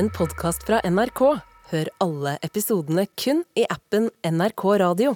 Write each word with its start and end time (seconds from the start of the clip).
en 0.00 0.10
podkast 0.10 0.62
fra 0.64 0.80
NRK. 0.84 1.20
Hør 1.70 1.88
alle 2.00 2.38
episodene 2.46 3.02
kun 3.20 3.42
i 3.58 3.66
appen 3.68 4.06
NRK 4.24 4.62
Radio. 4.80 5.10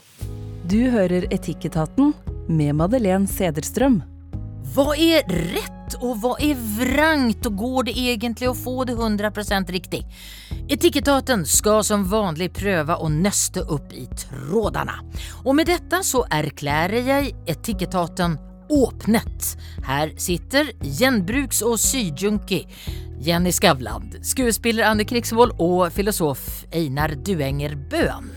Du 0.69 0.91
hører 0.93 1.25
Etikketaten 1.33 2.11
med 2.53 2.77
Madeleine 2.77 3.25
Sederstrøm. 3.31 4.03
Hva 4.75 4.91
er 4.93 5.25
rett 5.55 5.97
og 6.03 6.21
hva 6.21 6.35
er 6.43 6.61
vrangt 6.77 7.49
og 7.49 7.57
går 7.63 7.89
det 7.89 7.97
egentlig 7.97 8.51
å 8.51 8.57
få 8.59 8.85
det 8.85 8.99
100% 8.99 9.73
riktig? 9.73 10.03
Etikketaten 10.69 11.47
skal 11.49 11.81
som 11.87 12.05
vanlig 12.11 12.51
prøve 12.53 12.99
å 13.01 13.09
nøste 13.09 13.65
opp 13.65 13.95
i 13.97 14.05
trådene. 14.27 14.99
Og 15.47 15.57
med 15.57 15.73
dette 15.73 16.05
så 16.05 16.27
erklærer 16.29 17.09
jeg 17.09 17.33
Etikketaten 17.57 18.37
åpnet. 18.75 19.55
Her 19.87 20.13
sitter 20.21 20.73
gjenbruks- 20.83 21.63
og 21.67 21.79
syjunkie 21.79 22.65
Jenny 23.25 23.53
Skavland, 23.55 24.19
skuespiller 24.27 24.91
Anne 24.91 25.07
Krigsvold 25.09 25.55
og 25.63 25.87
filosof 25.95 26.65
Einar 26.75 27.15
Duenger 27.25 27.77
Bøhn. 27.91 28.33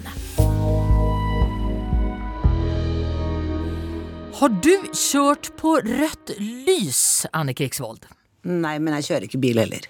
Har 4.38 4.54
du 4.62 4.74
kjørt 4.94 5.50
på 5.58 5.74
rødt 5.82 6.36
lys, 6.40 7.26
Anne 7.34 7.56
Krigsvold? 7.58 8.06
Nei, 8.46 8.78
men 8.78 8.94
jeg 9.00 9.08
kjører 9.10 9.26
ikke 9.28 9.42
bil 9.42 9.60
heller. 9.64 9.88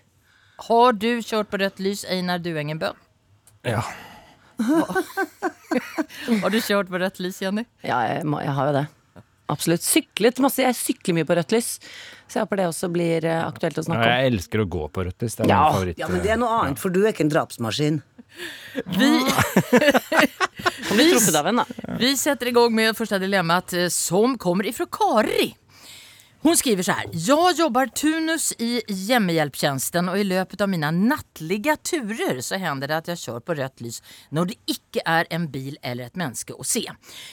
Har 0.70 0.96
du 0.98 1.10
kjørt 1.20 1.52
på 1.52 1.60
rødt 1.62 1.82
lys, 1.84 2.06
Einar 2.10 2.40
Duengen 2.42 2.80
Bøhn? 2.82 2.96
Ja. 3.68 3.84
Har 6.42 6.50
du 6.50 6.58
kjørt 6.64 6.90
på 6.90 6.98
rødt 7.04 7.20
lys, 7.22 7.42
Jenny? 7.44 7.68
Ja, 7.84 8.00
jeg, 8.08 8.24
må, 8.26 8.40
jeg 8.42 8.56
har 8.56 8.72
jo 8.72 8.78
det. 8.80 8.86
Absolutt. 9.50 9.84
Syklet 9.86 10.40
masse. 10.44 10.60
Jeg 10.66 10.76
sykler 10.76 11.16
mye 11.20 11.28
på 11.30 11.36
rødt 11.40 11.54
lys. 11.56 11.70
Så 12.28 12.40
jeg 12.40 12.44
håper 12.48 12.60
det 12.60 12.66
også 12.68 12.90
blir 12.92 13.24
eh, 13.26 13.44
aktuelt 13.48 13.78
å 13.80 13.86
snakke 13.88 14.04
om. 14.04 14.12
jeg 14.12 14.32
elsker 14.34 14.64
å 14.64 14.68
gå 14.68 14.88
på 14.92 15.06
rødt 15.08 15.24
lys. 15.24 15.38
Det 15.40 15.46
er 15.46 15.50
Ja. 15.54 15.62
min 15.64 15.74
favoritt. 15.78 15.98
Ja, 16.04 16.08
men 16.12 16.22
det 16.26 16.32
er 16.36 16.42
noe 16.42 16.58
annet, 16.62 16.80
for 16.84 16.90
du 16.92 17.00
er 17.06 17.14
ikke 17.14 17.24
en 17.28 17.32
drapsmaskin. 17.32 18.02
Vi, 18.98 19.12
Vi, 20.98 21.06
vi 22.00 22.12
setter 22.20 22.48
igång 22.52 22.74
med 22.76 22.98
første 22.98 23.20
dilemmaet, 23.22 23.74
eh, 23.74 23.88
som 23.94 24.36
kommer 24.38 24.68
ifra 24.70 24.86
Kari. 24.92 25.54
Hun 26.42 26.58
skriver 26.58 26.84
så 26.84 26.92
här. 26.92 27.06
Jeg 27.14 27.60
jobber 27.60 27.88
turnus 27.88 28.54
i 28.58 28.82
hjemmehjelptjenesten, 28.88 30.10
og 30.10 30.20
i 30.20 30.24
løpet 30.24 30.62
av 30.62 30.70
mine 30.70 30.92
nattlige 30.94 31.74
turer 31.82 32.42
så 32.46 32.60
hender 32.62 32.92
det 32.92 33.00
at 33.00 33.10
jeg 33.12 33.22
kjører 33.24 33.46
på 33.48 33.56
rødt 33.58 33.82
lys 33.82 33.98
når 34.30 34.52
det 34.52 34.58
ikke 34.70 35.02
er 35.02 35.26
en 35.34 35.48
bil 35.52 35.80
eller 35.82 36.12
et 36.12 36.20
menneske 36.20 36.54
å 36.54 36.66
se. 36.68 36.84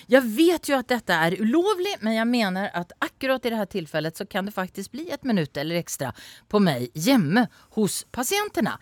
Jeg 0.08 0.24
vet 0.38 0.70
jo 0.70 0.78
at 0.78 0.88
dette 0.88 1.20
er 1.26 1.36
ulovlig, 1.36 1.98
men 2.00 2.16
jeg 2.16 2.30
mener 2.32 2.72
at 2.72 2.96
akkurat 3.04 3.44
i 3.44 3.52
dette 3.52 3.68
tilfellet 3.76 4.16
så 4.16 4.24
kan 4.24 4.48
det 4.48 4.56
faktisk 4.56 4.96
bli 4.96 5.10
et 5.12 5.28
minutt 5.28 5.56
eller 5.60 5.82
ekstra 5.84 6.14
på 6.48 6.64
meg 6.64 6.88
hjemme 6.96 7.44
hos 7.76 8.06
patienterna. 8.08 8.78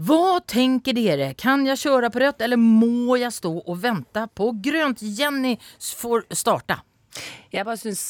Hva 0.00 0.40
tenker 0.48 0.96
dere? 0.96 1.34
Kan 1.36 1.68
jeg 1.68 1.84
kjøre 1.84 2.08
på 2.14 2.24
rødt, 2.24 2.40
eller 2.40 2.56
må 2.56 3.20
jeg 3.20 3.36
stå 3.36 3.52
og 3.60 3.82
vente 3.84 4.24
på 4.32 4.52
grønt? 4.64 5.04
Jenny 5.04 5.58
får 5.92 6.24
starte. 6.32 6.80
Jeg 7.54 7.64
bare 7.64 7.80
syns 7.80 8.04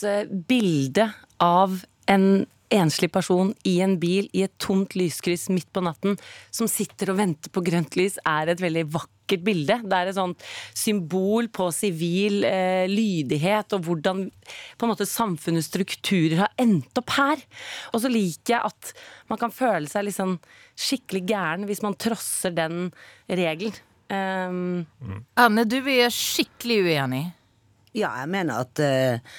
bildet 0.48 1.14
av 1.42 1.80
en 2.08 2.46
enslig 2.74 3.10
person 3.12 3.52
i 3.68 3.78
en 3.84 3.96
bil 4.00 4.28
i 4.36 4.44
et 4.44 4.54
tomt 4.60 4.94
lyskryss 4.98 5.48
midt 5.52 5.70
på 5.72 5.82
natten 5.84 6.18
som 6.54 6.68
sitter 6.70 7.12
og 7.12 7.20
venter 7.20 7.52
på 7.52 7.62
grønt 7.64 7.96
lys, 7.98 8.18
er 8.28 8.52
et 8.52 8.60
veldig 8.60 8.84
vakkert 8.92 9.44
bilde. 9.44 9.78
Det 9.84 9.96
er 9.96 10.10
et 10.10 10.18
sånt 10.18 10.44
symbol 10.76 11.50
på 11.52 11.68
sivil 11.74 12.44
eh, 12.48 12.84
lydighet 12.90 13.76
og 13.76 13.88
hvordan 13.88 14.24
på 14.28 14.86
en 14.86 14.92
måte 14.92 15.08
samfunnets 15.08 15.70
strukturer 15.72 16.44
har 16.44 16.54
endt 16.60 17.00
opp 17.00 17.16
her. 17.16 17.44
Og 17.92 18.04
så 18.04 18.12
liker 18.12 18.56
jeg 18.56 18.72
at 18.72 18.94
man 19.32 19.40
kan 19.40 19.54
føle 19.54 19.88
seg 19.90 20.12
sånn 20.14 20.38
skikkelig 20.78 21.24
gæren 21.28 21.68
hvis 21.68 21.84
man 21.84 21.96
trosser 22.00 22.54
den 22.56 22.88
regelen. 23.28 23.76
Um, 24.08 24.86
Anne, 25.36 25.66
du 25.68 25.82
er 25.84 26.08
skikkelig 26.12 26.78
uenig. 26.86 27.26
Ja, 27.98 28.12
jeg 28.22 28.30
mener 28.32 28.62
at 28.64 28.82
uh, 28.82 29.38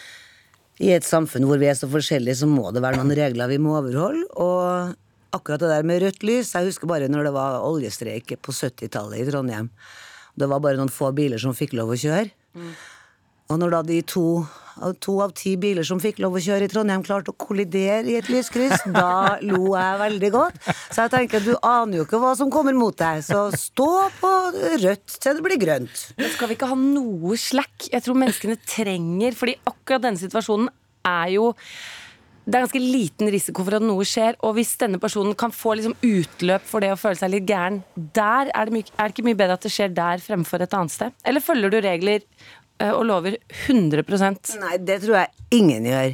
i 0.80 0.92
et 0.96 1.08
samfunn 1.08 1.48
hvor 1.48 1.60
vi 1.60 1.68
er 1.70 1.78
så 1.78 1.90
forskjellige, 1.92 2.42
så 2.42 2.50
må 2.50 2.70
det 2.76 2.84
være 2.84 3.02
noen 3.02 3.16
regler 3.18 3.52
vi 3.52 3.60
må 3.62 3.76
overholde. 3.80 4.26
Og 4.40 4.94
akkurat 5.36 5.64
det 5.64 5.72
der 5.72 5.86
med 5.86 6.02
rødt 6.02 6.24
lys 6.26 6.56
Jeg 6.56 6.70
husker 6.70 6.90
bare 6.90 7.10
når 7.12 7.30
det 7.30 7.34
var 7.36 7.60
oljestreik 7.68 8.38
på 8.42 8.56
70-tallet 8.56 9.22
i 9.22 9.28
Trondheim. 9.30 9.70
Det 10.40 10.48
var 10.48 10.64
bare 10.64 10.80
noen 10.80 10.94
få 10.94 11.12
biler 11.16 11.42
som 11.42 11.56
fikk 11.58 11.76
lov 11.78 11.92
å 11.94 12.00
kjøre. 12.00 12.32
Og 13.50 13.58
når 13.58 13.72
da 13.74 13.78
de 13.82 13.96
to, 14.06 14.24
to 15.02 15.16
av 15.24 15.32
ti 15.38 15.56
biler 15.58 15.86
som 15.88 15.98
fikk 16.02 16.20
lov 16.22 16.36
å 16.38 16.42
kjøre 16.44 16.68
i 16.68 16.70
Trondheim, 16.70 17.02
klarte 17.06 17.34
å 17.34 17.38
kollidere 17.40 18.06
i 18.12 18.18
et 18.20 18.30
lyskryss, 18.30 18.84
da 18.94 19.40
lo 19.42 19.72
jeg 19.74 20.02
veldig 20.04 20.30
godt. 20.36 20.60
Så 20.92 21.08
jeg 21.08 21.14
tenker, 21.16 21.42
du 21.42 21.56
aner 21.58 21.98
jo 21.98 22.06
ikke 22.06 22.20
hva 22.22 22.36
som 22.38 22.52
kommer 22.54 22.78
mot 22.78 22.94
deg, 23.00 23.24
så 23.26 23.48
stå 23.58 23.90
på 24.20 24.34
rødt 24.84 25.18
til 25.18 25.40
det 25.40 25.46
blir 25.48 25.62
grønt. 25.62 26.04
Men 26.20 26.30
skal 26.36 26.52
vi 26.52 26.60
ikke 26.60 26.70
ha 26.70 26.78
noe 26.78 27.40
slack? 27.42 27.90
Jeg 27.90 28.06
tror 28.06 28.20
menneskene 28.22 28.60
trenger 28.70 29.34
Fordi 29.40 29.56
akkurat 29.66 30.04
denne 30.04 30.22
situasjonen 30.22 30.70
er 31.10 31.34
jo 31.34 31.50
det 32.50 32.58
er 32.58 32.64
ganske 32.64 32.82
liten 32.82 33.30
risiko 33.30 33.62
for 33.62 33.78
at 33.78 33.84
noe 33.86 34.06
skjer, 34.08 34.38
og 34.42 34.56
hvis 34.58 34.72
denne 34.82 34.98
personen 35.02 35.36
kan 35.38 35.52
få 35.54 35.76
liksom 35.78 35.94
utløp 36.02 36.64
for 36.66 36.82
det 36.82 36.90
å 36.96 36.98
føle 36.98 37.20
seg 37.20 37.30
litt 37.30 37.46
gæren, 37.50 37.84
der 37.94 38.50
er 38.50 38.66
det, 38.66 38.74
mye, 38.74 38.88
er 38.96 39.04
det 39.06 39.14
ikke 39.14 39.26
mye 39.28 39.38
bedre 39.38 39.58
at 39.60 39.68
det 39.68 39.72
skjer 39.76 39.94
der 39.94 40.24
fremfor 40.24 40.66
et 40.66 40.74
annet 40.74 40.96
sted? 40.96 41.14
Eller 41.30 41.46
følger 41.46 41.70
du 41.70 41.78
regler 41.86 42.26
og 42.88 43.04
lover 43.10 43.36
100% 43.68 44.56
Nei, 44.62 44.78
det 44.80 45.02
tror 45.04 45.18
jeg 45.22 45.60
ingen 45.60 45.88
gjør. 45.90 46.14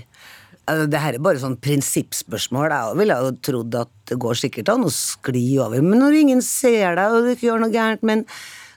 Altså, 0.65 0.87
det 0.89 1.01
her 1.03 1.17
er 1.17 1.21
bare 1.21 1.41
sånn 1.41 1.59
prinsippspørsmål. 1.61 2.71
Jeg 2.73 2.97
ville 2.97 3.17
jo 3.21 3.33
trodd 3.45 3.77
at 3.77 3.91
det 4.09 4.17
går 4.21 4.39
sikkert 4.39 4.71
an 4.73 4.87
å 4.87 4.93
skli 4.93 5.45
over, 5.61 5.83
men 5.85 6.01
når 6.01 6.17
ingen 6.23 6.41
ser 6.45 6.97
deg 6.97 7.13
og 7.13 7.27
du 7.27 7.33
ikke 7.35 7.51
gjør 7.51 7.61
noe 7.61 7.73
gærent, 7.73 8.05
men 8.07 8.25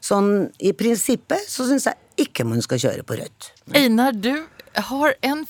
sånn 0.05 0.51
i 0.61 0.75
prinsippet 0.77 1.49
så 1.49 1.65
syns 1.69 1.89
jeg 1.89 2.29
ikke 2.29 2.45
man 2.49 2.61
skal 2.65 2.83
kjøre 2.83 3.07
på 3.09 3.17
rødt. 3.19 3.53
Einar, 3.77 4.13
du 4.13 4.35
har 4.91 5.17
en 5.27 5.47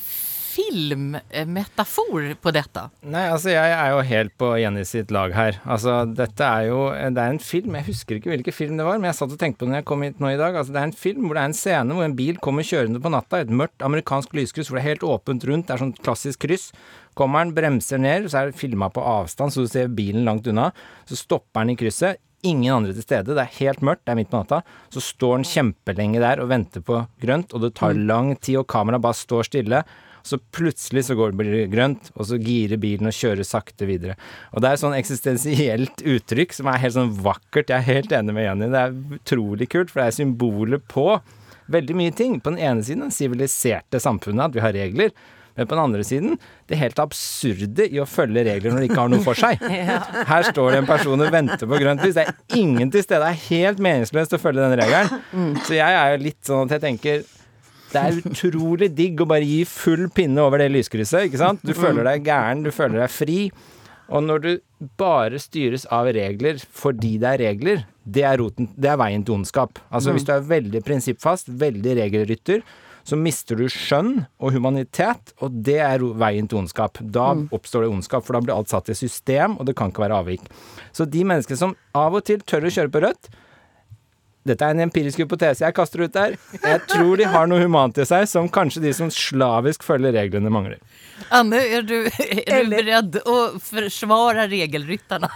filmmetafor 0.59 2.35
på 2.43 2.53
dette. 2.55 2.85
Nei, 3.07 3.25
altså 3.31 3.53
jeg 3.53 3.75
er 3.75 3.93
jo 3.95 4.05
helt 4.09 4.35
på 4.41 4.51
Jenny 4.59 4.85
sitt 4.89 5.13
lag 5.15 5.35
her. 5.37 5.61
Altså 5.69 6.01
dette 6.11 6.45
er 6.45 6.69
jo 6.69 6.81
Det 6.91 7.23
er 7.23 7.35
en 7.35 7.43
film, 7.43 7.77
jeg 7.79 7.89
husker 7.89 8.19
ikke 8.19 8.33
hvilken 8.33 8.57
film 8.57 8.81
det 8.81 8.87
var, 8.89 8.99
men 8.99 9.11
jeg 9.11 9.19
satt 9.21 9.35
og 9.35 9.41
tenkte 9.41 9.63
på 9.63 9.69
det 9.69 9.75
når 9.75 9.83
jeg 9.83 9.89
kom 9.93 10.05
hit 10.07 10.23
nå 10.23 10.33
i 10.33 10.41
dag. 10.41 10.57
Altså 10.59 10.75
det 10.75 10.83
er 10.83 10.91
en 10.91 10.97
film 11.05 11.29
hvor 11.29 11.39
det 11.39 11.45
er 11.45 11.51
en 11.53 11.59
scene 11.61 11.99
hvor 11.99 12.09
en 12.09 12.17
bil 12.19 12.41
kommer 12.43 12.67
kjørende 12.67 13.03
på 13.03 13.13
natta, 13.15 13.43
et 13.43 13.53
mørkt 13.55 13.85
amerikansk 13.87 14.35
lyskryss 14.37 14.71
hvor 14.71 14.81
det 14.81 14.85
er 14.85 14.91
helt 14.93 15.07
åpent 15.07 15.47
rundt, 15.49 15.69
det 15.69 15.77
er 15.77 15.85
sånn 15.85 15.95
klassisk 16.03 16.43
kryss. 16.47 16.71
Kommer 17.19 17.45
den, 17.45 17.55
bremser 17.57 17.99
ned, 18.03 18.29
så 18.31 18.43
er 18.43 18.51
det 18.51 18.59
filma 18.61 18.91
på 18.95 19.03
avstand, 19.03 19.55
så 19.55 19.65
du 19.65 19.71
ser 19.71 19.91
bilen 19.91 20.27
langt 20.27 20.47
unna. 20.51 20.71
Så 21.09 21.19
stopper 21.19 21.65
den 21.65 21.75
i 21.75 21.79
krysset. 21.79 22.21
Ingen 22.47 22.71
andre 22.71 22.93
til 22.95 23.03
stede, 23.03 23.35
det 23.35 23.43
er 23.43 23.57
helt 23.57 23.81
mørkt, 23.83 24.05
det 24.07 24.13
er 24.13 24.19
midt 24.21 24.31
på 24.31 24.39
natta. 24.39 24.61
Så 24.95 25.03
står 25.03 25.41
den 25.41 25.49
kjempelenge 25.49 26.21
der 26.23 26.39
og 26.39 26.53
venter 26.53 26.85
på 26.87 27.01
grønt, 27.19 27.51
og 27.51 27.65
det 27.65 27.73
tar 27.81 27.99
lang 27.99 28.37
tid, 28.37 28.61
og 28.61 28.69
kameraet 28.71 29.03
bare 29.03 29.19
står 29.19 29.49
stille. 29.49 29.83
Så 30.29 30.39
plutselig 30.53 31.07
så 31.09 31.17
går 31.19 31.33
det 31.39 31.63
grønt, 31.73 32.11
og 32.15 32.29
så 32.29 32.37
girer 32.41 32.81
bilen 32.81 33.09
og 33.09 33.17
kjører 33.17 33.47
sakte 33.47 33.89
videre. 33.89 34.19
Og 34.53 34.61
det 34.61 34.69
er 34.69 34.77
et 34.77 34.83
sånn 34.83 34.99
eksistensielt 34.99 36.05
uttrykk 36.05 36.55
som 36.57 36.69
er 36.69 36.83
helt 36.83 36.97
sånn 36.99 37.17
vakkert. 37.25 37.73
Jeg 37.73 37.79
er 37.81 37.89
helt 37.89 38.15
enig 38.21 38.37
med 38.37 38.47
Jenny. 38.49 38.71
Det 38.75 38.85
er 38.85 39.01
utrolig 39.19 39.71
kult, 39.73 39.93
for 39.93 40.03
det 40.03 40.11
er 40.11 40.19
symbolet 40.21 40.85
på 40.93 41.09
veldig 41.73 41.97
mye 41.97 42.15
ting. 42.17 42.39
På 42.45 42.53
den 42.53 42.63
ene 42.65 42.85
siden 42.85 43.09
det 43.09 43.17
siviliserte 43.17 44.01
samfunnet, 44.03 44.51
at 44.51 44.57
vi 44.57 44.65
har 44.65 44.77
regler. 44.77 45.13
Men 45.59 45.67
på 45.67 45.75
den 45.75 45.83
andre 45.83 46.05
siden 46.07 46.37
det 46.71 46.79
helt 46.79 47.01
absurde 47.03 47.89
i 47.91 47.99
å 47.99 48.07
følge 48.07 48.45
regler 48.47 48.71
når 48.71 48.85
de 48.85 48.91
ikke 48.93 49.01
har 49.01 49.11
noe 49.11 49.25
for 49.25 49.39
seg. 49.39 49.59
Her 50.31 50.47
står 50.47 50.71
det 50.71 50.83
en 50.85 50.87
person 50.87 51.25
og 51.25 51.33
venter 51.35 51.67
på 51.67 51.81
grønt 51.83 52.05
lys. 52.05 52.15
Det 52.15 52.29
er 52.29 52.61
ingen 52.61 52.93
til 52.95 53.03
stede. 53.03 53.25
Det 53.25 53.33
er 53.33 53.49
helt 53.49 53.83
meningsløst 53.83 54.37
å 54.39 54.41
følge 54.43 54.63
den 54.63 54.79
regelen. 54.79 55.59
Så 55.67 55.75
jeg 55.75 55.99
er 55.99 56.15
jo 56.15 56.23
litt 56.29 56.39
sånn 56.47 56.69
at 56.69 56.77
jeg 56.77 56.85
tenker 56.85 57.27
det 57.93 58.01
er 58.03 58.19
utrolig 58.21 58.91
digg 58.97 59.21
å 59.23 59.29
bare 59.29 59.47
gi 59.47 59.63
full 59.69 60.09
pinne 60.15 60.43
over 60.45 60.61
det 60.63 60.71
lyskrysset, 60.75 61.29
ikke 61.29 61.41
sant? 61.41 61.65
Du 61.65 61.75
føler 61.77 62.05
deg 62.09 62.27
gæren, 62.29 62.65
du 62.67 62.73
føler 62.75 63.03
deg 63.05 63.13
fri. 63.13 63.39
Og 64.09 64.25
når 64.25 64.45
du 64.45 64.51
bare 65.01 65.41
styres 65.41 65.85
av 65.93 66.09
regler 66.17 66.61
fordi 66.61 67.17
det 67.21 67.33
er 67.35 67.43
regler, 67.43 67.87
det 68.09 68.25
er, 68.25 68.39
roten, 68.41 68.71
det 68.77 68.89
er 68.93 69.01
veien 69.01 69.25
til 69.25 69.37
ondskap. 69.37 69.81
Altså 69.93 70.15
hvis 70.17 70.25
du 70.25 70.33
er 70.33 70.47
veldig 70.49 70.81
prinsippfast, 70.85 71.51
veldig 71.61 71.97
regelrytter, 72.01 72.63
så 73.09 73.17
mister 73.17 73.57
du 73.57 73.65
skjønn 73.73 74.25
og 74.37 74.53
humanitet, 74.53 75.33
og 75.41 75.61
det 75.65 75.79
er 75.81 76.03
veien 76.21 76.49
til 76.49 76.61
ondskap. 76.61 77.01
Da 77.01 77.31
oppstår 77.57 77.85
det 77.87 77.93
ondskap, 77.93 78.25
for 78.25 78.37
da 78.37 78.43
blir 78.45 78.57
alt 78.57 78.73
satt 78.73 78.91
i 78.93 78.97
system, 78.97 79.57
og 79.57 79.69
det 79.69 79.77
kan 79.79 79.93
ikke 79.93 80.05
være 80.05 80.19
avvik. 80.21 80.45
Så 80.93 81.09
de 81.09 81.25
menneskene 81.25 81.61
som 81.61 81.77
av 81.97 82.17
og 82.19 82.27
til 82.29 82.45
tør 82.45 82.69
å 82.69 82.73
kjøre 82.75 82.93
på 82.93 83.05
rødt, 83.07 83.31
dette 84.49 84.65
er 84.67 84.77
en 84.77 84.85
empirisk 84.87 85.23
hypotese 85.23 85.65
jeg 85.67 85.77
kaster 85.77 86.05
ut 86.05 86.15
der. 86.15 86.37
Jeg 86.63 86.81
tror 86.91 87.21
de 87.21 87.29
har 87.29 87.51
noe 87.51 87.63
humant 87.63 87.99
i 88.01 88.07
seg 88.09 88.27
som 88.31 88.49
kanskje 88.53 88.83
de 88.87 88.95
som 88.97 89.13
slavisk 89.13 89.85
følger 89.87 90.17
reglene, 90.17 90.53
mangler. 90.53 90.81
Anne, 91.35 91.61
er 91.61 91.87
du, 91.87 91.97
er 92.09 92.65
du 92.65 92.73
beredd 92.73 93.21
å 93.29 93.39
forsvare 93.63 94.49
regelrytterne? 94.51 95.31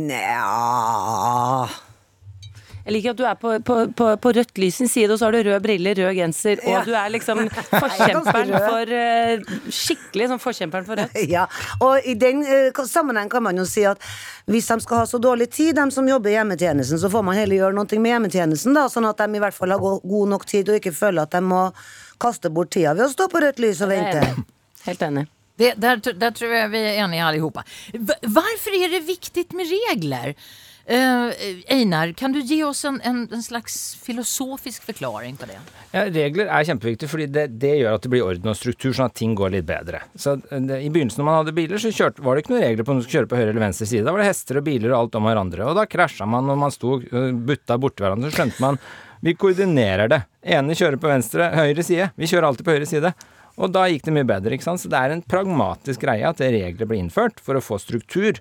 Nja 0.00 1.68
Jeg 2.84 2.94
liker 2.96 3.12
at 3.12 3.18
du 3.18 3.24
er 3.28 3.36
på, 3.40 3.52
på, 3.66 3.76
på, 3.96 4.06
på 4.24 4.32
rødt 4.36 4.60
lys 4.60 4.78
sin 4.80 4.88
side, 4.88 5.12
og 5.12 5.20
så 5.20 5.28
har 5.28 5.36
du 5.36 5.50
rød 5.50 5.62
briller, 5.64 5.98
rød 5.98 6.16
genser, 6.16 6.62
og 6.64 6.72
Ja. 6.72 6.82
du 6.86 6.92
er 6.96 7.12
liksom 7.12 7.42
forkjemperen 7.82 8.52
for 8.56 8.94
eh, 8.96 9.58
Skikkelig 9.80 10.28
sånn 10.32 10.42
forkjemperen 10.42 10.88
for 10.88 11.02
rødt. 11.02 11.18
Ja, 11.34 11.46
og 11.84 12.06
i 12.08 12.14
den 12.18 12.42
uh, 12.46 12.84
sammenheng 12.88 13.30
kan 13.32 13.44
man 13.44 13.58
jo 13.60 13.66
si 13.68 13.84
at 13.86 14.00
hvis 14.50 14.70
de 14.72 14.78
skal 14.82 15.02
ha 15.02 15.08
så 15.08 15.20
dårlig 15.22 15.50
tid, 15.52 15.76
de 15.76 15.86
som 15.94 16.08
jobber 16.08 16.32
i 16.32 16.38
hjemmetjenesten, 16.38 16.98
så 17.02 17.10
får 17.12 17.26
man 17.26 17.38
heller 17.38 17.60
gjøre 17.60 17.76
noe 17.76 18.00
med 18.00 18.14
hjemmetjenesten, 18.14 18.76
da, 18.76 18.86
sånn 18.90 19.08
at 19.10 19.20
de 19.20 19.36
i 19.36 19.42
hvert 19.42 19.56
fall 19.56 19.74
har 19.76 19.82
god 19.82 20.32
nok 20.32 20.46
tid 20.48 20.72
og 20.72 20.80
ikke 20.80 20.94
føler 20.96 21.28
at 21.28 21.36
de 21.36 21.44
må 21.44 21.66
kaste 22.20 22.50
bort 22.52 22.72
tida 22.74 22.94
ved 22.96 23.06
å 23.08 23.12
stå 23.12 23.28
på 23.32 23.44
rødt 23.44 23.60
lys 23.62 23.84
og 23.84 23.92
vente. 23.92 24.24
Helt 24.86 25.04
enig. 25.06 25.28
Det, 25.60 25.74
der, 25.76 26.00
der, 26.00 26.32
tror 26.32 26.52
jeg 26.56 26.72
vi 26.72 26.80
er 26.80 27.02
enige 27.04 27.24
allihopa. 27.26 27.62
sammen. 27.92 28.32
Hvorfor 28.32 28.76
er 28.78 28.92
det 28.94 29.02
viktig 29.04 29.44
med 29.52 29.68
regler? 29.68 30.32
Eh, 30.86 31.32
Einar, 31.68 32.12
kan 32.18 32.32
du 32.32 32.40
gi 32.40 32.62
oss 32.64 32.84
en, 32.88 33.00
en, 33.06 33.28
en 33.32 33.42
slags 33.42 33.96
filosofisk 34.02 34.86
forklaring 34.88 35.36
på 35.38 35.46
det? 35.50 35.58
Ja, 35.92 36.06
regler 36.10 36.48
er 36.48 36.66
kjempeviktig, 36.66 37.10
fordi 37.10 37.26
det, 37.30 37.46
det 37.62 37.74
gjør 37.80 37.98
at 37.98 38.06
det 38.06 38.12
blir 38.12 38.24
orden 38.26 38.50
og 38.50 38.56
struktur, 38.58 38.94
sånn 38.96 39.10
at 39.10 39.18
ting 39.18 39.36
går 39.38 39.52
litt 39.54 39.68
bedre. 39.68 40.02
Så 40.14 40.38
eh, 40.38 40.64
det, 40.66 40.80
I 40.86 40.90
begynnelsen 40.92 41.22
når 41.22 41.28
man 41.28 41.38
hadde 41.42 41.56
biler, 41.58 41.82
så 41.82 41.92
kjørte, 41.94 42.24
var 42.26 42.34
det 42.36 42.46
ikke 42.46 42.54
noen 42.56 42.64
regler 42.64 42.88
på 42.88 42.94
om 42.94 43.02
du 43.02 43.06
skulle 43.06 43.20
kjøre 43.20 43.32
på 43.34 43.42
høyre 43.42 43.52
eller 43.52 43.66
venstre 43.68 43.90
side. 43.90 44.06
Da 44.08 44.16
var 44.16 44.24
det 44.24 44.30
hester 44.32 44.62
og 44.62 44.66
biler 44.66 44.94
og 44.94 44.98
alt 45.02 45.20
om 45.20 45.30
hverandre. 45.30 45.68
Og 45.68 45.78
da 45.78 45.86
krasja 45.90 46.28
man 46.30 46.48
når 46.50 46.60
man 46.64 46.74
sto 46.74 46.96
og 46.98 47.44
butta 47.46 47.78
borti 47.80 48.06
hverandre. 48.06 48.32
Så 48.32 48.40
skjønte 48.40 48.64
man 48.64 48.80
vi 49.20 49.34
koordinerer 49.36 50.08
det. 50.08 50.22
Ene 50.48 50.72
kjører 50.76 50.96
på 50.96 51.10
venstre, 51.10 51.50
høyre 51.52 51.84
side. 51.84 52.08
Vi 52.16 52.28
kjører 52.30 52.48
alltid 52.48 52.64
på 52.64 52.72
høyre 52.72 52.88
side. 52.88 53.12
Og 53.60 53.72
da 53.74 53.84
gikk 53.90 54.06
det 54.06 54.14
mye 54.16 54.28
bedre. 54.28 54.54
ikke 54.56 54.64
sant? 54.64 54.80
Så 54.80 54.88
det 54.88 54.96
er 54.96 55.12
en 55.12 55.20
pragmatisk 55.28 56.06
greie 56.06 56.24
at 56.24 56.40
regler 56.40 56.88
blir 56.88 57.02
innført 57.02 57.42
for 57.44 57.58
å 57.58 57.64
få 57.64 57.76
struktur. 57.82 58.40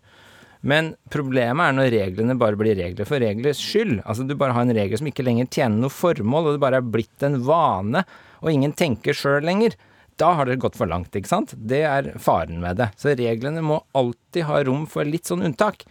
Men 0.62 0.94
problemet 1.12 1.70
er 1.70 1.76
når 1.78 1.94
reglene 1.94 2.36
bare 2.40 2.60
blir 2.60 2.76
regler 2.76 3.08
for 3.08 3.22
reglers 3.24 3.62
skyld. 3.64 4.02
Altså 4.04 4.26
du 4.28 4.36
bare 4.36 4.56
har 4.58 4.66
en 4.66 4.76
regel 4.76 5.00
som 5.00 5.08
ikke 5.08 5.24
lenger 5.24 5.48
tjener 5.48 5.80
noe 5.80 5.94
formål, 5.94 6.50
og 6.50 6.58
det 6.58 6.64
bare 6.66 6.82
er 6.82 6.90
blitt 6.96 7.24
en 7.24 7.38
vane, 7.48 8.04
og 8.44 8.52
ingen 8.52 8.74
tenker 8.76 9.16
sjøl 9.16 9.46
lenger. 9.48 9.78
Da 10.20 10.34
har 10.36 10.50
det 10.50 10.58
gått 10.60 10.76
for 10.76 10.90
langt, 10.92 11.14
ikke 11.16 11.32
sant. 11.32 11.54
Det 11.56 11.80
er 11.88 12.10
faren 12.20 12.58
med 12.60 12.76
det. 12.82 12.90
Så 13.00 13.14
reglene 13.16 13.62
må 13.64 13.78
alltid 13.96 14.44
ha 14.50 14.58
rom 14.68 14.84
for 14.92 15.08
litt 15.08 15.30
sånn 15.32 15.46
unntak. 15.48 15.86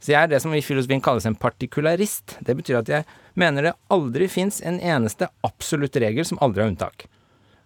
Så 0.00 0.14
jeg 0.14 0.22
er 0.22 0.30
det 0.32 0.40
som 0.40 0.54
i 0.56 0.62
filosofien 0.64 1.02
kalles 1.04 1.26
en 1.28 1.36
partikularist. 1.36 2.38
Det 2.40 2.56
betyr 2.56 2.78
at 2.80 2.88
jeg 2.88 3.04
mener 3.36 3.68
det 3.68 3.74
aldri 3.92 4.30
fins 4.32 4.62
en 4.64 4.80
eneste 4.80 5.28
absolutt 5.44 6.00
regel 6.00 6.24
som 6.24 6.40
aldri 6.40 6.64
har 6.64 6.72
unntak. 6.72 7.04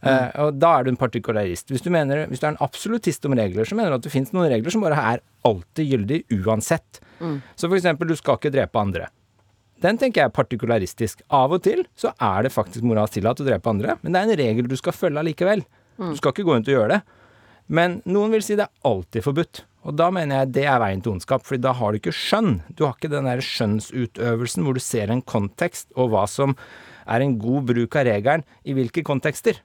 Eh, 0.01 0.29
og 0.41 0.57
da 0.57 0.73
er 0.79 0.87
du 0.87 0.93
en 0.95 1.01
partikularist. 1.01 1.69
Hvis 1.73 1.85
du, 1.85 1.91
mener, 1.93 2.25
hvis 2.31 2.41
du 2.41 2.47
er 2.49 2.55
en 2.55 2.63
absolutist 2.65 3.25
om 3.29 3.37
regler, 3.37 3.69
så 3.69 3.77
mener 3.77 3.93
du 3.93 4.01
at 4.01 4.07
det 4.07 4.13
fins 4.15 4.33
noen 4.33 4.49
regler 4.53 4.73
som 4.73 4.85
bare 4.85 5.01
er 5.15 5.25
alltid 5.49 5.95
gyldig 5.95 6.21
uansett. 6.41 7.01
Så 7.21 7.69
for 7.69 7.77
eksempel, 7.77 8.09
du 8.09 8.17
skal 8.17 8.39
ikke 8.41 8.53
drepe 8.55 8.81
andre. 8.81 9.11
Den 9.85 9.97
tenker 10.01 10.23
jeg 10.23 10.31
er 10.31 10.37
partikularistisk. 10.37 11.23
Av 11.33 11.53
og 11.53 11.63
til 11.65 11.87
så 11.97 12.13
er 12.17 12.45
det 12.45 12.53
faktisk 12.53 12.85
moralsk 12.85 13.17
tillatt 13.17 13.41
å 13.41 13.47
drepe 13.47 13.73
andre, 13.73 13.97
men 14.01 14.13
det 14.13 14.21
er 14.21 14.29
en 14.29 14.41
regel 14.41 14.69
du 14.69 14.77
skal 14.77 14.97
følge 14.97 15.21
allikevel. 15.23 15.65
Du 16.01 16.17
skal 16.17 16.33
ikke 16.33 16.47
gå 16.49 16.55
rundt 16.57 16.69
og 16.69 16.77
gjøre 16.79 16.95
det. 16.97 17.01
Men 17.71 18.01
noen 18.09 18.33
vil 18.35 18.43
si 18.45 18.57
det 18.59 18.67
er 18.67 18.89
alltid 18.89 19.25
forbudt. 19.25 19.65
Og 19.89 19.97
da 19.97 20.11
mener 20.13 20.43
jeg 20.43 20.53
det 20.57 20.65
er 20.69 20.81
veien 20.83 21.01
til 21.05 21.15
ondskap, 21.15 21.45
fordi 21.47 21.63
da 21.65 21.73
har 21.77 21.93
du 21.93 22.01
ikke 22.01 22.13
skjønn. 22.17 22.59
Du 22.77 22.85
har 22.85 22.97
ikke 22.97 23.13
den 23.13 23.29
der 23.29 23.41
skjønnsutøvelsen 23.45 24.67
hvor 24.67 24.77
du 24.77 24.83
ser 24.85 25.13
en 25.13 25.23
kontekst 25.25 25.89
og 25.97 26.13
hva 26.13 26.27
som 26.29 26.57
er 27.11 27.25
en 27.25 27.37
god 27.41 27.71
bruk 27.73 27.97
av 27.99 28.07
regelen 28.09 28.45
i 28.65 28.75
hvilke 28.77 29.03
kontekster. 29.07 29.59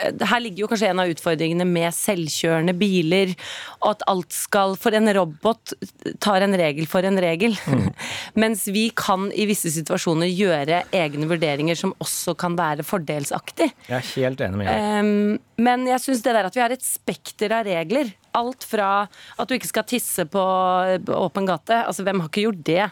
Eh, 0.00 0.12
Her 0.30 0.42
ligger 0.42 0.64
jo 0.64 0.68
kanskje 0.70 0.90
en 0.90 1.02
av 1.02 1.12
utfordringene 1.12 1.66
med 1.68 1.94
selvkjørende 1.96 2.74
biler, 2.78 3.34
og 3.82 3.94
at 3.94 4.04
alt 4.10 4.34
skal 4.34 4.76
For 4.80 4.94
en 4.96 5.08
robot 5.16 5.74
tar 6.22 6.44
en 6.44 6.56
regel 6.58 6.88
for 6.90 7.06
en 7.06 7.18
regel. 7.22 7.56
Mens 8.42 8.66
vi 8.72 8.88
kan 8.96 9.28
i 9.32 9.46
visse 9.48 9.70
situasjoner 9.74 10.30
gjøre 10.30 10.84
egne 10.96 11.28
vurderinger 11.30 11.78
som 11.78 11.94
også 12.02 12.36
kan 12.38 12.56
være 12.58 12.86
fordelsaktig. 12.86 13.70
Jeg 13.88 13.96
er 13.96 14.12
helt 14.16 14.44
enig 14.44 14.62
med 14.62 14.70
deg. 14.70 15.00
Um, 15.00 15.64
men 15.66 15.86
jeg 15.88 16.02
syns 16.04 16.22
det 16.24 16.36
der 16.36 16.48
at 16.48 16.56
vi 16.56 16.62
har 16.64 16.74
et 16.74 16.84
spekter 16.84 17.54
av 17.56 17.66
regler 17.68 18.12
Alt 18.36 18.66
fra 18.68 18.90
at 19.06 19.48
du 19.48 19.54
ikke 19.56 19.70
skal 19.70 19.86
tisse 19.88 20.26
på 20.28 20.42
åpen 21.16 21.48
gate. 21.48 21.78
Altså, 21.88 22.04
hvem 22.06 22.22
har 22.22 22.30
ikke 22.30 22.44
gjort 22.46 22.62
det? 22.66 22.86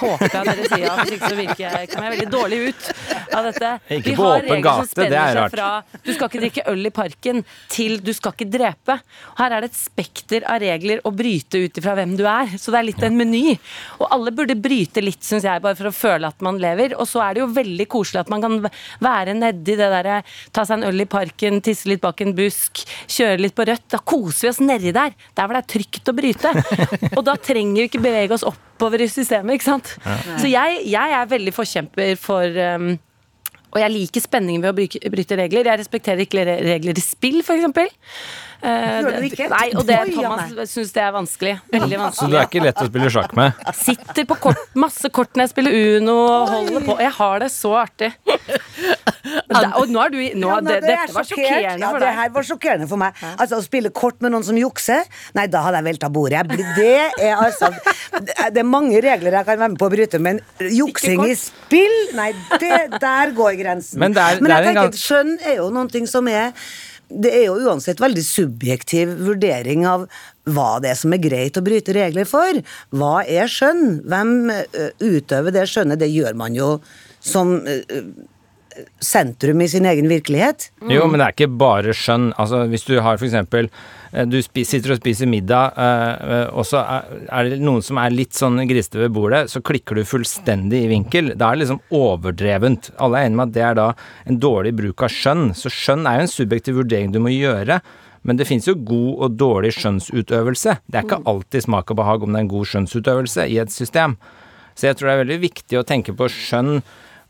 Håper 0.00 0.26
jeg 0.28 0.48
dere 0.48 0.68
sier 0.68 0.84
ja. 0.86 0.94
Hvis 1.00 1.14
ikke 1.16 1.30
så 1.30 1.38
virker 1.38 1.62
jeg, 1.66 1.90
kommer 1.92 2.08
jeg 2.08 2.16
veldig 2.16 2.30
dårlig 2.32 2.58
ut 2.68 2.88
av 3.32 3.48
dette. 3.48 3.72
Ikke 3.98 4.10
Vi 4.10 4.16
på 4.18 4.26
har 4.26 4.42
åpen 4.42 4.64
gate, 4.66 4.98
det 4.98 5.20
er 5.20 5.38
rart. 5.38 5.54
Fra 5.54 5.70
du 6.02 6.10
skal 6.12 6.28
ikke 6.28 6.42
drikke 6.42 6.66
øl 6.72 6.88
i 6.88 6.92
parken 6.94 7.44
til 7.72 7.98
du 8.02 8.12
skal 8.16 8.34
ikke 8.36 8.48
drepe. 8.52 8.98
Her 9.38 9.56
er 9.56 9.64
det 9.64 9.72
et 9.72 9.78
spekter 9.78 10.46
av 10.50 10.60
regler 10.62 11.02
å 11.06 11.14
bryte 11.14 11.62
ut 11.62 11.78
ifra 11.82 11.96
hvem 11.98 12.16
du 12.18 12.24
er. 12.26 12.56
Så 12.58 12.74
det 12.74 12.80
er 12.82 12.88
litt 12.90 13.06
en 13.06 13.18
meny. 13.18 13.56
Og 14.00 14.06
alle 14.10 14.34
burde 14.34 14.58
bryte 14.58 15.04
litt, 15.04 15.22
syns 15.26 15.46
jeg, 15.46 15.62
bare 15.64 15.78
for 15.78 15.90
å 15.90 15.94
føle 15.94 16.32
at 16.32 16.42
man 16.44 16.58
lever. 16.62 16.96
Og 16.98 17.08
så 17.10 17.22
er 17.24 17.36
det 17.36 17.44
jo 17.44 17.50
veldig 17.54 17.88
koselig 17.92 18.24
at 18.24 18.32
man 18.32 18.42
kan 18.44 18.58
være 19.02 19.36
nedi 19.38 19.76
det 19.78 19.88
derre 19.92 20.20
ta 20.52 20.64
seg 20.66 20.80
en 20.80 20.88
øl 20.90 21.04
i 21.04 21.08
parken, 21.08 21.60
tisse 21.64 21.88
litt 21.90 22.02
bak 22.02 22.20
en 22.24 22.34
busk, 22.36 22.82
kjøre 23.06 23.40
litt 23.40 23.56
på 23.56 23.66
rødt. 23.68 23.86
Da 23.92 24.00
koser 24.02 24.48
vi 24.48 24.50
oss 24.50 24.60
nedi 24.62 24.71
der. 24.80 25.14
Der 25.36 25.46
hvor 25.46 25.58
det 25.58 25.62
er 25.62 25.70
trygt 25.74 26.10
å 26.10 26.16
bryte. 26.16 26.52
Og 27.18 27.22
da 27.26 27.36
trenger 27.36 27.82
vi 27.82 27.88
ikke 27.90 28.02
bevege 28.02 28.36
oss 28.36 28.46
oppover 28.48 29.04
i 29.04 29.08
systemet, 29.12 29.58
ikke 29.58 29.70
sant. 29.70 29.96
Så 30.40 30.50
jeg, 30.50 30.82
jeg 30.90 31.16
er 31.18 31.30
veldig 31.30 31.54
forkjemper 31.54 32.14
for 32.20 32.62
um, 32.76 32.94
og 33.72 33.80
jeg 33.80 33.92
liker 33.94 34.20
spenningen 34.20 34.60
ved 34.60 34.72
å 34.74 35.12
bryte 35.14 35.36
regler. 35.38 35.70
Jeg 35.70 35.80
respekterer 35.80 36.26
ikke 36.26 36.42
regler 36.44 36.98
i 36.98 37.04
spill, 37.04 37.38
f.eks. 37.40 37.94
Gjør 38.62 39.16
du 39.18 39.26
ikke? 39.26 39.48
Nei, 39.50 39.68
og 39.74 39.86
det 39.88 39.98
Thomas 40.14 40.70
syns 40.70 40.92
det 40.94 41.02
er 41.02 41.14
vanskelig. 41.16 41.54
Veldig 41.72 41.98
Så 42.14 42.28
du 42.30 42.36
er 42.38 42.46
ikke 42.46 42.62
lett 42.62 42.82
å 42.82 42.86
spille 42.86 43.10
sjakk 43.10 43.34
med? 43.38 43.58
Sitter 43.74 44.26
på 44.30 44.36
kort, 44.44 44.60
masse 44.78 45.10
kort 45.10 45.34
når 45.34 45.48
jeg 45.48 45.54
spiller 45.56 45.78
Uno 45.98 46.14
og 46.28 46.52
holder 46.52 46.86
på. 46.86 46.96
Jeg 47.02 47.14
har 47.18 47.42
det 47.42 47.50
så 47.54 47.74
artig. 47.82 48.12
Da, 49.52 49.60
og 49.78 49.90
nå 49.92 50.00
er 50.02 50.10
du 50.10 50.16
i 50.18 50.28
nå, 50.34 50.48
Ja, 50.48 50.56
det, 50.64 50.78
det 50.82 50.88
Dette 50.90 51.14
var 51.14 51.26
sjokkerende 51.28 51.78
Ja, 51.84 51.90
for 51.92 52.02
det 52.02 52.08
her 52.16 52.30
var 52.34 52.46
sjokkerende 52.46 52.88
for 52.90 52.98
meg. 53.00 53.18
Altså 53.36 53.58
Å 53.60 53.64
spille 53.64 53.92
kort 53.94 54.18
med 54.24 54.32
noen 54.34 54.44
som 54.46 54.58
jukser, 54.58 55.04
nei, 55.38 55.44
da 55.52 55.62
hadde 55.66 55.78
jeg 55.78 55.86
velta 55.92 56.10
bordet. 56.12 56.40
Jeg 56.40 56.66
Det 56.76 57.28
er 57.28 57.36
altså 57.38 57.70
Det 58.18 58.62
er 58.64 58.66
mange 58.68 58.98
regler 59.04 59.36
jeg 59.38 59.46
kan 59.48 59.60
være 59.62 59.72
med 59.74 59.78
på 59.80 59.88
å 59.88 59.92
bryte, 59.94 60.20
men 60.22 60.40
juksing 60.58 61.22
i 61.28 61.36
spill, 61.38 61.94
nei, 62.18 62.32
det, 62.58 62.72
der 63.02 63.34
går 63.36 63.54
grensen. 63.60 64.00
Men 64.02 64.16
der, 64.16 64.40
men 64.42 64.50
jeg 64.56 64.58
er 64.58 64.68
tenker 64.70 64.80
gang- 64.90 64.98
skjønn 65.04 65.32
er 65.52 65.60
jo 65.60 65.70
noen 65.78 65.92
ting 65.92 66.08
som 66.10 66.28
er 66.32 66.50
det 67.20 67.32
er 67.36 67.46
jo 67.46 67.60
uansett 67.68 68.00
veldig 68.02 68.24
subjektiv 68.24 69.12
vurdering 69.20 69.86
av 69.88 70.06
hva 70.48 70.80
det 70.82 70.92
er 70.92 70.98
som 70.98 71.14
er 71.14 71.22
greit 71.22 71.58
å 71.58 71.64
bryte 71.64 71.94
regler 71.96 72.28
for. 72.28 72.60
Hva 72.96 73.14
er 73.28 73.50
skjønn? 73.50 74.02
Hvem 74.08 74.34
utøver 75.02 75.54
det 75.54 75.68
skjønnet? 75.70 76.00
Det 76.02 76.10
gjør 76.12 76.38
man 76.38 76.56
jo 76.56 76.74
som 77.22 77.54
ø, 77.62 77.78
sentrum 79.02 79.60
i 79.64 79.68
sin 79.68 79.86
egen 79.88 80.08
virkelighet. 80.10 80.70
Jo, 80.90 81.06
men 81.10 81.18
det 81.20 81.26
er 81.26 81.34
ikke 81.36 81.58
bare 81.60 81.94
skjønn. 81.96 82.30
Altså, 82.40 82.62
hvis 82.70 82.84
du 82.88 82.94
har 83.04 83.16
eksempel 83.18 83.68
eh, 84.12 84.24
Du 84.28 84.38
sitter 84.42 84.92
og 84.94 85.00
spiser 85.00 85.26
middag, 85.30 85.72
eh, 85.76 86.36
eh, 86.42 86.46
og 86.52 86.64
så 86.68 86.82
er- 86.82 87.22
er 87.30 87.48
det 87.50 87.60
noen 87.60 87.82
som 87.82 87.98
er 87.98 88.10
litt 88.10 88.32
sånn 88.36 88.60
grisete 88.68 88.98
ved 89.00 89.12
bordet, 89.12 89.46
så 89.50 89.62
klikker 89.62 89.96
du 89.96 90.04
fullstendig 90.04 90.84
i 90.84 90.90
vinkel. 90.92 91.34
Da 91.36 91.50
er 91.50 91.56
det 91.56 91.64
liksom 91.66 91.80
overdrevent. 91.90 92.90
Alle 92.98 93.18
er 93.22 93.26
enige 93.28 93.36
med 93.36 93.48
at 93.48 93.52
det 93.54 93.62
er 93.62 93.74
da 93.74 93.88
en 94.26 94.38
dårlig 94.38 94.74
bruk 94.76 95.02
av 95.02 95.08
skjønn. 95.08 95.50
Så 95.54 95.70
skjønn 95.72 96.06
er 96.06 96.18
jo 96.20 96.26
en 96.28 96.34
subjektiv 96.36 96.74
vurdering 96.82 97.12
du 97.12 97.20
må 97.20 97.32
gjøre. 97.32 97.80
Men 98.24 98.36
det 98.38 98.46
fins 98.46 98.66
jo 98.68 98.74
god 98.74 99.16
og 99.24 99.36
dårlig 99.36 99.72
skjønnsutøvelse. 99.74 100.76
Det 100.90 100.94
er 101.00 101.02
ikke 101.08 101.24
alltid 101.26 101.64
smak 101.64 101.90
og 101.90 101.96
behag 101.96 102.22
om 102.22 102.32
det 102.32 102.38
er 102.38 102.44
en 102.46 102.52
god 102.52 102.66
skjønnsutøvelse 102.70 103.48
i 103.50 103.58
et 103.58 103.72
system. 103.74 104.16
Så 104.76 104.86
jeg 104.88 104.96
tror 104.96 105.08
det 105.10 105.14
er 105.16 105.24
veldig 105.24 105.40
viktig 105.42 105.78
å 105.80 105.84
tenke 105.84 106.14
på 106.16 106.28
skjønn 106.30 106.82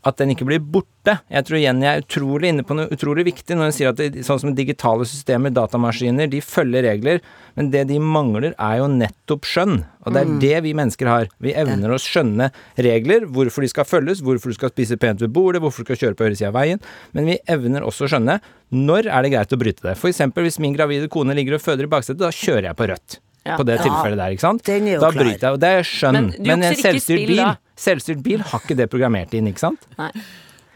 at 0.03 0.19
den 0.19 0.33
ikke 0.33 0.47
blir 0.47 0.59
borte. 0.59 1.17
Jeg 1.31 1.47
tror 1.47 1.59
Jenny 1.59 1.87
er 1.87 2.01
utrolig 2.03 2.51
inne 2.51 2.65
på 2.67 2.75
noe 2.77 2.91
utrolig 2.91 3.25
viktig 3.29 3.55
når 3.55 3.69
hun 3.69 3.75
sier 3.75 3.91
at 3.93 3.99
det, 3.99 4.25
sånn 4.27 4.41
som 4.41 4.55
digitale 4.55 5.07
systemer, 5.07 5.53
datamaskiner, 5.55 6.29
de 6.31 6.41
følger 6.43 6.85
regler, 6.87 7.23
men 7.57 7.71
det 7.73 7.85
de 7.91 7.99
mangler 8.03 8.51
er 8.53 8.79
jo 8.81 8.89
nettopp 8.91 9.47
skjønn. 9.47 9.81
Og 10.03 10.15
det 10.15 10.23
er 10.23 10.33
det 10.43 10.61
vi 10.65 10.75
mennesker 10.75 11.07
har. 11.07 11.29
Vi 11.43 11.55
evner 11.55 11.95
å 11.95 12.01
skjønne 12.01 12.49
regler, 12.83 13.27
hvorfor 13.31 13.63
de 13.63 13.71
skal 13.71 13.87
følges, 13.87 14.23
hvorfor 14.25 14.51
du 14.51 14.59
skal 14.59 14.73
spise 14.73 14.99
pent 14.99 15.23
ved 15.23 15.31
bordet, 15.35 15.63
hvorfor 15.63 15.83
du 15.83 15.91
skal 15.91 16.01
kjøre 16.05 16.19
på 16.19 16.27
høyre 16.27 16.39
side 16.39 16.51
av 16.51 16.57
veien, 16.59 16.83
men 17.15 17.29
vi 17.29 17.39
evner 17.51 17.87
også 17.87 18.07
å 18.07 18.15
skjønne 18.15 18.39
når 18.73 19.07
er 19.07 19.23
det 19.23 19.35
greit 19.35 19.53
å 19.55 19.61
bryte 19.61 19.85
det. 19.85 19.99
For 19.99 20.11
eksempel 20.11 20.47
hvis 20.47 20.59
min 20.63 20.75
gravide 20.75 21.11
kone 21.11 21.35
ligger 21.37 21.59
og 21.59 21.63
føder 21.63 21.87
i 21.87 21.93
baksetet, 21.95 22.23
da 22.23 22.33
kjører 22.33 22.71
jeg 22.71 22.79
på 22.79 22.89
rødt. 22.91 23.21
Ja. 23.45 23.57
På 23.59 23.65
det 23.67 23.79
tilfellet 23.83 24.17
der, 24.21 24.31
ikke 24.37 24.45
sant? 24.45 24.63
den 24.63 24.87
er 24.87 24.93
jo 24.95 25.01
da 25.03 25.09
klar. 25.11 25.23
bryter 25.23 25.43
jeg, 25.49 25.51
og 25.57 25.59
det 25.59 25.69
er 25.79 25.83
skjønn. 25.83 26.13
Men 26.13 26.33
Men, 26.47 26.63
en 26.69 26.75
selvstyrt 26.79 27.27
bil? 27.27 27.43
Selvstyrt 27.75 28.23
bil 28.23 28.39
har 28.53 28.59
ikke 28.63 28.77
det 28.79 28.89
programmert 28.93 29.33
inn, 29.35 29.49
ikke 29.51 29.59
sant? 29.65 29.83
Nei. 29.99 30.11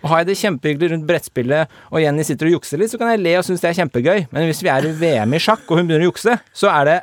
Og 0.04 0.12
har 0.12 0.20
jeg 0.22 0.28
det 0.28 0.36
kjempehyggelig 0.38 0.90
rundt 0.92 1.06
brettspillet, 1.10 1.72
og 1.90 2.02
Jenny 2.04 2.22
sitter 2.28 2.46
og 2.52 2.58
jukser 2.60 2.78
litt, 2.78 2.92
så 2.94 3.00
kan 3.02 3.10
jeg 3.16 3.22
le 3.24 3.32
og 3.40 3.46
synes 3.48 3.64
det 3.64 3.72
er 3.72 3.78
kjempegøy. 3.80 4.28
Men 4.32 4.46
hvis 4.46 4.60
vi 4.62 4.70
er 4.70 4.86
i 4.86 4.92
VM 4.94 5.34
i 5.34 5.40
sjakk, 5.42 5.64
og 5.72 5.80
hun 5.80 5.88
begynner 5.90 6.06
å 6.06 6.12
jukse, 6.12 6.36
så 6.54 6.70
er 6.70 6.86
det 6.92 6.98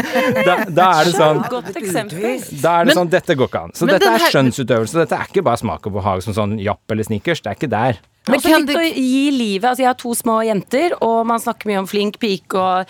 da, 0.48 0.56
da 0.66 0.88
er 0.98 1.04
det 1.06 1.14
sånn 1.14 1.44
da 1.46 1.60
er 1.60 2.84
det 2.84 2.90
Men- 2.90 2.96
sånn, 2.98 3.10
dette 3.12 3.36
går 3.38 3.48
ikke 3.52 3.62
an. 3.68 3.74
Så 3.78 3.86
dette 3.86 4.10
er 4.10 4.26
skjønnsutøvelse. 4.26 4.98
Dette 5.04 5.14
er 5.20 5.30
ikke 5.30 5.44
bare 5.46 5.60
smak 5.62 5.86
og 5.86 5.94
behag 6.00 6.24
som 6.26 6.34
sånn 6.36 6.58
japp 6.58 6.90
eller 6.90 7.06
snickers. 7.06 7.40
Det 7.44 7.52
er 7.52 7.60
ikke 7.60 7.70
der. 7.70 8.00
Men 8.28 8.36
også 8.36 8.50
kan 8.52 8.66
å 8.76 8.82
gi 8.84 9.30
livet 9.32 9.64
Altså, 9.64 9.80
jeg 9.80 9.88
har 9.88 9.96
to 9.98 10.10
små 10.14 10.34
jenter, 10.44 10.92
og 11.00 11.22
man 11.30 11.40
snakker 11.40 11.70
mye 11.70 11.78
om 11.80 11.86
flink 11.88 12.18
pike, 12.20 12.52
og, 12.58 12.84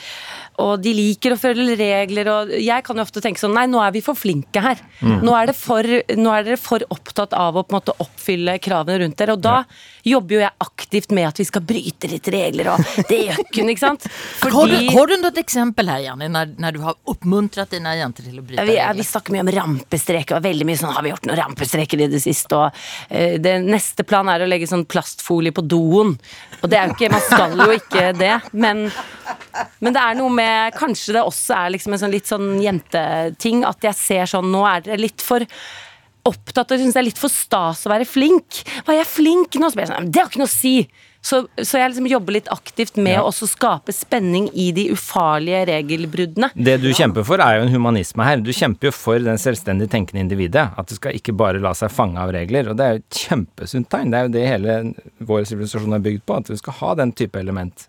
og 0.61 0.85
de 0.85 0.93
liker 0.97 1.35
å 1.35 1.41
følge 1.41 1.79
regler, 1.81 2.31
og 2.31 2.53
jeg 2.61 2.87
kan 2.87 3.01
jo 3.01 3.07
ofte 3.07 3.23
tenke 3.25 3.41
sånn 3.43 3.57
Nei, 3.57 3.67
nå 3.71 3.81
er 3.83 3.95
vi 3.95 4.03
for 4.05 4.19
flinke 4.19 4.63
her. 4.63 4.79
Nå, 5.01 5.33
er 5.35 5.51
det 5.51 5.57
for, 5.59 5.87
nå 6.17 6.35
er 6.35 6.47
dere 6.47 6.61
for 6.61 6.85
opptatt 6.93 7.35
av 7.37 7.57
å 7.57 7.65
på 7.65 7.75
en 7.75 7.79
måte 7.81 7.97
oppfylle 8.03 8.59
kravene 8.63 9.01
rundt 9.03 9.19
dere, 9.19 9.35
og 9.35 9.43
da 9.43 9.63
jobber 10.07 10.37
jo 10.37 10.43
jeg 10.45 10.65
aktivt 10.65 11.15
med 11.17 11.29
at 11.29 11.41
vi 11.41 11.47
skal 11.49 11.65
bryte 11.67 12.09
litt 12.11 12.29
regler, 12.33 12.73
og 12.75 13.09
det 13.11 13.19
gjør 13.27 13.43
ikke 13.45 13.67
ikke 13.71 13.83
sant? 13.83 14.07
Har 14.43 14.71
du, 14.71 14.77
har 14.95 15.11
du 15.11 15.17
något 15.21 15.39
eksempel 15.41 15.91
her, 15.93 16.05
Janne, 16.09 16.29
når, 16.33 16.55
når 16.61 16.77
du 16.77 16.81
har 16.85 16.99
oppmuntret 17.13 17.75
dine 17.75 17.95
jenter 17.99 18.27
til 18.27 18.39
å 18.41 18.45
bryte 18.45 18.65
vi, 18.67 18.77
regler? 18.77 18.99
vi 19.01 19.07
snakker 19.07 19.35
mye 19.35 19.45
om 19.45 19.53
rampestreker, 19.57 20.39
og 20.39 20.47
veldig 20.47 20.69
mye 20.69 20.81
sånn 20.81 20.95
har 20.97 21.07
vi 21.07 21.13
gjort 21.13 21.29
noen 21.29 21.41
rampestreker 21.41 22.05
i 22.05 22.11
det 22.13 22.23
siste. 22.23 22.59
Og 22.59 22.69
uh, 22.71 23.37
det 23.43 23.57
neste 23.67 24.07
plan 24.09 24.29
er 24.33 24.45
å 24.45 24.51
legge 24.51 24.69
sånn 24.71 24.87
plastfolie 24.91 25.55
på 25.57 25.65
doen. 25.67 26.15
Og 26.61 26.71
det 26.71 26.81
er 26.81 26.91
jo 26.91 26.97
ikke, 26.97 27.13
man 27.13 27.27
skal 27.27 27.57
jo 27.61 27.71
ikke 27.77 28.07
det, 28.19 28.35
men, 28.53 28.87
men 29.81 29.93
det 29.97 30.01
er 30.03 30.15
noe 30.19 30.31
med 30.35 30.75
Kanskje 30.79 31.15
det 31.17 31.23
også 31.27 31.55
er 31.57 31.75
liksom 31.77 31.93
en 31.97 32.03
sånn 32.05 32.15
litt 32.15 32.31
sånn 32.31 32.49
jenteting, 32.63 33.65
at 33.69 33.83
jeg 33.91 33.95
ser 33.99 34.31
sånn 34.31 34.51
Nå 34.53 34.65
er 34.69 34.81
dere 34.87 35.01
litt 35.03 35.23
for 35.25 35.45
opptatt 36.31 36.75
og 36.75 36.81
syns 36.83 36.93
det 36.97 37.01
er 37.01 37.07
litt 37.09 37.19
for 37.21 37.33
stas 37.33 37.87
å 37.89 37.91
være 37.95 38.05
flink. 38.05 38.59
Var 38.85 38.99
jeg 38.99 39.09
flink 39.09 39.57
nå? 39.57 39.71
Så 39.71 39.79
blir 39.79 39.87
jeg 39.87 39.93
sånn, 39.95 40.11
Det 40.13 40.21
har 40.21 40.29
ikke 40.29 40.43
noe 40.43 40.51
å 40.51 40.53
si. 40.53 40.75
Så, 41.25 41.39
så 41.65 41.77
jeg 41.81 41.91
liksom 41.93 42.07
jobber 42.09 42.33
litt 42.37 42.49
aktivt 42.53 42.97
med 43.01 43.13
Ja. 43.15 43.23
å 43.25 43.29
også 43.29 43.49
skape 43.49 43.93
spenning 43.93 44.47
i 44.57 44.71
de 44.77 44.87
ufarlige 44.93 45.67
regelbruddene. 45.69 46.49
Det 46.57 46.79
du 46.81 46.89
kjemper 46.97 47.25
for, 47.29 47.41
er 47.45 47.59
jo 47.59 47.67
en 47.67 47.73
humanisme 47.75 48.25
her. 48.25 48.41
Du 48.41 48.53
kjemper 48.57 48.89
jo 48.89 48.93
for 48.97 49.21
den 49.21 49.37
selvstendig 49.41 49.89
tenkende 49.93 50.23
individet. 50.25 50.67
At 50.81 50.89
det 50.93 50.97
skal 51.01 51.17
ikke 51.17 51.35
bare 51.37 51.61
la 51.61 51.73
seg 51.77 51.93
fange 51.93 52.21
av 52.21 52.33
regler. 52.37 52.71
Og 52.73 52.77
det 52.81 52.87
er 52.87 52.97
jo 52.97 53.03
et 53.03 53.21
kjempesunt 53.27 53.91
tegn. 53.93 54.13
Det 54.13 54.21
er 54.21 54.29
jo 54.29 54.35
det 54.37 54.47
hele 54.49 54.79
vår 55.29 55.45
sivilisasjon 55.53 55.97
er 55.99 56.05
bygd 56.09 56.25
på. 56.29 56.37
At 56.41 56.53
du 56.53 56.57
skal 56.57 56.79
ha 56.81 56.95
den 57.03 57.13
type 57.13 57.37
element. 57.41 57.89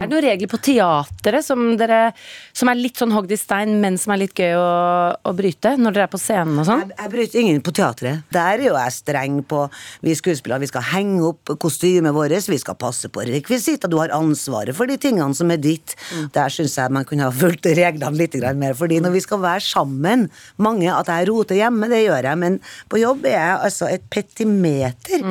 Er 0.00 0.08
det 0.08 0.14
noen 0.14 0.24
regler 0.24 0.48
på 0.48 0.56
teateret 0.64 1.44
som, 1.44 1.60
dere, 1.76 2.14
som 2.56 2.70
er 2.72 2.78
litt 2.78 2.96
sånn 2.96 3.10
hogd 3.12 3.34
i 3.34 3.36
stein, 3.36 3.74
men 3.82 3.98
som 4.00 4.14
er 4.14 4.22
litt 4.22 4.32
gøy 4.32 4.54
å, 4.56 4.70
å 5.12 5.32
bryte 5.36 5.74
når 5.76 5.92
dere 5.92 6.06
er 6.08 6.12
på 6.14 6.20
scenen 6.22 6.56
og 6.56 6.64
sånn? 6.64 6.86
Jeg, 6.86 6.96
jeg 6.96 7.12
bryter 7.12 7.40
ingen 7.42 7.60
på 7.66 7.74
teatret. 7.76 8.22
Der 8.32 8.54
er 8.54 8.64
jo 8.64 8.78
jeg 8.78 8.96
streng 8.96 9.42
på 9.44 9.66
Vi 10.00 10.16
skuespillere, 10.16 10.62
vi 10.64 10.70
skal 10.70 10.86
henge 10.94 11.20
opp 11.28 11.52
kostymet 11.60 12.16
vårt, 12.16 12.32
vi 12.48 12.60
skal 12.62 12.78
passe 12.80 13.12
på 13.12 13.26
rekvisitter. 13.28 13.92
Du 13.92 13.98
har 14.00 14.16
ansvaret 14.16 14.76
for 14.76 14.88
de 14.88 14.96
tingene 15.00 15.36
som 15.36 15.52
er 15.52 15.60
ditt. 15.60 15.92
Der 16.32 16.48
syns 16.48 16.78
jeg 16.80 16.96
man 16.96 17.04
kunne 17.04 17.28
ha 17.28 17.36
fulgt 17.36 17.68
reglene 17.68 18.16
litt 18.16 18.40
mer. 18.56 18.72
Fordi 18.80 19.02
når 19.04 19.18
vi 19.18 19.24
skal 19.26 19.44
være 19.44 19.66
sammen, 19.68 20.30
mange 20.56 20.88
at 20.88 21.12
jeg 21.12 21.28
roter 21.28 21.60
hjemme, 21.60 21.92
det 21.92 22.06
gjør 22.06 22.32
jeg, 22.32 22.40
men 22.40 22.60
på 22.88 23.04
jobb 23.04 23.28
er 23.28 23.36
jeg 23.36 23.64
altså 23.68 23.92
et 23.92 24.08
petimeter. 24.08 25.28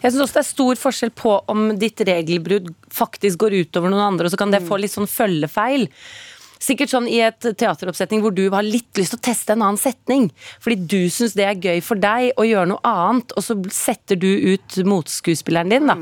Jeg 0.00 0.12
syns 0.12 0.24
også 0.24 0.38
det 0.38 0.42
er 0.42 0.50
stor 0.50 0.80
forskjell 0.80 1.14
på 1.16 1.36
om 1.52 1.70
ditt 1.80 2.02
regelbrudd 2.06 2.72
faktisk 2.94 3.40
går 3.44 3.60
utover 3.64 3.92
noen 3.92 4.12
andre, 4.12 4.28
og 4.28 4.34
så 4.34 4.40
kan 4.40 4.52
det 4.52 4.64
få 4.66 4.80
litt 4.80 4.94
sånn 4.94 5.10
følgefeil. 5.10 5.88
Sikkert 6.60 6.92
sånn 6.92 7.06
i 7.08 7.22
et 7.24 7.40
teateroppsetning 7.40 8.20
hvor 8.20 8.34
du 8.36 8.42
har 8.52 8.66
litt 8.66 8.98
lyst 9.00 9.14
til 9.14 9.20
å 9.20 9.26
teste 9.30 9.54
en 9.54 9.62
annen 9.64 9.80
setning. 9.80 10.26
Fordi 10.60 10.76
du 10.92 10.98
syns 11.12 11.32
det 11.38 11.46
er 11.48 11.62
gøy 11.62 11.80
for 11.84 12.00
deg 12.00 12.34
å 12.36 12.44
gjøre 12.44 12.68
noe 12.74 12.82
annet, 12.84 13.32
og 13.32 13.46
så 13.46 13.56
setter 13.72 14.20
du 14.20 14.28
ut 14.28 14.76
motskuespilleren 14.84 15.72
din, 15.72 15.88
da. 15.88 15.96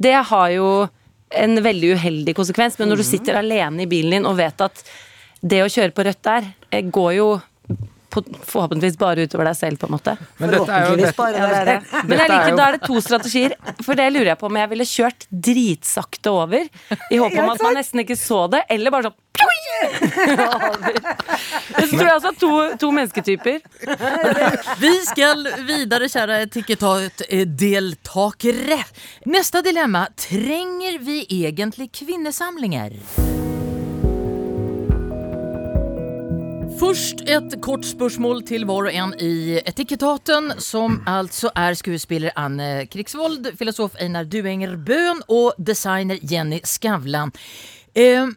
Det 0.00 0.16
har 0.30 0.54
jo 0.54 0.70
en 1.36 1.60
veldig 1.60 1.92
uheldig 1.98 2.34
konsekvens, 2.38 2.78
men 2.80 2.88
når 2.88 3.02
du 3.02 3.04
sitter 3.04 3.36
alene 3.36 3.84
i 3.84 3.90
bilen 3.90 4.16
din 4.16 4.28
og 4.28 4.38
vet 4.40 4.64
at 4.64 4.80
det 5.44 5.60
å 5.62 5.68
kjøre 5.70 5.92
på 5.94 6.06
rødt 6.06 6.24
der 6.24 6.48
eh, 6.72 6.88
går 6.88 7.12
jo 7.18 7.28
forhåpentligvis 8.12 8.98
bare 8.98 9.22
utover 9.28 9.44
deg 9.50 9.56
selv, 9.58 9.76
på 9.80 9.86
en 9.88 9.92
måte. 9.96 10.12
Men 10.38 10.46
dette 10.54 10.72
er 10.72 10.82
jo 10.88 10.94
dette, 10.98 11.24
Ja, 11.34 11.46
det 11.46 11.58
er 11.58 11.64
det. 11.68 11.78
Men 12.08 12.14
jeg 12.18 12.24
er 12.24 12.28
liker, 12.34 12.54
da 12.56 12.62
er 12.66 12.72
det 12.78 12.82
to 12.86 12.96
strategier. 13.04 13.50
For 13.84 13.92
det 13.98 14.06
lurer 14.14 14.30
jeg 14.32 14.40
på 14.40 14.46
om 14.48 14.56
jeg 14.60 14.68
ville 14.72 14.86
kjørt 14.88 15.20
dritsakte 15.48 16.28
over. 16.32 16.62
I 17.12 17.16
håp 17.20 17.32
om 17.44 17.50
at 17.54 17.62
man 17.64 17.74
nesten 17.78 17.98
ikke 18.04 18.18
så 18.18 18.40
det. 18.52 18.62
Eller 18.72 18.90
bare 18.94 19.04
sånn. 19.10 19.18
Så 21.78 21.86
tror 21.92 22.02
jeg 22.02 22.16
altså 22.16 22.32
to, 22.40 22.50
to 22.82 22.88
mennesketyper. 22.90 23.58
Vi 24.82 24.92
skal 25.06 25.38
videre, 25.68 26.08
kjære 26.10 26.40
etikettat-deltakere. 26.48 28.80
Neste 29.30 29.58
dilemma. 29.66 30.02
Trenger 30.18 30.94
vi 31.06 31.16
egentlig 31.44 31.86
kvinnesamlinger? 32.00 32.90
Først 36.78 37.24
et 37.26 37.54
kort 37.58 37.82
spørsmål 37.82 38.44
til 38.46 38.62
hver 38.68 38.86
og 38.86 38.94
en 38.94 39.10
i 39.18 39.56
Etikettaten, 39.66 40.52
som 40.62 41.00
altså 41.10 41.50
er 41.58 41.74
skuespiller 41.74 42.30
Anne 42.38 42.84
Krigsvold, 42.86 43.48
filosof 43.58 43.96
Einar 43.98 44.28
Duenger 44.30 44.76
Bøhn 44.86 45.24
og 45.26 45.58
designer 45.58 46.22
Jenny 46.22 46.60
Skavlan. 46.62 47.32
Eh, 47.98 48.30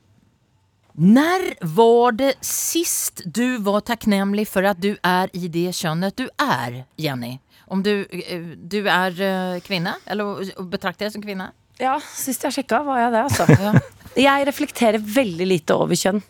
når 0.97 1.45
var 1.75 2.17
det 2.17 2.31
sist 2.41 3.21
du 3.29 3.61
var 3.61 3.85
takknemlig 3.85 4.47
for 4.49 4.65
at 4.65 4.81
du 4.81 4.95
er 5.05 5.29
i 5.37 5.45
det 5.45 5.69
kjønnet 5.77 6.17
du 6.17 6.25
er, 6.41 6.81
Jenny? 6.97 7.35
Om 7.69 7.85
du, 7.85 7.93
eh, 8.09 8.51
du 8.57 8.81
er 8.81 9.21
eh, 9.21 9.61
kvinne, 9.61 9.99
eller 10.09 10.49
betrakter 10.65 11.05
deg 11.05 11.13
som 11.13 11.21
kvinne? 11.21 11.51
Ja, 11.77 11.99
sist 12.01 12.41
jeg 12.49 12.57
sjekka, 12.57 12.81
var 12.89 13.05
jeg 13.05 13.13
det, 13.13 13.21
altså. 13.29 14.17
Jeg 14.17 14.45
reflekterer 14.49 14.97
veldig 15.01 15.51
lite 15.53 15.77
over 15.77 15.93
kjønn. 15.93 16.25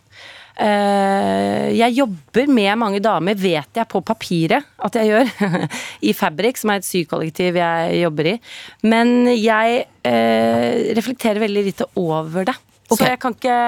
Eh, 0.59 1.71
jeg 1.77 1.95
jobber 1.95 2.49
med 2.51 2.79
mange 2.81 2.99
damer, 3.03 3.37
vet 3.39 3.77
jeg 3.77 3.87
på 3.91 4.01
papiret 4.05 4.63
at 4.83 4.95
jeg 4.99 5.07
gjør, 5.11 5.25
i 6.09 6.13
Fabrik, 6.17 6.59
som 6.59 6.73
er 6.73 6.81
et 6.81 6.87
sykollektiv 6.87 7.59
jeg 7.59 8.01
jobber 8.01 8.25
i. 8.33 8.35
Men 8.83 9.07
jeg 9.35 9.85
eh, 10.07 10.91
reflekterer 10.97 11.39
veldig 11.45 11.63
lite 11.69 11.85
over 11.99 12.41
det. 12.51 12.57
Okay. 12.89 12.97
Så 12.97 13.03
jeg 13.13 13.19
kan 13.23 13.33
ikke 13.37 13.59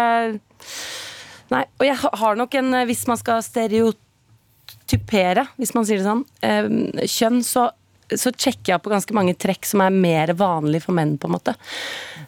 Nei. 1.54 1.66
Og 1.78 1.84
jeg 1.86 1.96
har 2.02 2.34
nok 2.40 2.56
en 2.58 2.70
Hvis 2.90 3.04
man 3.06 3.18
skal 3.20 3.44
stereotypere, 3.46 5.44
hvis 5.60 5.74
man 5.76 5.86
sier 5.86 6.00
det 6.00 6.08
sånn, 6.08 6.26
eh, 6.42 6.68
kjønn, 7.06 7.44
så 7.46 7.70
så 8.20 8.30
sjekker 8.36 8.74
jeg 8.74 8.84
på 8.84 8.92
ganske 8.92 9.16
mange 9.16 9.36
trekk 9.40 9.66
som 9.66 9.82
er 9.86 9.96
mer 9.96 10.34
vanlig 10.38 10.84
for 10.86 10.94
menn, 10.96 11.16
på 11.18 11.30
en 11.30 11.36
måte. 11.38 11.56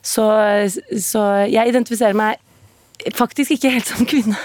Så, 0.06 0.24
så 1.04 1.24
jeg 1.52 1.72
identifiserer 1.72 2.18
meg 2.18 2.40
faktisk 3.14 3.52
ikke 3.56 3.70
helt 3.76 3.88
som 3.92 4.08
kvinne. 4.10 4.38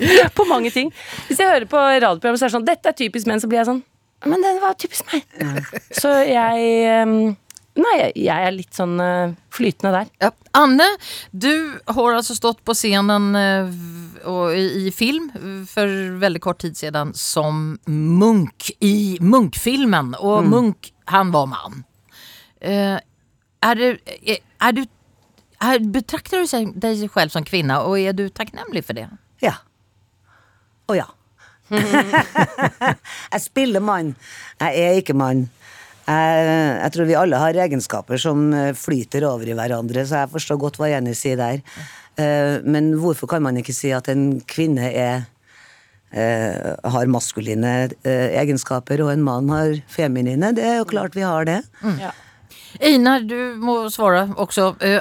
på 0.38 0.46
mange 0.48 0.70
ting. 0.70 0.90
Hvis 1.28 1.40
jeg 1.40 1.50
hører 1.50 1.68
på 1.70 1.78
radioprogram 1.78 2.38
så 2.38 2.46
er 2.46 2.50
det 2.50 2.56
sånn 2.56 2.66
'Dette 2.66 2.90
er 2.90 2.98
typisk 2.98 3.28
menn', 3.28 3.42
så 3.42 3.50
blir 3.50 3.62
jeg 3.62 3.70
sånn 3.70 3.82
Men 4.26 4.42
det 4.44 4.52
var 4.62 4.76
typisk 4.78 5.08
meg. 5.10 5.24
Så 5.90 6.12
jeg 6.28 7.02
um, 7.02 7.36
Nei, 7.72 8.12
jeg 8.20 8.28
er 8.28 8.52
litt 8.52 8.76
sånn 8.76 9.00
uh, 9.00 9.32
flytende 9.48 9.94
der. 9.94 10.08
Ja. 10.20 10.28
Anne, 10.52 10.84
du 11.32 11.80
har 11.88 12.18
altså 12.18 12.36
stått 12.36 12.60
på 12.68 12.74
scenen 12.76 13.30
uh, 13.32 13.70
i, 14.52 14.66
i 14.84 14.92
film 14.92 15.30
for 15.70 15.88
veldig 16.20 16.42
kort 16.44 16.60
tid 16.60 16.76
siden 16.76 17.14
som 17.16 17.78
Munch 17.88 18.68
i 18.84 19.16
Munch-filmen. 19.24 20.12
Og 20.20 20.44
Munch, 20.52 20.92
han 21.08 21.32
var 21.32 21.48
mann. 21.48 21.80
Uh, 22.60 23.00
er 23.64 23.80
det, 23.80 23.90
er, 24.20 24.44
er 24.60 24.76
du, 24.76 24.84
er, 25.62 25.82
betrakter 25.94 26.42
du 26.42 26.72
deg 26.82 27.02
selv 27.06 27.32
som 27.34 27.46
kvinne, 27.46 27.78
og 27.86 27.98
er 28.00 28.16
du 28.16 28.26
takknemlig 28.28 28.84
for 28.86 28.98
det? 28.98 29.08
Ja. 29.42 29.56
Å 30.90 30.96
ja. 30.98 31.08
jeg 33.32 33.40
spiller 33.40 33.82
mann. 33.84 34.14
Jeg 34.60 34.84
er 34.84 35.00
ikke 35.00 35.16
mann. 35.16 35.46
Jeg, 36.02 36.46
jeg 36.82 36.94
tror 36.94 37.08
vi 37.08 37.18
alle 37.18 37.38
har 37.40 37.58
egenskaper 37.64 38.20
som 38.20 38.48
eh, 38.56 38.72
flyter 38.76 39.24
over 39.28 39.48
i 39.48 39.54
hverandre, 39.56 40.02
så 40.06 40.24
jeg 40.24 40.32
forstår 40.34 40.58
godt 40.60 40.80
hva 40.80 40.90
Jenny 40.90 41.14
sier 41.16 41.38
der. 41.40 41.62
Eh, 42.18 42.58
Men 42.66 42.92
hvorfor 43.00 43.30
kan 43.30 43.44
man 43.44 43.60
ikke 43.60 43.74
si 43.76 43.92
at 43.94 44.10
en 44.12 44.40
kvinne 44.50 44.90
er 44.90 45.22
eh, 46.10 46.74
har 46.82 47.08
maskuline 47.08 47.92
egenskaper, 48.02 49.04
og 49.06 49.14
en 49.14 49.24
mann 49.24 49.48
har 49.54 49.78
feminine? 49.88 50.52
Det 50.58 50.66
er 50.66 50.82
jo 50.82 50.90
klart 50.90 51.16
vi 51.16 51.24
har 51.24 51.48
det. 51.48 51.62
Einar, 52.80 53.26
du 53.28 53.56
må 53.60 53.82
svare 53.92 54.28
også. 54.40 54.72
Eh, 54.82 55.00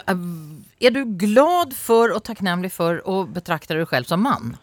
Er 0.81 0.89
du 0.89 1.03
glad 1.05 1.75
for 1.77 2.09
og 2.09 2.23
takknemlig 2.25 2.71
for 2.73 3.03
å 3.05 3.21
betrakte 3.29 3.77
deg 3.77 3.87
selv 3.87 4.09
som 4.09 4.23
mann? 4.25 4.55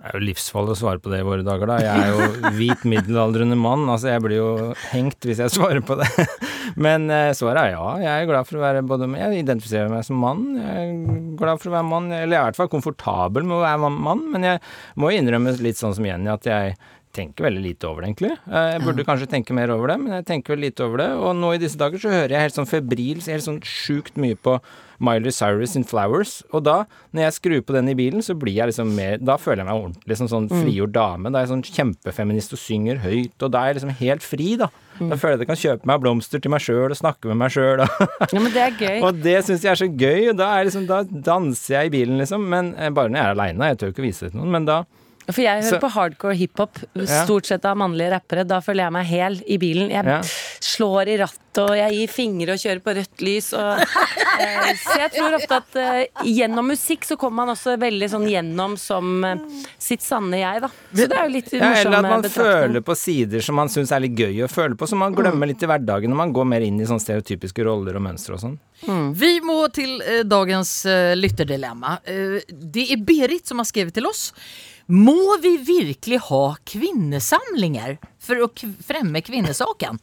Det 0.00 0.08
er 0.08 0.14
jo 0.16 0.22
livsfarlig 0.24 0.72
å 0.72 0.78
svare 0.80 1.00
på 1.04 1.10
det 1.12 1.18
i 1.20 1.24
våre 1.28 1.44
dager, 1.44 1.68
da. 1.68 1.74
Jeg 1.84 2.04
er 2.06 2.14
jo 2.14 2.52
hvit 2.56 2.86
middelaldrende 2.88 3.58
mann. 3.60 3.82
Altså, 3.92 4.08
jeg 4.14 4.22
blir 4.24 4.38
jo 4.38 4.52
hengt 4.94 5.26
hvis 5.28 5.42
jeg 5.44 5.52
svarer 5.52 5.82
på 5.84 5.98
det. 6.00 6.08
Men 6.86 7.04
eh, 7.12 7.34
svaret 7.36 7.66
er 7.66 7.74
ja. 7.74 7.90
Jeg 8.00 8.22
er 8.22 8.30
glad 8.30 8.48
for 8.48 8.56
å 8.56 8.62
være 8.64 8.80
både 8.88 9.10
Jeg 9.20 9.42
identifiserer 9.42 9.92
meg 9.92 10.06
som 10.08 10.16
mann. 10.24 10.46
Jeg 10.56 10.86
er 10.86 11.36
glad 11.36 11.60
for 11.60 11.68
å 11.68 11.74
være 11.76 11.88
mann. 11.90 12.08
Eller 12.16 12.32
jeg 12.32 12.40
er 12.40 12.46
i 12.46 12.48
hvert 12.48 12.62
fall 12.62 12.72
komfortabel 12.72 13.44
med 13.44 13.58
å 13.58 13.66
være 13.66 13.92
mann. 14.08 14.24
Men 14.32 14.48
jeg 14.48 14.62
må 15.04 15.12
innrømme 15.12 15.52
litt 15.60 15.76
sånn 15.82 15.92
som 15.98 16.08
Jenny, 16.08 16.32
at 16.32 16.48
jeg 16.48 16.78
tenker 17.16 17.46
veldig 17.48 17.62
lite 17.64 17.88
over 17.88 18.02
det, 18.04 18.10
egentlig. 18.12 18.34
Eh, 18.50 18.68
Jeg 18.76 18.84
burde 18.84 19.04
kanskje 19.08 19.30
tenke 19.32 19.54
mer 19.56 19.70
over 19.74 19.88
det, 19.90 19.98
men 20.02 20.12
jeg 20.18 20.26
tenker 20.28 20.54
veldig 20.54 20.68
lite 20.70 20.84
over 20.86 21.02
det. 21.02 21.08
Og 21.18 21.34
nå 21.36 21.54
i 21.56 21.58
disse 21.62 21.78
dager 21.80 21.98
så 21.98 22.12
hører 22.12 22.36
jeg 22.36 22.46
helt 22.48 22.58
sånn 22.60 22.70
febril, 22.70 23.18
helt 23.26 23.46
sånn 23.46 23.60
sjukt 23.66 24.16
mye 24.20 24.36
på 24.38 24.60
Miley 25.00 25.32
Cyrus 25.32 25.74
in 25.80 25.84
Flowers. 25.88 26.42
Og 26.52 26.62
da, 26.66 26.84
når 27.16 27.22
jeg 27.24 27.36
skrur 27.38 27.62
på 27.64 27.72
den 27.72 27.88
i 27.88 27.96
bilen, 27.96 28.20
så 28.22 28.34
blir 28.36 28.52
jeg 28.58 28.68
liksom 28.68 28.90
mer 28.94 29.16
Da 29.24 29.38
føler 29.40 29.62
jeg 29.64 29.68
meg 29.70 29.78
ordentlig 29.80 30.18
som 30.20 30.28
sånn 30.28 30.48
frigjort 30.52 30.92
dame. 30.92 31.32
Da 31.32 31.40
er 31.40 31.46
jeg 31.48 31.52
sånn 31.54 31.64
kjempefeminist 31.64 32.52
og 32.52 32.60
synger 32.60 33.00
høyt, 33.02 33.34
og 33.42 33.50
da 33.54 33.62
er 33.64 33.72
jeg 33.72 33.80
liksom 33.80 33.94
helt 34.02 34.22
fri, 34.26 34.50
da. 34.60 34.68
Da 35.00 35.16
føler 35.16 35.32
jeg 35.32 35.40
at 35.40 35.44
jeg 35.46 35.48
kan 35.48 35.60
kjøpe 35.64 35.88
meg 35.88 36.00
blomster 36.04 36.42
til 36.44 36.52
meg 36.52 36.60
sjøl 36.60 36.92
og 36.92 36.98
snakke 37.00 37.30
med 37.32 37.38
meg 37.40 37.54
sjøl. 37.54 37.80
Ja, 37.80 38.36
men 38.38 38.52
det 38.52 38.60
er 38.66 38.74
gøy. 38.76 38.98
Og 39.08 39.22
det 39.24 39.38
syns 39.46 39.64
jeg 39.64 39.72
er 39.72 39.80
så 39.80 39.88
gøy, 39.88 40.26
og 40.28 40.36
da, 40.36 40.50
er 40.60 40.68
liksom, 40.68 40.84
da 40.86 40.98
danser 41.08 41.78
jeg 41.78 41.88
i 41.88 41.94
bilen, 41.96 42.18
liksom. 42.20 42.44
Men 42.52 42.74
eh, 42.76 42.90
bare 42.92 43.08
når 43.08 43.16
jeg 43.22 43.24
er 43.30 43.36
aleine. 43.38 43.70
Jeg 43.72 43.78
tør 43.80 43.94
ikke 43.94 44.04
vise 44.04 44.26
det 44.28 44.34
til 44.34 44.42
noen, 44.42 44.52
men 44.58 44.68
da 44.68 44.82
For 45.32 45.42
jeg 45.44 45.62
hører 45.62 45.70
Så- 45.76 45.80
på 45.82 45.90
hardcore 45.94 46.34
hiphop, 46.36 46.78
stort 47.06 47.46
sett 47.46 47.64
av 47.64 47.76
mannlige 47.76 48.10
rappere. 48.14 48.46
Da 48.46 48.60
føler 48.60 48.84
jeg 48.88 48.92
meg 48.92 49.06
hel 49.06 49.40
i 49.46 49.56
bilen. 49.58 49.90
Jeg 49.90 50.04
Ja. 50.04 50.20
slår 50.60 51.08
i 51.08 51.16
rattet, 51.18 51.58
og 51.58 51.70
jeg 51.74 51.92
gir 51.92 52.08
fingre 52.08 52.52
og 52.54 52.58
kjører 52.58 52.80
på 52.80 52.94
rødt 52.94 53.20
lys. 53.26 53.52
Og, 53.52 53.80
eh, 53.80 54.72
så 54.74 54.96
jeg 54.98 55.10
tror 55.16 55.34
ofte 55.34 55.56
at 55.56 55.76
eh, 55.76 56.06
gjennom 56.24 56.66
musikk 56.70 57.04
så 57.04 57.16
kommer 57.18 57.44
man 57.44 57.48
også 57.56 57.76
veldig 57.78 58.08
sånn 58.10 58.26
gjennom 58.30 58.76
som 58.78 59.24
eh, 59.24 59.36
sitt 59.78 60.00
sanne 60.02 60.38
jeg, 60.38 60.60
da. 60.62 60.68
Så 60.94 61.08
det 61.08 61.12
er 61.18 61.26
jo 61.28 61.32
litt 61.34 61.52
ja, 61.52 61.60
morsom 61.60 61.86
Eller 61.94 61.98
at 61.98 62.02
man 62.10 62.22
føler 62.22 62.80
på 62.86 62.96
sider 62.96 63.40
som 63.42 63.54
man 63.56 63.68
syns 63.68 63.90
er 63.92 64.00
litt 64.00 64.14
gøy 64.16 64.44
å 64.44 64.48
føle 64.50 64.76
på, 64.76 64.86
som 64.88 64.98
man 64.98 65.14
glemmer 65.14 65.46
litt 65.50 65.62
i 65.62 65.66
hverdagen 65.66 66.08
når 66.10 66.16
man 66.16 66.32
går 66.32 66.46
mer 66.46 66.60
inn 66.60 66.78
i 66.80 66.84
sånne 66.84 67.02
stereotypiske 67.02 67.64
roller 67.66 67.96
og 67.96 68.02
mønstre 68.02 68.34
og 68.34 68.40
sånn. 68.40 68.58
Vi 69.14 69.40
må 69.44 69.58
til 69.72 70.00
eh, 70.00 70.22
dagens 70.24 70.86
eh, 70.86 71.14
lytterdilemma. 71.18 71.98
Eh, 72.06 72.40
det 72.48 72.86
er 72.92 72.96
Berit 73.04 73.46
som 73.46 73.58
har 73.58 73.66
skrevet 73.68 73.92
til 73.92 74.06
oss. 74.08 74.30
Må 74.90 75.36
vi 75.38 75.54
virkelig 75.56 76.18
ha 76.18 76.56
kvinnesamlinger 76.66 77.98
for 78.18 78.42
å 78.42 78.48
fremme 78.82 79.20
kvinnesaken? 79.22 80.00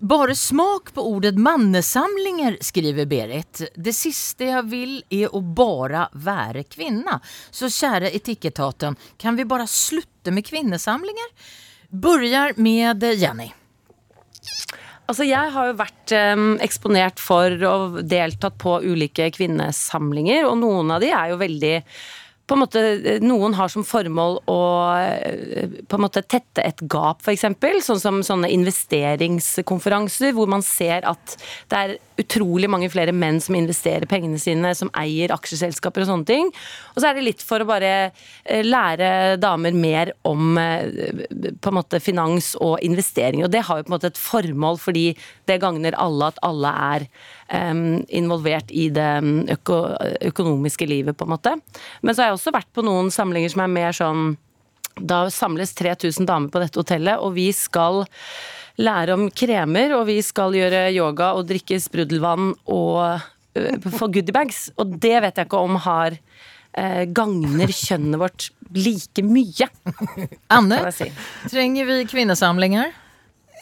Bare 0.00 0.32
smak 0.36 0.94
på 0.96 1.04
ordet 1.04 1.34
mannesamlinger, 1.36 2.56
skriver 2.64 3.04
Berit. 3.08 3.60
Det 3.76 3.92
siste 3.96 4.48
jeg 4.48 4.64
vil 4.72 4.96
er 5.12 5.36
å 5.36 5.42
bare 5.44 6.06
være 6.16 6.64
kvinne. 6.64 7.18
Så 7.52 7.68
kjære 7.68 8.14
Etikketaten, 8.16 8.96
kan 9.20 9.36
vi 9.36 9.44
bare 9.44 9.68
slutte 9.68 10.32
med 10.32 10.48
kvinnesamlinger? 10.48 11.30
Begynner 11.92 12.56
med 12.56 13.04
Jenny. 13.20 13.50
Altså, 15.06 15.28
jeg 15.28 15.52
har 15.52 15.68
jo 15.68 15.78
vært 15.78 16.12
em, 16.16 16.54
eksponert 16.64 17.20
for 17.20 17.52
og 17.68 18.00
deltatt 18.08 18.56
på 18.58 18.80
ulike 18.80 19.28
kvinnesamlinger, 19.36 20.48
og 20.48 20.56
noen 20.64 20.96
av 20.96 21.04
de 21.04 21.12
er 21.12 21.34
jo 21.34 21.44
veldig 21.44 21.74
på 22.46 22.54
en 22.54 22.62
måte, 22.62 22.80
Noen 23.24 23.56
har 23.58 23.70
som 23.72 23.84
formål 23.86 24.38
å 24.50 24.58
eh, 25.00 25.78
på 25.86 25.98
en 25.98 26.04
måte 26.04 26.22
tette 26.22 26.62
et 26.62 26.82
gap, 26.90 27.24
f.eks. 27.24 27.46
Sånn 27.86 28.02
som 28.02 28.20
sånne 28.26 28.50
investeringskonferanser, 28.54 30.34
hvor 30.36 30.50
man 30.50 30.62
ser 30.66 31.06
at 31.10 31.36
det 31.72 31.80
er 31.82 31.96
utrolig 32.20 32.68
mange 32.70 32.88
flere 32.92 33.14
menn 33.14 33.38
som 33.42 33.56
investerer 33.58 34.08
pengene 34.08 34.38
sine, 34.40 34.72
som 34.76 34.90
eier 34.96 35.34
aksjeselskaper 35.34 36.04
og 36.04 36.10
sånne 36.10 36.28
ting. 36.28 36.50
Og 36.94 37.00
så 37.00 37.10
er 37.10 37.18
det 37.18 37.26
litt 37.26 37.44
for 37.44 37.62
å 37.62 37.68
bare 37.68 37.92
eh, 38.08 38.64
lære 38.64 39.36
damer 39.42 39.76
mer 39.76 40.12
om 40.28 40.56
eh, 40.60 41.26
på 41.60 41.72
en 41.72 41.78
måte 41.78 42.00
finans 42.02 42.54
og 42.62 42.78
investeringer. 42.86 43.46
Og 43.46 43.52
det 43.52 43.64
har 43.68 43.80
jo 43.80 43.86
på 43.86 43.92
en 43.92 43.96
måte 43.98 44.10
et 44.12 44.20
formål, 44.20 44.80
fordi 44.82 45.06
det 45.48 45.60
gagner 45.62 45.96
alle 46.00 46.32
at 46.32 46.40
alle 46.46 46.72
er 46.86 47.06
um, 47.52 48.00
involvert 48.08 48.72
i 48.74 48.88
det 48.94 49.10
øko 49.52 49.78
økonomiske 50.30 50.88
livet, 50.88 51.16
på 51.16 51.26
en 51.26 51.34
måte. 51.34 51.54
Men 52.02 52.14
så 52.14 52.22
har 52.22 52.30
jeg 52.30 52.40
også 52.40 52.54
vært 52.56 52.72
på 52.74 52.84
noen 52.86 53.12
samlinger 53.14 53.52
som 53.52 53.64
er 53.64 53.72
mer 53.72 53.96
sånn 53.96 54.36
Da 54.96 55.26
samles 55.28 55.74
3000 55.76 56.24
damer 56.24 56.48
på 56.48 56.60
dette 56.62 56.80
hotellet, 56.80 57.20
og 57.20 57.34
vi 57.36 57.50
skal 57.52 58.06
lære 58.80 59.16
om 59.16 59.28
kremer, 59.32 59.94
og 59.96 60.06
vi 60.10 60.18
skal 60.24 60.56
gjøre 60.56 60.88
yoga 60.94 61.32
og 61.38 61.46
drikke 61.48 61.78
sprudelvann 61.80 62.52
og 62.66 63.24
få 63.96 64.10
goodiebags. 64.12 64.68
Og 64.76 64.98
det 65.00 65.16
vet 65.24 65.40
jeg 65.40 65.48
ikke 65.48 65.62
om 65.64 65.78
har 65.86 66.16
eh, 66.16 67.04
gagner 67.16 67.72
kjønnet 67.72 68.20
vårt 68.20 68.50
like 68.76 69.22
mye, 69.24 69.68
Anne, 70.56 70.80
si. 70.92 71.08
trenger 71.48 71.88
vi 71.88 72.00
kvinnesamlinger? 72.10 72.92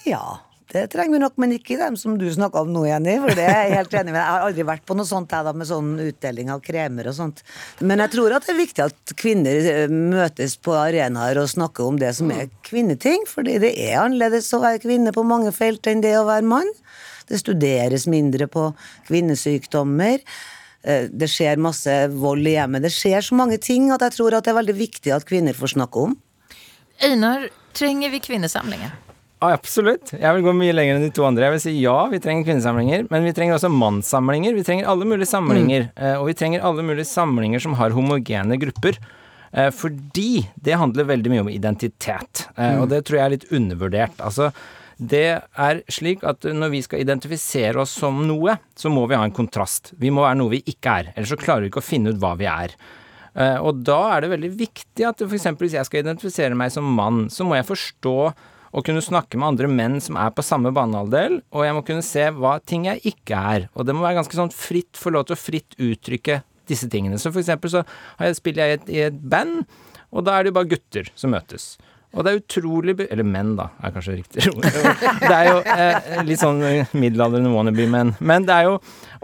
Ja, 0.09 0.40
det 0.73 0.87
trenger 0.90 1.12
vi 1.12 1.21
nok, 1.23 1.35
men 1.42 1.52
ikke 1.54 1.76
dem 1.78 1.97
som 2.00 2.16
du 2.18 2.25
snakka 2.33 2.62
om 2.64 2.71
nå, 2.73 2.87
Jenny. 2.88 3.18
For 3.23 3.37
det 3.37 3.44
er 3.44 3.59
jeg 3.68 3.76
helt 3.76 3.92
enig 4.00 4.14
med. 4.14 4.18
Jeg 4.18 4.30
har 4.33 4.47
aldri 4.47 4.64
vært 4.66 4.87
på 4.88 4.97
noe 4.97 5.06
sånt 5.06 5.35
jeg, 5.35 5.44
da, 5.47 5.52
med 5.54 5.68
sånn 5.68 5.90
utdeling 6.02 6.50
av 6.54 6.62
kremer 6.64 7.11
og 7.11 7.16
sånt. 7.18 7.42
Men 7.85 8.02
jeg 8.02 8.14
tror 8.16 8.35
at 8.35 8.47
det 8.47 8.54
er 8.54 8.59
viktig 8.62 8.85
at 8.87 9.14
kvinner 9.21 9.68
eh, 9.75 9.92
møtes 9.92 10.56
på 10.64 10.75
arenaer 10.78 11.42
og 11.42 11.52
snakker 11.52 11.87
om 11.87 12.00
det 12.00 12.14
som 12.16 12.33
er 12.35 12.49
kvinneting. 12.66 13.28
Fordi 13.30 13.59
det 13.62 13.75
er 13.76 14.00
annerledes 14.02 14.50
å 14.56 14.62
være 14.64 14.83
kvinne 14.87 15.14
på 15.14 15.26
mange 15.28 15.52
felt 15.54 15.87
enn 15.90 16.02
det 16.04 16.16
å 16.18 16.26
være 16.30 16.49
mann. 16.49 16.73
Det 17.28 17.38
studeres 17.40 18.09
mindre 18.11 18.49
på 18.50 18.71
kvinnesykdommer. 19.11 20.25
Eh, 20.83 21.06
Det 21.12 21.30
skjer 21.30 21.61
masse 21.61 21.92
vold 22.16 22.49
i 22.49 22.56
hjemmet. 22.56 22.83
Det 22.83 22.92
skjer 22.92 23.21
så 23.21 23.37
mange 23.38 23.61
ting 23.62 23.92
at 23.94 24.02
jeg 24.09 24.16
tror 24.18 24.40
at 24.40 24.49
det 24.49 24.56
er 24.56 24.62
veldig 24.62 24.80
viktig 24.80 25.14
at 25.14 25.28
kvinner 25.28 25.56
får 25.56 25.76
snakke 25.76 26.09
om. 26.09 26.18
Einar, 27.04 27.50
trenger 27.75 28.11
vi 28.11 28.21
kvinnesamlinger? 28.23 29.03
Ja, 29.51 29.57
absolutt. 29.59 30.13
Jeg 30.15 30.37
vil 30.37 30.45
gå 30.47 30.53
mye 30.57 30.73
lenger 30.75 30.97
enn 30.99 31.05
de 31.07 31.11
to 31.15 31.25
andre. 31.27 31.45
Jeg 31.49 31.55
vil 31.57 31.63
si 31.65 31.73
ja, 31.83 31.97
vi 32.13 32.21
trenger 32.23 32.47
kvinnesamlinger, 32.49 33.07
men 33.11 33.26
vi 33.26 33.33
trenger 33.37 33.57
også 33.59 33.71
mannssamlinger. 33.73 34.54
Vi 34.57 34.65
trenger 34.67 34.89
alle 34.89 35.04
mulige 35.09 35.28
samlinger. 35.30 35.91
mm. 35.95 36.21
Og 36.21 36.26
vi 36.30 36.35
trenger 36.39 36.65
alle 36.65 36.83
mulige 36.87 37.09
samlinger 37.11 37.61
som 37.61 37.75
har 37.80 37.91
homogene 37.97 38.57
grupper. 38.63 38.97
Eh, 39.52 39.71
Fordi 39.71 40.47
det 40.57 40.78
handler 40.80 41.04
veldig 41.11 41.30
mye 41.30 41.45
om 41.45 41.50
identitet, 41.52 42.47
eh, 42.57 42.80
og 42.80 42.89
det 42.91 43.04
tror 43.07 43.19
jeg 43.21 43.25
er 43.26 43.35
litt 43.37 43.52
undervurdert. 43.54 44.17
Altså, 44.19 44.49
det 44.99 45.43
er 45.59 45.83
slik 45.91 46.25
at 46.26 46.43
når 46.43 46.71
vi 46.73 46.80
skal 46.83 47.02
identifisere 47.04 47.78
oss 47.83 47.91
som 47.99 48.25
noe, 48.26 48.57
så 48.78 48.91
må 48.91 49.07
vi 49.11 49.15
ha 49.19 49.23
en 49.26 49.35
kontrast. 49.35 49.93
Vi 49.99 50.11
må 50.11 50.23
være 50.26 50.39
noe 50.41 50.50
vi 50.57 50.63
ikke 50.67 50.99
er, 51.02 51.13
ellers 51.15 51.30
så 51.35 51.39
klarer 51.39 51.63
vi 51.67 51.71
ikke 51.71 51.83
å 51.83 51.87
finne 51.87 52.11
ut 52.15 52.19
hva 52.23 52.35
vi 52.39 52.47
er. 52.50 52.75
Eh, 53.35 53.59
Og 53.63 53.83
da 53.87 54.00
er 54.17 54.23
det 54.23 54.30
veldig 54.35 54.50
viktig 54.59 55.07
at 55.07 55.23
f.eks. 55.23 55.47
hvis 55.59 55.75
jeg 55.78 55.87
skal 55.87 56.02
identifisere 56.02 56.54
meg 56.59 56.71
som 56.75 56.85
mann, 56.95 57.28
så 57.30 57.47
må 57.47 57.54
jeg 57.59 57.67
forstå 57.71 58.17
og 58.75 58.82
kunne 58.87 59.04
snakke 59.04 59.39
med 59.39 59.52
andre 59.52 59.71
menn 59.71 60.00
som 60.02 60.19
er 60.19 60.32
på 60.34 60.43
samme 60.43 60.73
banehalvdel, 60.75 61.39
og 61.54 61.63
jeg 61.67 61.76
må 61.76 61.84
kunne 61.87 62.04
se 62.06 62.26
hva 62.34 62.56
ting 62.67 62.89
jeg 62.89 63.04
ikke 63.15 63.39
er. 63.54 63.69
Og 63.78 63.87
det 63.87 63.95
må 63.95 64.02
være 64.02 64.19
ganske 64.19 64.39
sånn 64.39 64.52
fritt, 64.54 64.99
få 64.99 65.15
lov 65.15 65.28
til 65.28 65.37
å 65.37 65.41
fritt 65.41 65.78
uttrykke 65.78 66.41
disse 66.71 66.89
tingene. 66.91 67.21
Så 67.21 67.30
for 67.30 67.45
eksempel 67.45 67.71
så 67.71 67.84
jeg, 67.84 68.39
spiller 68.41 68.65
jeg 68.65 68.71
i 68.71 68.78
et, 68.80 68.89
i 68.91 69.02
et 69.10 69.19
band, 69.30 69.63
og 70.15 70.26
da 70.26 70.37
er 70.37 70.45
det 70.45 70.52
jo 70.54 70.58
bare 70.58 70.73
gutter 70.75 71.10
som 71.19 71.34
møtes. 71.34 71.75
Og 72.15 72.23
det 72.23 72.30
er 72.30 72.39
utrolig 72.39 72.95
Eller 73.08 73.26
menn, 73.26 73.56
da, 73.58 73.69
er 73.82 73.91
kanskje 73.95 74.17
riktig 74.21 74.45
ord. 74.52 74.63
Det 74.63 75.32
er 75.34 75.49
jo 75.49 75.56
eh, 75.75 76.10
litt 76.28 76.43
sånn 76.43 76.60
middelaldrende 76.95 77.50
wannabe-menn. 77.50 78.15
Men 78.23 78.47
det 78.47 78.54
er 78.54 78.69
jo 78.69 78.76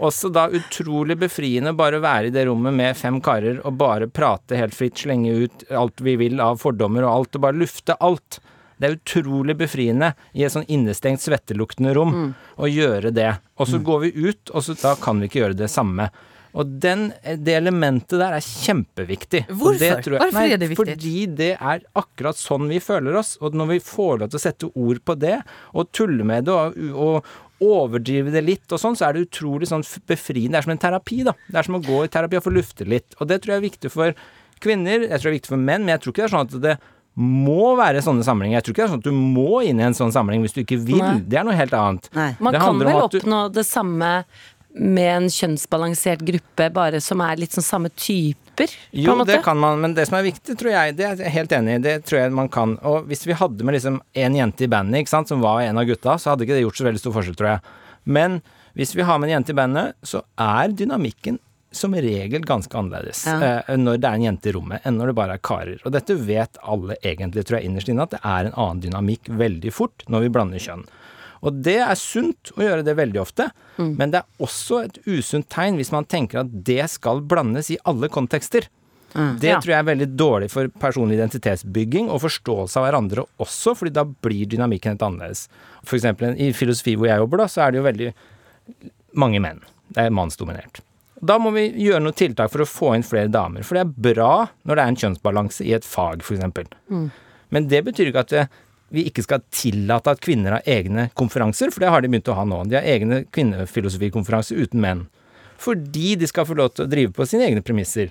også 0.03 0.31
da 0.33 0.47
utrolig 0.51 1.15
befriende 1.21 1.71
bare 1.77 1.99
å 1.99 2.03
være 2.03 2.27
i 2.27 2.33
det 2.35 2.43
rommet 2.49 2.75
med 2.75 2.99
fem 2.99 3.21
karer 3.23 3.61
og 3.63 3.77
bare 3.79 4.09
prate 4.11 4.59
helt 4.59 4.75
fritt, 4.75 4.99
slenge 4.99 5.31
ut 5.45 5.65
alt 5.71 6.03
vi 6.03 6.17
vil 6.19 6.43
av 6.43 6.59
fordommer 6.59 7.07
og 7.07 7.13
alt, 7.13 7.39
og 7.39 7.45
bare 7.47 7.61
lufte 7.63 7.95
alt. 8.03 8.41
Det 8.81 8.89
er 8.89 8.97
utrolig 8.97 9.53
befriende 9.59 10.11
i 10.33 10.43
et 10.47 10.51
sånn 10.55 10.65
innestengt, 10.73 11.21
svetteluktende 11.21 11.93
rom 11.95 12.15
å 12.57 12.65
gjøre 12.67 13.13
det. 13.13 13.29
Og 13.61 13.67
så 13.69 13.77
går 13.85 13.99
vi 14.07 14.11
ut, 14.31 14.49
og 14.57 14.63
så 14.65 14.73
da 14.81 14.95
kan 14.97 15.21
vi 15.21 15.29
ikke 15.29 15.43
gjøre 15.45 15.57
det 15.61 15.69
samme. 15.69 16.09
Og 16.51 16.67
den, 16.83 17.13
det 17.23 17.53
elementet 17.61 18.17
der 18.19 18.33
er 18.35 18.43
kjempeviktig. 18.43 19.45
Hvorfor? 19.47 19.77
jeg- 19.79 20.03
Hvorfor 20.25 20.41
er 20.51 20.57
det 20.57 20.67
viktig? 20.73 20.77
Fordi 20.97 21.35
det 21.37 21.51
er 21.61 21.79
akkurat 21.95 22.35
sånn 22.35 22.67
vi 22.67 22.79
føler 22.83 23.15
oss. 23.15 23.37
Og 23.39 23.53
når 23.55 23.67
vi 23.69 23.79
får 23.79 24.19
lov 24.19 24.29
til 24.33 24.39
å 24.39 24.43
sette 24.43 24.71
ord 24.75 24.99
på 25.05 25.15
det, 25.17 25.37
og 25.73 25.91
tulle 25.93 26.25
med 26.25 26.45
det, 26.45 26.51
og, 26.51 26.75
og 26.91 27.23
overdrive 27.61 28.31
det 28.33 28.43
litt 28.43 28.71
og 28.73 28.79
sånn, 28.81 28.97
så 28.97 29.07
er 29.07 29.13
det 29.13 29.27
utrolig 29.29 29.67
sånn 29.69 29.83
befriende. 30.09 30.57
Det 30.57 30.57
er 30.59 30.67
som 30.67 30.71
en 30.75 30.81
terapi, 30.81 31.23
da. 31.23 31.33
Det 31.47 31.55
er 31.61 31.63
som 31.69 31.75
å 31.79 31.83
gå 31.85 32.03
i 32.03 32.11
terapi 32.11 32.35
og 32.41 32.43
få 32.49 32.53
lufte 32.57 32.87
litt. 32.89 33.15
Og 33.21 33.27
det 33.29 33.41
tror 33.43 33.53
jeg 33.55 33.61
er 33.61 33.69
viktig 33.69 33.91
for 33.93 34.13
kvinner, 34.59 35.05
jeg 35.07 35.09
tror 35.21 35.29
det 35.29 35.31
er 35.31 35.39
viktig 35.39 35.53
for 35.53 35.61
menn, 35.61 35.85
men 35.85 35.93
jeg 35.95 36.01
tror 36.03 36.11
ikke 36.13 36.25
det 36.25 36.29
er 36.31 36.35
sånn 36.35 36.49
at 36.49 36.61
det 36.67 36.75
må 37.19 37.75
være 37.77 38.01
sånne 38.05 38.23
samlinger. 38.23 38.59
Jeg 38.59 38.63
tror 38.63 38.73
ikke 38.73 38.81
det 38.83 38.87
er 38.89 38.93
sånn 38.95 39.03
at 39.03 39.09
du 39.09 39.11
må 39.11 39.59
inn 39.67 39.79
i 39.81 39.83
en 39.83 39.93
sånn 39.97 40.13
samling 40.15 40.41
hvis 40.45 40.53
du 40.55 40.61
ikke 40.63 40.79
vil. 40.85 41.01
Nei. 41.03 41.19
Det 41.27 41.39
er 41.41 41.43
noe 41.47 41.57
helt 41.57 41.73
annet. 41.75 42.07
Nei. 42.15 42.29
Man 42.39 42.53
Det 42.53 42.61
kan 42.61 42.79
vel 42.79 42.87
at 43.03 43.11
du- 43.11 43.19
oppnå 43.19 43.51
det 43.53 43.65
samme 43.67 44.23
med 44.73 45.09
en 45.17 45.27
kjønnsbalansert 45.27 46.21
gruppe, 46.23 46.69
bare 46.71 47.01
som 47.01 47.19
er 47.19 47.35
litt 47.35 47.51
sånn 47.51 47.63
samme 47.67 47.89
typer? 47.91 48.67
på 48.67 48.69
Jo, 48.93 49.11
en 49.13 49.17
måte? 49.19 49.27
det 49.27 49.43
kan 49.43 49.57
man, 49.57 49.81
men 49.81 49.93
det 49.93 50.07
som 50.07 50.17
er 50.19 50.23
viktig, 50.31 50.55
tror 50.57 50.71
jeg, 50.71 50.95
det 50.95 51.05
er 51.05 51.15
jeg 51.17 51.31
helt 51.31 51.49
enig 51.51 51.75
i, 51.75 51.81
det 51.81 52.05
tror 52.05 52.19
jeg 52.21 52.31
man 52.31 52.47
kan. 52.47 52.77
Og 52.83 53.05
hvis 53.07 53.25
vi 53.25 53.33
hadde 53.33 53.63
med 53.63 53.73
liksom 53.75 53.99
en 54.15 54.33
jente 54.35 54.61
i 54.63 54.67
bandet, 54.67 55.01
ikke 55.03 55.09
sant, 55.09 55.27
som 55.27 55.41
var 55.41 55.61
en 55.61 55.77
av 55.77 55.85
gutta, 55.85 56.15
så 56.19 56.31
hadde 56.31 56.45
ikke 56.45 56.55
det 56.55 56.63
gjort 56.63 56.77
så 56.77 56.85
veldig 56.87 56.99
stor 56.99 57.11
forskjell, 57.13 57.35
tror 57.35 57.47
jeg. 57.47 57.59
Men 58.05 58.41
hvis 58.75 58.93
vi 58.95 59.01
har 59.03 59.17
med 59.19 59.29
en 59.29 59.41
jente 59.43 59.49
i 59.51 59.53
bandet, 59.59 59.93
så 60.03 60.21
er 60.39 60.69
dynamikken 60.69 61.39
som 61.71 61.93
regel 61.95 62.41
ganske 62.43 62.75
annerledes 62.75 63.25
Ja. 63.25 63.61
eh, 63.67 63.77
når 63.77 63.97
det 64.01 64.09
er 64.09 64.13
en 64.19 64.23
jente 64.27 64.49
i 64.49 64.53
rommet, 64.57 64.81
enn 64.85 64.97
når 64.99 65.07
det 65.07 65.15
bare 65.15 65.33
er 65.37 65.37
karer. 65.39 65.79
Og 65.85 65.91
dette 65.95 66.15
vet 66.19 66.57
alle 66.63 66.97
egentlig, 67.03 67.45
tror 67.47 67.59
jeg, 67.61 67.69
innerst 67.69 67.89
inne, 67.89 68.03
at 68.03 68.11
det 68.11 68.19
er 68.23 68.45
en 68.49 68.57
annen 68.57 68.81
dynamikk 68.83 69.29
veldig 69.29 69.71
fort 69.73 70.03
når 70.09 70.21
vi 70.27 70.29
blander 70.35 70.59
kjønn. 70.59 70.83
Og 71.41 71.61
det 71.63 71.77
er 71.81 71.95
sunt 71.97 72.51
å 72.57 72.61
gjøre 72.61 72.83
det 72.85 72.93
veldig 72.99 73.21
ofte, 73.21 73.47
men 73.79 74.11
det 74.11 74.19
er 74.21 74.45
også 74.45 74.83
et 74.85 74.99
usunt 75.07 75.47
tegn 75.49 75.75
hvis 75.79 75.91
man 75.91 76.05
tenker 76.05 76.41
at 76.43 76.51
det 76.63 76.83
skal 76.91 77.21
blandes 77.21 77.71
i 77.71 77.79
alle 77.85 78.09
kontekster. 78.09 78.67
Det 79.13 79.43
Ja. 79.49 79.59
tror 79.59 79.71
jeg 79.73 79.79
er 79.79 79.95
veldig 79.95 80.15
dårlig 80.15 80.49
for 80.51 80.67
personlig 80.69 81.17
identitetsbygging 81.17 82.09
og 82.09 82.21
forståelse 82.21 82.77
av 82.77 82.85
hverandre 82.85 83.25
også, 83.39 83.73
fordi 83.75 83.91
da 83.91 84.03
blir 84.05 84.45
dynamikken 84.45 84.91
helt 84.93 85.01
annerledes. 85.01 85.47
For 85.83 85.97
eksempel 85.97 86.35
i 86.39 86.51
filosofi 86.53 86.95
hvor 86.95 87.07
jeg 87.07 87.17
jobber, 87.19 87.37
da, 87.37 87.45
så 87.47 87.65
er 87.67 87.71
det 87.71 87.79
jo 87.81 87.89
veldig 87.89 88.13
mange 89.15 89.41
menn. 89.41 89.59
Det 89.91 90.05
er 90.05 90.09
mannsdominert. 90.11 90.79
Da 91.21 91.37
må 91.37 91.51
vi 91.53 91.67
gjøre 91.83 92.01
noen 92.01 92.17
tiltak 92.17 92.49
for 92.49 92.63
å 92.63 92.69
få 92.69 92.95
inn 92.97 93.05
flere 93.05 93.29
damer, 93.29 93.61
for 93.65 93.77
det 93.77 93.83
er 93.85 94.11
bra 94.15 94.33
når 94.65 94.75
det 94.75 94.83
er 94.83 94.91
en 94.91 94.99
kjønnsbalanse 95.03 95.65
i 95.67 95.75
et 95.77 95.85
fag, 95.85 96.25
f.eks. 96.25 96.71
Men 97.53 97.67
det 97.69 97.83
betyr 97.85 98.09
ikke 98.09 98.23
at 98.25 98.33
det, 98.33 98.45
vi 98.91 99.05
ikke 99.07 99.23
skal 99.23 99.43
tillate 99.53 100.11
at 100.11 100.23
kvinner 100.23 100.57
har 100.57 100.67
egne 100.67 101.09
konferanser, 101.15 101.71
for 101.71 101.83
det 101.83 101.91
har 101.93 102.01
de 102.03 102.09
begynt 102.11 102.31
å 102.31 102.35
ha 102.35 102.43
nå. 102.47 102.63
De 102.67 102.75
har 102.79 102.87
egne 102.87 103.21
kvinnefilosofikonferanser 103.31 104.59
uten 104.59 104.81
menn. 104.83 105.05
Fordi 105.61 106.15
de 106.19 106.27
skal 106.27 106.47
få 106.49 106.57
lov 106.57 106.73
til 106.73 106.87
å 106.87 106.91
drive 106.91 107.13
på 107.15 107.27
sine 107.29 107.45
egne 107.47 107.63
premisser. 107.63 108.09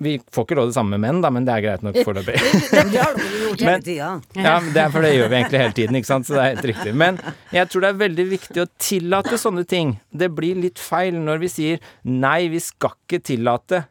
Vi 0.00 0.14
får 0.32 0.46
ikke 0.46 0.56
lov 0.56 0.70
det 0.70 0.76
samme 0.76 0.96
med 0.96 1.02
menn, 1.04 1.20
da, 1.20 1.28
men 1.34 1.44
det 1.44 1.52
er 1.52 1.64
greit 1.66 1.82
nok 1.84 1.98
foreløpig. 2.00 2.38
Det 2.72 2.80
har 2.96 3.14
dere 3.18 3.40
gjort 3.44 3.64
hele 3.66 3.84
tida. 3.84 4.10
Ja, 4.38 4.54
det 4.64 4.80
er 4.80 4.92
for 4.94 5.04
det 5.04 5.10
gjør 5.12 5.28
vi 5.28 5.38
egentlig 5.40 5.60
hele 5.60 5.76
tiden, 5.76 5.98
ikke 5.98 6.08
sant. 6.08 6.28
Så 6.28 6.36
det 6.36 6.42
er 6.42 6.54
helt 6.54 6.68
riktig. 6.70 6.94
Men 6.96 7.20
jeg 7.52 7.68
tror 7.68 7.84
det 7.84 7.90
er 7.90 7.98
veldig 8.00 8.26
viktig 8.30 8.62
å 8.62 8.68
tillate 8.80 9.40
sånne 9.40 9.64
ting. 9.68 9.94
Det 10.08 10.30
blir 10.32 10.60
litt 10.62 10.80
feil 10.80 11.18
når 11.20 11.42
vi 11.44 11.50
sier 11.52 11.88
nei, 12.08 12.48
vi 12.52 12.62
skal 12.64 12.96
ikke 12.96 13.20
tillate 13.28 13.84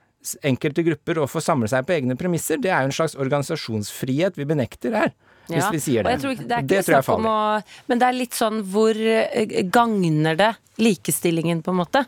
enkelte 0.46 0.84
grupper 0.84 1.22
å 1.22 1.28
få 1.30 1.42
samle 1.44 1.70
seg 1.72 1.86
på 1.88 1.96
egne 1.96 2.18
premisser. 2.20 2.60
Det 2.62 2.72
er 2.74 2.84
jo 2.84 2.92
en 2.92 2.98
slags 2.98 3.16
organisasjonsfrihet 3.20 4.40
vi 4.40 4.48
benekter 4.50 4.96
her, 4.98 5.14
hvis 5.50 5.64
Ja, 5.64 5.70
vi 5.74 5.80
sier 5.84 6.04
det. 6.06 6.16
jeg 6.16 6.24
tror 6.24 6.36
det 6.40 6.58
er 6.58 6.68
det 6.70 6.82
tror 6.86 6.96
jeg 6.96 7.02
er 7.02 7.08
farlig. 7.10 7.30
å 7.30 7.86
Men 7.92 8.02
det 8.02 8.08
er 8.10 8.18
litt 8.18 8.38
sånn 8.38 8.60
hvor 8.72 8.96
eh, 8.96 9.56
gagner 9.70 10.36
det 10.40 10.52
likestillingen, 10.80 11.62
på 11.66 11.74
en 11.74 11.80
måte? 11.82 12.06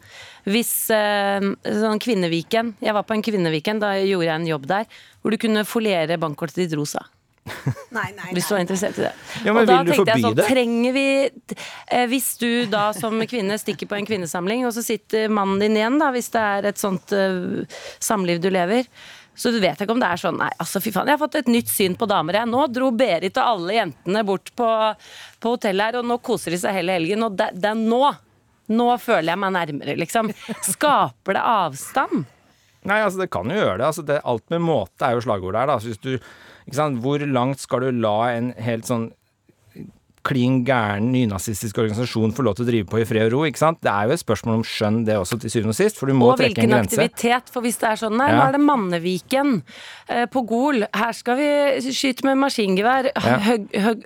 Hvis 0.47 0.73
eh, 0.95 1.43
sånn 1.65 1.99
Kvinneviken 2.01 2.75
Jeg 2.81 2.93
var 2.95 3.03
på 3.03 3.13
en 3.17 3.25
Kvinneviken, 3.25 3.81
da 3.83 3.95
gjorde 3.99 4.29
jeg 4.29 4.35
en 4.39 4.51
jobb 4.53 4.69
der, 4.71 4.85
hvor 5.21 5.33
du 5.33 5.37
kunne 5.41 5.65
foliere 5.67 6.17
bankkortet 6.21 6.63
ditt 6.65 6.77
rosa. 6.79 7.03
Nei, 7.41 7.73
nei, 7.97 8.09
nei. 8.19 8.27
Hvis 8.37 8.47
du 8.47 8.53
var 8.53 8.61
interessert 8.61 8.99
i 8.99 9.05
det. 9.07 9.11
Ja, 9.43 9.53
men 9.53 9.63
og 9.63 9.69
da 9.71 9.77
vil 9.81 9.87
du 9.89 9.93
tenkte 9.95 10.13
jeg 10.13 10.25
sånn, 10.27 10.41
trenger 10.45 10.93
vi 10.93 11.05
eh, 11.25 12.03
Hvis 12.11 12.27
du 12.37 12.49
da 12.69 12.83
som 12.93 13.17
kvinne 13.27 13.57
stikker 13.57 13.89
på 13.89 13.97
en 13.97 14.05
kvinnesamling, 14.07 14.61
og 14.69 14.75
så 14.75 14.83
sitter 14.85 15.31
mannen 15.33 15.57
din 15.63 15.79
igjen, 15.79 15.97
da, 16.01 16.11
hvis 16.13 16.29
det 16.35 16.43
er 16.51 16.69
et 16.69 16.81
sånt 16.81 17.11
eh, 17.17 17.65
samliv 17.99 18.41
du 18.43 18.51
lever. 18.53 18.85
Så 19.41 19.49
du 19.53 19.57
vet 19.61 19.79
ikke 19.81 19.95
om 19.95 20.01
det 20.01 20.09
er 20.13 20.19
sånn 20.21 20.37
Nei, 20.37 20.51
altså 20.61 20.81
fy 20.83 20.91
faen, 20.93 21.09
jeg 21.09 21.17
har 21.17 21.21
fått 21.21 21.39
et 21.39 21.47
nytt 21.49 21.71
syn 21.71 21.95
på 21.97 22.05
damer, 22.09 22.37
jeg. 22.41 22.49
Nå 22.51 22.65
dro 22.69 22.91
Berit 22.93 23.39
og 23.41 23.55
alle 23.55 23.77
jentene 23.79 24.21
bort 24.27 24.51
på, 24.57 24.67
på 25.41 25.55
hotellet 25.55 25.87
her, 25.87 26.01
og 26.01 26.11
nå 26.11 26.19
koser 26.21 26.53
de 26.53 26.59
seg 26.61 26.77
hele 26.77 26.99
helgen. 26.99 27.25
Og 27.25 27.39
det, 27.39 27.49
det 27.57 27.71
er 27.71 27.79
nå. 27.79 28.03
Nå 28.71 28.85
føler 29.01 29.33
jeg 29.33 29.41
meg 29.41 29.55
nærmere, 29.57 29.97
liksom. 29.99 30.29
Skaper 30.69 31.39
det 31.39 31.41
avstand? 31.55 32.29
Nei, 32.87 32.99
altså 33.01 33.23
det 33.23 33.31
kan 33.33 33.49
jo 33.49 33.57
gjøre 33.57 33.79
det. 33.81 33.87
Altså 33.89 34.05
det 34.05 34.21
alt 34.29 34.45
med 34.53 34.63
måte 34.65 35.07
er 35.07 35.17
jo 35.17 35.25
slagordet 35.25 35.63
her, 35.63 35.73
da. 35.73 35.97
Du, 36.05 36.71
sant, 36.77 37.01
hvor 37.03 37.25
langt 37.25 37.61
skal 37.61 37.87
du 37.87 38.03
la 38.03 38.15
en 38.35 38.53
helt 38.61 38.87
sånn 38.89 39.09
klin 40.23 40.59
gæren 40.65 41.09
nynazistisk 41.11 41.77
organisasjon 41.81 42.33
få 42.37 42.43
lov 42.45 42.55
til 42.59 42.65
å 42.65 42.69
drive 42.69 42.87
på 42.91 42.99
i 43.01 43.05
fred 43.09 43.25
og 43.27 43.31
ro, 43.33 43.41
ikke 43.49 43.57
sant? 43.61 43.79
Det 43.81 43.89
er 43.91 44.07
jo 44.07 44.13
et 44.17 44.21
spørsmål 44.23 44.59
om 44.59 44.63
skjønn 44.63 44.99
det 45.07 45.15
også, 45.17 45.39
til 45.41 45.49
syvende 45.49 45.73
og 45.73 45.79
sist, 45.79 45.97
for 45.97 46.05
du 46.11 46.13
må 46.13 46.31
Og 46.31 46.37
trekke 46.37 46.61
en 46.63 46.69
grense. 46.75 46.93
Og 46.93 47.01
hvilken 47.01 47.09
aktivitet. 47.09 47.49
For 47.53 47.61
hvis 47.65 47.77
det 47.81 47.89
er 47.89 48.01
sånn 48.03 48.17
Nei, 48.17 48.29
nå 48.31 48.43
er 48.47 48.51
det 48.57 48.61
Manneviken 48.61 49.63
eh, 50.09 50.25
på 50.31 50.45
Gol. 50.47 50.83
Her 50.93 51.13
skal 51.17 51.37
vi 51.41 51.91
skyte 51.91 52.23
med 52.29 52.37
maskingevær, 52.37 53.11
Ja. 53.15 53.37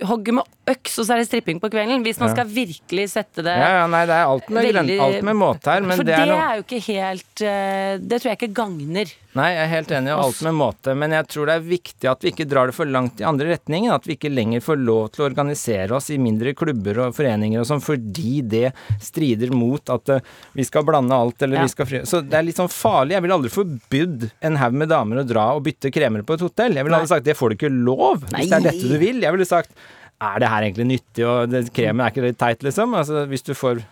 hogge 0.08 0.32
med 0.32 0.44
øks, 0.66 0.98
og 0.98 1.06
så 1.06 1.14
er 1.14 1.20
det 1.22 1.28
stripping 1.28 1.60
på 1.62 1.70
kvelden. 1.70 2.02
Hvis 2.02 2.18
man 2.18 2.28
Ja. 2.30 2.34
skal 2.34 2.46
virkelig 2.50 3.08
sette 3.12 3.42
det 3.44 3.54
Ja, 3.56 3.82
ja, 3.82 3.86
nei, 3.86 4.04
det 4.06 4.14
er 4.16 4.24
alt 4.26 4.48
med, 4.50 4.64
Veldig- 4.64 5.00
alt 5.00 5.22
med 5.22 5.36
måte 5.36 5.64
her, 5.70 5.80
men 5.82 5.96
For 5.96 6.02
det 6.04 6.14
er 6.18 6.26
noe 6.26 6.56
jo 6.56 6.62
ikke 6.64 6.82
helt 6.86 7.42
eh, 7.42 7.98
Det 7.98 8.20
tror 8.22 8.30
jeg 8.32 8.38
ikke 8.38 8.54
gagner. 8.54 9.12
Nei, 9.36 9.50
jeg 9.52 9.62
er 9.66 9.68
helt 9.74 9.88
enig 9.92 10.08
i 10.08 10.16
alt 10.16 10.40
med 10.42 10.54
måte, 10.54 10.96
men 10.96 11.10
jeg 11.12 11.26
tror 11.28 11.46
det 11.46 11.54
er 11.56 11.60
viktig 11.68 12.10
at 12.10 12.22
vi 12.24 12.30
ikke 12.32 12.48
drar 12.48 12.66
det 12.66 12.74
for 12.74 12.86
langt 12.86 13.20
i 13.20 13.24
andre 13.28 13.52
retningen. 13.52 13.92
At 13.92 14.06
vi 14.06 14.16
ikke 14.16 14.32
lenger 14.32 14.60
får 14.64 14.78
lov 14.82 15.10
til 15.12 15.24
å 15.24 15.28
organisere 15.30 15.92
oss 15.92 16.05
i 16.14 16.18
mindre 16.22 16.52
klubber 16.58 16.98
og 17.06 17.14
foreninger 17.16 17.60
og 17.62 17.66
sånn, 17.68 17.82
fordi 17.84 18.40
det 18.46 18.72
strider 19.02 19.52
mot 19.54 19.92
at 19.94 20.08
eh, 20.16 20.20
vi 20.56 20.64
skal 20.68 20.84
blande 20.88 21.14
alt, 21.16 21.40
eller 21.42 21.56
Ja. 21.60 21.66
vi 21.66 21.74
skal 21.74 21.86
fri... 21.90 22.00
Så 22.08 22.22
det 22.22 22.38
er 22.38 22.46
litt 22.46 22.56
sånn 22.60 22.70
farlig. 22.72 23.16
Jeg 23.16 23.22
ville 23.26 23.38
aldri 23.40 23.52
forbudt 23.54 24.26
en 24.40 24.56
haug 24.62 24.72
med 24.72 24.88
damer 24.92 25.22
å 25.22 25.26
dra 25.28 25.46
og 25.56 25.64
bytte 25.66 25.90
kremer 25.94 26.22
på 26.26 26.34
et 26.38 26.44
hotell. 26.46 26.74
Jeg 26.78 26.84
ville 26.84 26.96
aldri 27.00 27.12
sagt 27.14 27.24
det 27.28 27.36
får 27.38 27.50
du 27.50 27.58
ikke 27.60 27.72
lov, 27.72 28.24
hvis 28.32 28.50
det 28.50 28.58
er 28.60 28.66
dette 28.70 28.90
du 28.90 28.98
vil. 29.02 29.22
Jeg 29.22 29.32
ville 29.36 29.46
sagt 29.48 29.70
er 30.22 30.38
det 30.40 30.48
her 30.48 30.62
egentlig 30.64 30.86
nyttig, 30.94 31.24
og 31.28 31.50
det, 31.52 31.66
kremen 31.76 32.00
er 32.06 32.12
ikke 32.14 32.22
litt 32.24 32.38
teit, 32.40 32.62
liksom? 32.64 32.94
Altså, 32.96 33.26
hvis 33.28 33.42
du 33.44 33.52
får 33.54 33.82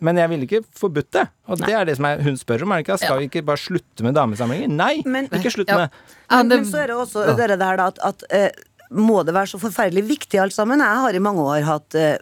men 0.00 0.16
jeg 0.16 0.30
ville 0.30 0.46
ikke 0.46 0.62
forbudt 0.80 1.10
det. 1.12 1.22
Og 1.52 1.58
det 1.60 1.74
er 1.76 1.84
det 1.84 1.94
som 1.98 2.06
er, 2.08 2.22
hun 2.24 2.38
spør 2.40 2.62
om. 2.64 2.72
er 2.72 2.80
det 2.80 2.84
ikke? 2.86 2.96
Skal 3.02 3.18
vi 3.20 3.26
ikke 3.28 3.42
bare 3.44 3.60
slutte 3.60 4.02
med 4.06 4.14
damesamlinger? 4.16 4.70
Nei, 4.72 5.02
Men- 5.04 5.26
ikke 5.28 5.52
slutt 5.52 5.68
Ja. 5.68 5.76
med 5.76 5.90
Men, 6.30 6.48
det- 6.48 6.56
men 6.56 6.64
så 6.70 6.78
er 6.82 6.86
det 6.88 6.96
også 6.96 7.36
det 7.36 7.58
der 7.58 7.76
da 7.76 7.86
at, 7.86 7.98
at 8.02 8.24
eh, 8.30 8.48
må 8.92 9.22
det 9.24 9.34
være 9.36 9.52
så 9.54 9.60
forferdelig 9.62 10.04
viktig 10.08 10.40
alt 10.40 10.56
sammen? 10.56 10.82
Jeg 10.82 11.02
har 11.06 11.16
i 11.16 11.22
mange 11.22 11.44
år 11.44 11.66
hatt 11.66 11.96
eh, 11.98 12.16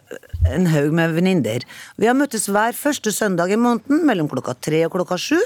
en 0.53 0.67
haug 0.71 0.95
med 0.95 1.15
venninner. 1.17 1.65
Vi 1.99 2.09
har 2.09 2.17
møttes 2.17 2.49
hver 2.51 2.75
første 2.77 3.13
søndag 3.15 3.53
i 3.53 3.59
måneden 3.59 4.05
mellom 4.07 4.31
klokka 4.31 4.55
tre 4.59 4.85
og 4.87 4.95
klokka 4.95 5.19
sju. 5.19 5.39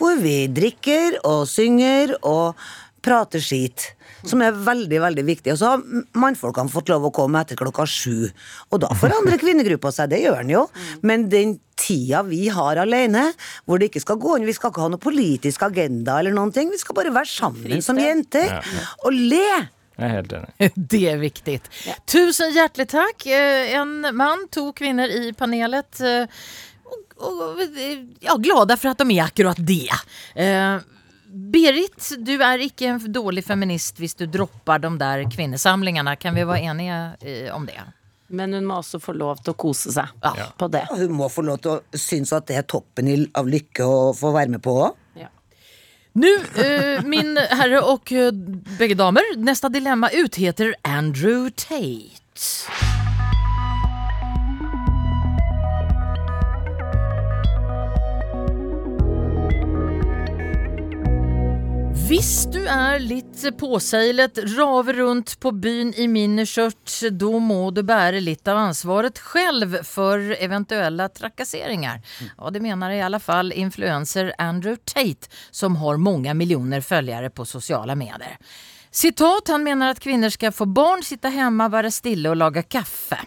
Hvor 0.00 0.18
vi 0.18 0.48
drikker 0.50 1.20
og 1.22 1.44
synger 1.46 2.16
og 2.26 2.58
prater 3.04 3.42
skit. 3.42 3.92
Som 4.24 4.40
er 4.40 4.56
veldig, 4.56 4.98
veldig 5.02 5.24
viktig. 5.26 5.52
Og 5.52 5.60
så 5.60 5.74
har 5.74 5.82
mannfolkene 6.16 6.72
fått 6.72 6.88
lov 6.88 7.04
å 7.08 7.12
komme 7.14 7.42
etter 7.44 7.58
klokka 7.60 7.84
sju. 7.88 8.30
Og 8.72 8.80
da 8.80 8.88
forandrer 8.96 9.40
kvinnegruppa 9.40 9.92
seg, 9.92 10.14
det 10.14 10.22
gjør 10.24 10.40
den 10.40 10.54
jo. 10.54 10.64
Men 11.04 11.28
den 11.32 11.58
tida 11.76 12.22
vi 12.24 12.46
har 12.54 12.80
alene, 12.80 13.26
hvor 13.68 13.80
det 13.80 13.90
ikke 13.90 14.04
skal 14.04 14.20
gå 14.22 14.38
inn, 14.38 14.48
vi 14.48 14.56
skal 14.56 14.72
ikke 14.72 14.86
ha 14.86 14.90
noe 14.92 15.02
politisk 15.02 15.66
agenda 15.66 16.18
eller 16.20 16.34
noen 16.36 16.54
ting, 16.54 16.70
vi 16.72 16.80
skal 16.80 16.96
bare 16.96 17.12
være 17.14 17.30
sammen 17.30 17.84
som 17.84 18.00
jenter 18.00 18.60
og 19.04 19.12
le. 19.12 19.48
Jeg 19.96 20.04
er 20.10 20.14
helt 20.16 20.32
enig. 20.32 20.72
Det 20.74 21.08
är 21.10 21.16
viktigt. 21.16 21.70
Tusen 22.06 22.50
hjärtligt 22.52 22.88
tack. 22.90 23.26
Eh, 23.26 23.74
En 23.80 24.16
man, 24.16 24.48
to 24.50 24.72
kvinnor 24.72 25.06
i 25.06 25.32
panelet. 25.32 26.00
eh, 26.00 26.26
Och, 27.16 27.52
och, 27.52 27.60
eh, 27.60 27.98
ja, 28.20 28.36
glada 28.36 28.76
för 28.76 28.88
att 28.88 28.98
de 28.98 29.10
är 29.10 29.22
akkurat 29.22 29.56
det. 29.60 29.88
Eh, 30.34 30.76
Berit, 31.28 32.12
du 32.18 32.34
er 32.42 32.58
ikke 32.62 32.86
en 32.92 33.12
dårlig 33.12 33.42
feminist 33.44 33.98
hvis 33.98 34.14
du 34.14 34.26
dropper 34.26 34.78
de 34.78 34.92
der 34.98 35.24
kvinnesamlingene. 35.30 36.16
Kan 36.16 36.34
vi 36.34 36.44
være 36.46 36.60
enige 36.70 36.98
eh, 37.22 37.54
om 37.56 37.66
det? 37.66 37.80
Men 38.28 38.52
hun 38.54 38.66
må 38.66 38.76
også 38.82 39.00
få 39.02 39.12
lov 39.18 39.40
til 39.42 39.52
å 39.54 39.56
kose 39.58 39.92
seg 39.94 40.10
Ja. 40.22 40.46
på 40.58 40.68
det. 40.70 40.84
Hun 40.90 41.12
må 41.12 41.28
få 41.30 41.42
lov 41.42 41.58
til 41.62 41.70
å 41.76 41.80
synes 41.98 42.32
at 42.36 42.46
det 42.46 42.56
er 42.60 42.62
toppen 42.70 43.10
av 43.34 43.46
lykke 43.50 43.82
å 43.86 44.12
få 44.16 44.30
være 44.34 44.48
med 44.54 44.62
på 44.62 44.76
òg. 44.88 44.94
Nu, 46.16 46.34
eh, 46.64 47.04
min 47.04 47.36
herre 47.36 47.80
och 47.80 48.12
eh, 48.12 48.32
bägge 48.78 48.94
damer, 48.94 49.36
nästa 49.36 49.68
dilemma 49.68 50.08
ut 50.10 50.34
heter 50.36 50.74
Andrew 50.82 51.50
Tate. 51.50 52.93
Hvis 62.04 62.44
du 62.52 62.58
er 62.68 62.98
litt 63.00 63.40
påseilet, 63.56 64.38
raver 64.56 64.92
rundt 64.92 65.40
på 65.40 65.52
byen 65.56 65.94
i 65.96 66.04
miniskjørt, 66.08 66.98
da 67.16 67.30
må 67.40 67.70
du 67.72 67.80
bære 67.86 68.20
litt 68.20 68.44
av 68.48 68.60
ansvaret 68.60 69.16
selv 69.32 69.78
for 69.88 70.20
eventuelle 70.36 71.06
trakasseringer. 71.08 72.02
Ja, 72.36 72.50
det 72.52 72.60
mener 72.60 72.92
i 72.92 73.00
alle 73.00 73.22
fall 73.24 73.54
influenser 73.56 74.34
Andrew 74.36 74.76
Tate, 74.84 75.32
som 75.50 75.80
har 75.80 75.96
mange 75.96 76.34
millioner 76.36 76.84
følgere 76.84 77.32
på 77.32 77.48
sosiale 77.48 77.96
medier. 77.96 78.36
Citat, 78.94 79.48
han 79.48 79.64
mener 79.64 79.90
at 79.90 80.04
kvinner 80.04 80.30
skal 80.30 80.52
få 80.52 80.68
barn, 80.70 81.00
sitte 81.02 81.32
hjemme, 81.32 81.72
være 81.72 81.90
stille 81.90 82.30
og 82.30 82.36
lage 82.38 82.62
kaffe. 82.68 83.18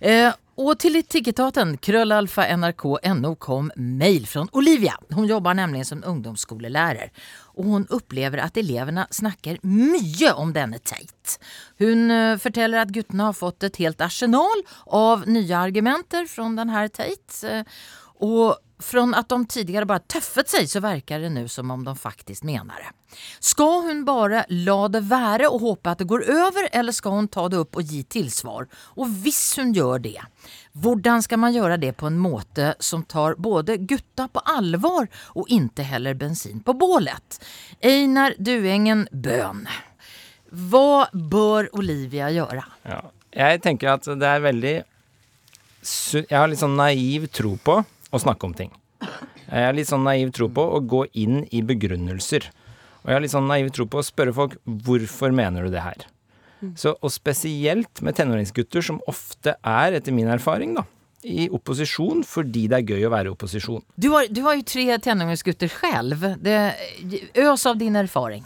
Eh, 0.00 0.28
og 0.60 0.76
til 0.78 0.98
Tiggetaten, 1.02 1.78
krøllalfa 1.80 2.44
nrk.no, 2.52 3.30
kom 3.40 3.70
mail 3.76 4.26
fra 4.28 4.42
Olivia. 4.52 4.92
Hun 5.16 5.24
jobber 5.26 5.56
nemlig 5.56 5.86
som 5.88 6.02
ungdomsskolelærer. 6.04 7.08
Og 7.60 7.68
hun 7.68 7.86
opplever 7.92 8.40
at 8.40 8.56
elevene 8.60 9.04
snakker 9.12 9.60
mye 9.66 10.32
om 10.40 10.54
denne 10.56 10.80
Tate. 10.80 11.36
Hun 11.82 12.08
eh, 12.14 12.38
forteller 12.40 12.82
at 12.82 12.94
guttene 12.94 13.28
har 13.28 13.36
fått 13.36 13.66
et 13.68 13.80
helt 13.82 14.00
arsenal 14.04 14.64
av 14.86 15.26
nye 15.28 15.60
argumenter 15.60 16.28
fra 16.30 16.48
denne 16.56 16.86
Tate. 16.88 17.40
Eh, 17.44 17.80
og 18.24 18.56
fra 18.80 19.04
at 19.16 19.28
de 19.28 19.38
tidligere 19.46 19.88
bare 19.88 20.06
tøffet 20.08 20.48
seg, 20.50 20.68
så 20.68 20.80
verkar 20.84 21.20
det 21.20 21.30
nu 21.34 21.46
som 21.48 21.70
om 21.70 21.84
de 21.84 21.94
faktisk 21.96 22.44
mener 22.48 22.74
det. 22.80 22.90
Ska 23.40 23.66
hun 23.86 24.04
bare 24.04 24.44
la 24.48 24.88
det 24.88 25.00
være 25.10 25.48
og 25.50 25.60
håpe 25.60 25.90
at 25.90 26.02
det 26.02 26.08
går 26.10 26.24
over, 26.30 26.68
eller 26.72 26.94
skal 26.94 27.16
hun 27.18 27.28
ta 27.28 27.48
det 27.50 27.58
opp 27.58 27.80
og 27.80 27.92
gi 27.92 28.02
tilsvar? 28.04 28.68
Og 28.96 29.14
hvis 29.24 29.42
hun 29.58 29.72
gjør 29.74 30.02
det, 30.04 30.18
hvordan 30.72 31.22
skal 31.22 31.42
man 31.42 31.54
gjøre 31.54 31.80
det 31.82 31.92
på 31.98 32.06
en 32.06 32.18
måte 32.20 32.74
som 32.78 33.02
tar 33.02 33.34
både 33.38 33.80
gutta 33.90 34.28
på 34.30 34.42
alvor 34.54 35.10
og 35.34 35.50
ikke 35.50 35.86
heller 35.90 36.18
bensin 36.18 36.62
på 36.62 36.76
bålet? 36.78 37.40
Einar 37.82 38.36
Duengen 38.38 39.08
Bøhn. 39.10 39.64
Hva 40.50 41.06
bør 41.12 41.70
Olivia 41.78 42.30
gjøre? 42.34 42.62
Ja. 42.86 43.00
Jeg 43.30 43.60
tenker 43.62 43.92
at 43.92 44.06
det 44.18 44.26
er 44.26 44.40
veldig 44.42 44.72
Jeg 44.82 46.34
har 46.34 46.48
litt 46.50 46.58
sånn 46.58 46.74
naiv 46.74 47.28
tro 47.30 47.52
på 47.62 47.76
å 48.10 48.20
snakke 48.22 48.48
om 48.48 48.54
ting. 48.56 48.72
Jeg 49.50 49.66
har 49.66 49.74
litt 49.74 49.90
sånn 49.90 50.06
naiv 50.06 50.30
tro 50.36 50.48
på 50.52 50.62
å 50.62 50.80
gå 50.84 51.04
inn 51.18 51.42
i 51.50 51.62
begrunnelser. 51.66 52.46
Og 53.02 53.10
jeg 53.10 53.16
har 53.16 53.24
litt 53.24 53.34
sånn 53.34 53.48
naiv 53.50 53.70
tro 53.74 53.86
på 53.90 54.00
å 54.00 54.06
spørre 54.06 54.34
folk 54.36 54.58
hvorfor 54.64 55.34
mener 55.34 55.66
du 55.66 55.74
det 55.74 55.84
her? 55.84 56.06
Så, 56.76 56.92
og 57.00 57.12
spesielt 57.12 58.02
med 58.04 58.18
tenåringsgutter 58.18 58.84
som 58.84 59.00
ofte 59.08 59.54
er, 59.64 59.96
etter 59.96 60.12
min 60.12 60.28
erfaring, 60.28 60.74
da, 60.76 60.84
i 61.24 61.48
opposisjon 61.52 62.22
fordi 62.24 62.66
det 62.70 62.80
er 62.80 62.94
gøy 62.94 63.06
å 63.08 63.12
være 63.12 63.30
i 63.30 63.34
opposisjon. 63.34 63.82
Du 63.96 64.10
har, 64.12 64.28
du 64.28 64.42
har 64.44 64.58
jo 64.58 64.66
tre 64.68 64.86
tenåringsgutter 65.02 65.72
selv. 65.72 66.26
Det, 66.40 66.56
øs 67.40 67.66
av 67.68 67.80
din 67.80 67.96
erfaring. 68.00 68.44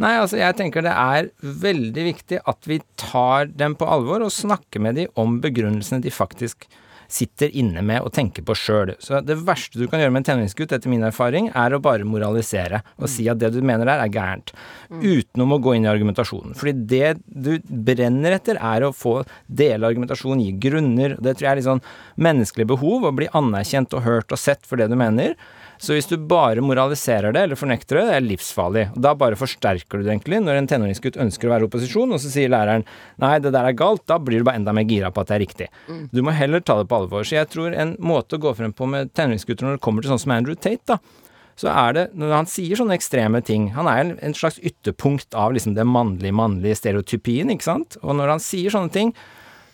Nei, 0.00 0.14
altså 0.16 0.38
jeg 0.40 0.56
tenker 0.56 0.84
det 0.84 0.94
er 0.96 1.30
veldig 1.40 2.04
viktig 2.06 2.40
at 2.48 2.68
vi 2.68 2.80
tar 3.00 3.50
dem 3.52 3.76
på 3.78 3.88
alvor 3.88 4.24
og 4.24 4.32
snakker 4.32 4.82
med 4.82 4.98
dem 4.98 5.20
om 5.20 5.38
begrunnelsene 5.42 6.02
de 6.04 6.12
faktisk 6.12 6.66
sitter 7.08 7.52
inne 7.56 7.82
med 7.86 8.04
og 8.04 8.12
tenker 8.16 8.44
på 8.46 8.56
sjøl. 8.58 8.94
Så 9.02 9.20
det 9.24 9.38
verste 9.46 9.80
du 9.80 9.86
kan 9.90 10.02
gjøre 10.02 10.14
med 10.14 10.22
en 10.22 10.28
tenåringsgutt, 10.30 10.74
etter 10.76 10.92
min 10.92 11.06
erfaring, 11.06 11.50
er 11.54 11.74
å 11.74 11.82
bare 11.82 12.06
moralisere 12.08 12.82
og 12.96 13.10
si 13.10 13.28
at 13.30 13.40
det 13.40 13.52
du 13.54 13.60
mener 13.62 13.88
der 13.88 14.02
er 14.04 14.12
gærent. 14.12 14.52
Utenom 14.90 15.56
å 15.56 15.60
gå 15.62 15.76
inn 15.76 15.86
i 15.86 15.92
argumentasjonen. 15.92 16.56
Fordi 16.58 16.74
det 16.94 17.16
du 17.26 17.56
brenner 17.66 18.38
etter, 18.38 18.60
er 18.60 18.86
å 18.86 18.94
få 18.94 19.18
dele 19.46 19.88
argumentasjon, 19.88 20.42
gi 20.42 20.54
grunner. 20.66 21.16
Det 21.20 21.36
tror 21.36 21.48
jeg 21.48 21.52
er 21.52 21.60
litt 21.60 21.68
sånn 21.68 21.84
menneskelig 22.22 22.68
behov, 22.74 23.06
å 23.06 23.14
bli 23.16 23.30
anerkjent 23.36 23.94
og 23.96 24.06
hørt 24.06 24.34
og 24.34 24.40
sett 24.40 24.66
for 24.66 24.80
det 24.80 24.90
du 24.92 24.98
mener. 24.98 25.36
Så 25.82 25.96
hvis 25.96 26.08
du 26.08 26.16
bare 26.16 26.64
moraliserer 26.64 27.34
det 27.34 27.42
eller 27.46 27.58
fornekter 27.58 28.00
det, 28.00 28.04
det 28.08 28.14
er 28.16 28.24
livsfarlig. 28.24 28.86
Og 28.94 29.02
da 29.04 29.12
bare 29.18 29.38
forsterker 29.38 30.00
du 30.00 30.06
det 30.06 30.14
egentlig 30.14 30.40
når 30.44 30.60
en 30.60 30.70
tenåringsgutt 30.70 31.18
ønsker 31.26 31.48
å 31.48 31.52
være 31.52 31.66
i 31.66 31.68
opposisjon, 31.68 32.14
og 32.16 32.22
så 32.22 32.32
sier 32.32 32.52
læreren 32.52 32.86
nei, 33.22 33.34
det 33.44 33.52
der 33.54 33.68
er 33.68 33.76
galt, 33.76 34.06
da 34.08 34.18
blir 34.22 34.40
du 34.40 34.48
bare 34.48 34.60
enda 34.62 34.74
mer 34.76 34.88
gira 34.88 35.12
på 35.12 35.22
at 35.22 35.30
det 35.30 35.36
er 35.36 35.44
riktig. 35.44 35.68
Du 36.12 36.22
må 36.24 36.34
heller 36.36 36.64
ta 36.64 36.78
det 36.80 36.88
på 36.90 36.98
alvor. 37.02 37.26
Så 37.26 37.38
jeg 37.38 37.50
tror 37.52 37.76
en 37.76 37.96
måte 38.00 38.38
å 38.38 38.42
gå 38.42 38.54
frem 38.56 38.74
på 38.76 38.88
med 38.90 39.12
tenåringsgutter 39.16 39.68
når 39.68 39.78
det 39.78 39.84
kommer 39.84 40.04
til 40.04 40.14
sånn 40.14 40.24
som 40.24 40.36
Andrew 40.36 40.56
Tate, 40.56 40.96
da, 40.96 41.24
så 41.56 41.70
er 41.72 41.96
det, 41.96 42.04
når 42.20 42.34
han 42.36 42.48
sier 42.52 42.76
sånne 42.76 42.98
ekstreme 42.98 43.40
ting 43.40 43.70
Han 43.72 43.88
er 43.88 44.10
en 44.12 44.34
slags 44.36 44.58
ytterpunkt 44.60 45.32
av 45.32 45.54
liksom 45.56 45.72
det 45.76 45.86
mannlige-mannlige 45.88 46.76
stereotypien, 46.82 47.48
ikke 47.54 47.64
sant? 47.64 47.96
Og 48.02 48.18
når 48.18 48.34
han 48.34 48.42
sier 48.44 48.74
sånne 48.74 48.92
ting, 48.92 49.14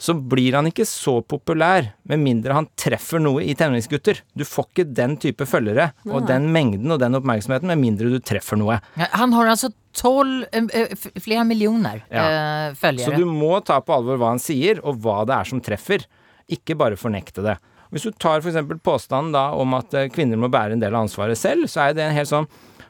så 0.02 0.16
blir 0.18 0.56
han 0.58 0.66
ikke 0.66 0.82
så 0.88 1.20
populær, 1.22 1.92
med 2.10 2.18
mindre 2.18 2.56
han 2.56 2.66
treffer 2.80 3.20
noe 3.22 3.44
i 3.46 3.54
tenåringsgutter. 3.54 4.18
Du 4.34 4.42
får 4.48 4.66
ikke 4.72 4.86
den 4.98 5.12
type 5.22 5.46
følgere 5.46 5.92
og 6.10 6.26
den 6.26 6.48
mengden 6.54 6.90
og 6.90 6.98
den 7.04 7.14
oppmerksomheten 7.20 7.70
med 7.70 7.78
mindre 7.78 8.10
du 8.10 8.18
treffer 8.18 8.58
noe. 8.58 8.80
Han 9.14 9.36
har 9.36 9.52
altså 9.52 9.70
12, 9.94 10.32
flere 10.50 10.80
eh, 10.82 10.96
f- 10.96 11.22
flera 11.22 11.44
miljoner 11.46 12.00
Ja. 12.10 12.24
eh, 12.26 12.74
följare. 12.74 13.12
Så 13.14 13.20
du 13.20 13.26
må 13.30 13.60
ta 13.64 13.78
på 13.84 13.94
alvor 13.94 14.18
hva 14.18 14.32
han 14.34 14.42
sier, 14.42 14.80
og 14.82 14.98
hva 15.04 15.20
det 15.28 15.36
er 15.38 15.44
som 15.52 15.60
treffer. 15.62 16.02
Ikke 16.50 16.74
bare 16.80 16.98
fornekte 16.98 17.44
det. 17.46 17.54
Hvis 17.92 18.06
du 18.08 18.10
tar 18.18 18.40
f.eks. 18.42 18.56
påstanden 18.82 19.30
da 19.36 19.50
om 19.54 19.74
at 19.78 19.94
eh, 19.94 20.08
kvinner 20.10 20.40
må 20.40 20.48
bære 20.50 20.72
en 20.74 20.82
del 20.82 20.94
av 20.96 21.04
ansvaret 21.06 21.38
selv, 21.38 21.68
så 21.70 21.86
er 21.90 21.94
det 21.94 22.08
en 22.08 22.16
helt 22.16 22.30
sånn 22.32 22.48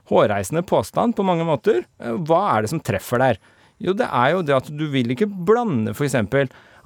hårreisende 0.09 0.63
påstand 0.67 1.15
på 1.19 1.25
mange 1.27 1.45
måter. 1.45 1.85
Eh, 2.01 2.17
Hva 2.25 2.45
er 2.57 2.63
det 2.65 2.71
som 2.73 2.81
treffer 2.81 3.21
der? 3.21 3.43
Jo, 3.83 3.93
det 3.99 4.07
er 4.15 4.31
jo 4.37 4.43
det 4.47 4.55
at 4.55 4.69
du 4.71 4.85
vil 4.93 5.11
ikke 5.13 5.27
blande 5.29 5.91
f.eks. 5.93 6.15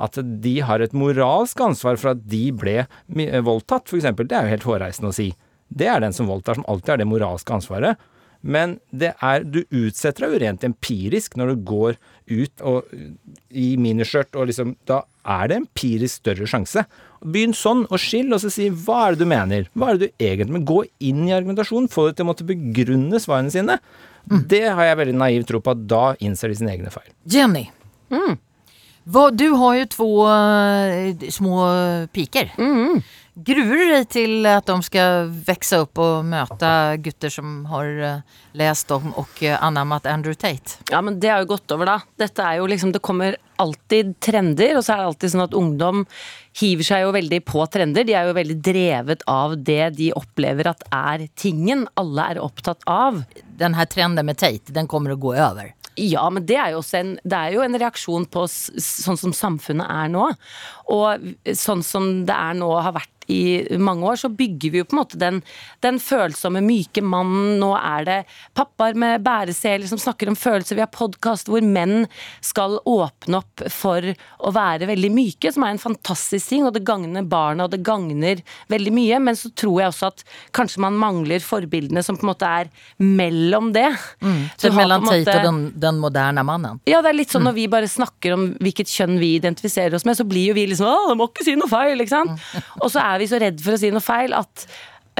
at 0.02 0.18
de 0.42 0.56
har 0.66 0.82
et 0.84 0.96
moralsk 0.96 1.60
ansvar 1.64 2.00
for 2.00 2.12
at 2.12 2.26
de 2.28 2.44
ble 2.52 2.82
eh, 2.82 3.40
voldtatt, 3.44 3.88
f.eks. 3.88 4.10
Det 4.18 4.36
er 4.36 4.48
jo 4.48 4.54
helt 4.56 4.68
hårreisende 4.68 5.12
å 5.12 5.16
si. 5.16 5.30
Det 5.68 5.88
er 5.90 6.02
den 6.04 6.14
som 6.14 6.28
voldtar, 6.30 6.58
som 6.58 6.68
alltid 6.68 6.94
har 6.94 7.02
det 7.02 7.08
moralske 7.10 7.56
ansvaret. 7.56 8.02
Men 8.46 8.76
det 8.94 9.14
er, 9.24 9.42
du 9.42 9.64
utsetter 9.74 10.26
deg 10.26 10.34
jo 10.34 10.40
rent 10.44 10.64
empirisk 10.66 11.34
når 11.38 11.52
du 11.52 11.62
går 11.66 11.96
ut 12.30 12.62
og, 12.68 12.92
i 13.50 13.72
miniskjørt, 13.80 14.36
og 14.38 14.50
liksom 14.50 14.76
Da 14.86 15.02
er 15.26 15.50
det 15.50 15.60
empirisk 15.64 16.20
større 16.20 16.46
sjanse. 16.50 16.84
Begynn 17.24 17.56
sånn, 17.56 17.86
og 17.90 17.98
skill, 17.98 18.30
og 18.36 18.42
så 18.44 18.52
si 18.52 18.68
hva 18.70 19.06
er 19.06 19.16
det 19.16 19.24
du 19.24 19.30
mener? 19.32 19.70
Hva 19.74 19.90
er 19.90 19.98
det 19.98 20.10
du 20.10 20.26
egentlig 20.28 20.58
Men 20.58 20.68
gå 20.68 20.82
inn 21.02 21.24
i 21.26 21.34
argumentasjonen, 21.34 21.90
få 21.90 22.08
det 22.08 22.18
til 22.18 22.26
å 22.26 22.30
måtte 22.30 22.46
begrunne 22.46 23.22
svarene 23.22 23.54
sine. 23.54 23.80
Det 24.26 24.64
har 24.68 24.92
jeg 24.92 25.00
veldig 25.02 25.18
naiv 25.18 25.46
tro 25.46 25.62
på 25.62 25.74
at 25.74 25.86
da 25.90 26.04
innser 26.22 26.50
de 26.50 26.60
sine 26.60 26.74
egne 26.74 26.92
feil. 26.94 27.10
Jenny. 27.30 27.68
Vad, 29.08 29.36
du 29.36 29.50
har 29.50 29.74
ju 29.74 29.86
två 29.86 30.28
eh, 30.28 31.30
små 31.30 31.66
piker. 32.12 32.52
Gruer 33.34 33.76
du 33.76 33.88
dig 33.88 34.04
till 34.04 34.46
att 34.46 34.66
de 34.66 34.82
ska 34.82 35.00
växa 35.46 35.76
upp 35.76 35.98
och 35.98 36.24
möta 36.24 36.96
gutter 36.96 37.28
som 37.28 37.66
har 37.66 38.02
eh, 38.02 38.18
läst 38.52 38.90
om 38.90 39.12
och 39.12 39.42
eh, 39.42 39.62
anammat 39.62 40.06
Andrew 40.06 40.34
Tate? 40.34 40.70
Ja, 40.90 41.02
men 41.02 41.20
det 41.20 41.28
har 41.28 41.38
jo 41.38 41.46
gått 41.46 41.70
over, 41.70 41.86
da. 41.86 42.00
Dette 42.18 42.42
er 42.42 42.58
jo 42.58 42.66
liksom, 42.66 42.92
Det 42.92 42.98
kommer 42.98 43.36
alltid 43.56 44.16
trender, 44.20 44.76
og 44.76 44.84
så 44.84 44.96
er 44.96 44.98
det 44.98 45.06
alltid 45.12 45.34
sånn 45.36 45.46
at 45.46 45.54
ungdom 45.54 46.02
hiver 46.58 46.90
seg 46.90 47.06
jo 47.06 47.14
veldig 47.14 47.44
på 47.46 47.66
trender. 47.70 48.04
De 48.04 48.16
er 48.18 48.26
jo 48.26 48.34
veldig 48.40 48.58
drevet 48.58 49.22
av 49.30 49.54
det 49.54 49.90
de 50.00 50.10
opplever 50.18 50.72
at 50.72 50.82
er 50.90 51.28
tingen 51.38 51.86
alle 51.94 52.30
er 52.32 52.42
opptatt 52.42 52.82
av. 52.90 53.22
Den 53.54 53.78
här 53.78 53.86
trenden 53.86 54.26
med 54.26 54.38
Tate, 54.38 54.72
den 54.72 54.88
kommer 54.90 55.14
att 55.14 55.20
gå 55.20 55.34
över. 55.34 55.76
Ja, 55.96 56.26
men 56.30 56.44
det 56.44 56.58
er 56.60 56.74
jo 56.74 56.82
en, 56.98 57.14
det 57.24 57.36
er 57.36 57.54
jo 57.56 57.62
en 57.64 57.78
reaksjon 57.80 58.26
på 58.28 58.44
sånn 58.52 59.20
som 59.20 59.32
samfunnet 59.36 59.88
er 59.88 60.10
nå. 60.12 60.28
Og 60.92 61.28
sånn 61.56 61.84
som 61.86 62.10
det 62.28 62.36
er 62.36 62.58
nå 62.58 62.68
har 62.76 62.96
vært 62.98 63.15
i 63.32 63.76
mange 63.82 64.06
år, 64.06 64.20
så 64.20 64.30
bygger 64.32 64.72
vi 64.72 64.80
jo 64.82 64.86
på 64.88 64.96
en 64.96 65.00
måte 65.02 65.20
den, 65.20 65.42
den 65.84 66.00
følsomme, 66.02 66.62
myke 66.64 67.02
mannen. 67.04 67.56
Nå 67.60 67.72
er 67.78 68.06
det 68.06 68.18
pappaer 68.56 68.96
med 68.98 69.24
bæreseler 69.26 69.88
som 69.90 70.00
snakker 70.00 70.30
om 70.30 70.38
følelser. 70.38 70.78
Vi 70.78 70.84
har 70.84 70.92
podkast 70.92 71.50
hvor 71.50 71.64
menn 71.64 72.06
skal 72.44 72.78
åpne 72.86 73.42
opp 73.42 73.66
for 73.72 74.06
å 74.38 74.54
være 74.54 74.88
veldig 74.90 75.12
myke, 75.14 75.52
som 75.52 75.66
er 75.66 75.74
en 75.74 75.82
fantastisk 75.82 76.52
ting, 76.52 76.66
og 76.66 76.74
det 76.76 76.84
gagner 76.86 77.26
barna, 77.26 77.66
og 77.66 77.74
det 77.74 77.82
gagner 77.86 78.42
veldig 78.72 78.94
mye. 78.94 79.20
Men 79.26 79.38
så 79.38 79.50
tror 79.56 79.82
jeg 79.82 79.92
også 79.92 80.12
at 80.12 80.26
kanskje 80.56 80.84
man 80.86 80.98
mangler 81.00 81.44
forbildene 81.44 82.04
som 82.06 82.18
på 82.18 82.26
en 82.26 82.32
måte 82.32 82.48
er 82.62 82.72
mellom 83.02 83.72
det. 83.76 83.88
Så 84.56 84.72
mellan 84.72 85.04
på 85.04 85.12
en 85.12 85.26
Tate 85.26 85.38
och 85.38 85.44
den, 85.44 85.72
den 85.76 85.98
moderne 85.98 86.42
mannen. 86.42 86.80
ja, 86.84 87.02
det 87.02 87.10
er 87.10 87.16
litt 87.16 87.32
sånn 87.32 87.44
når 87.46 87.56
vi 87.56 87.66
bare 87.70 87.88
snakker 87.88 88.34
om 88.36 88.46
hvilket 88.62 88.90
kjønn 88.90 89.18
vi 89.20 89.34
identifiserer 89.36 89.96
oss 89.96 90.06
med, 90.06 90.16
så 90.18 90.26
blir 90.28 90.50
jo 90.50 90.56
vi 90.56 90.66
liksom 90.70 90.86
Å, 90.86 91.10
du 91.10 91.18
må 91.18 91.28
ikke 91.30 91.44
si 91.46 91.56
noe 91.58 91.70
feil, 91.70 92.00
ikke 92.02 92.12
sant? 92.12 92.44
Og 92.80 92.90
så 92.92 93.02
er 93.02 93.15
vi 93.22 93.28
så 93.30 93.38
redd 93.42 93.60
for 93.64 93.76
å 93.76 93.80
si 93.80 93.90
noe 93.94 94.04
feil 94.04 94.34
at, 94.36 94.66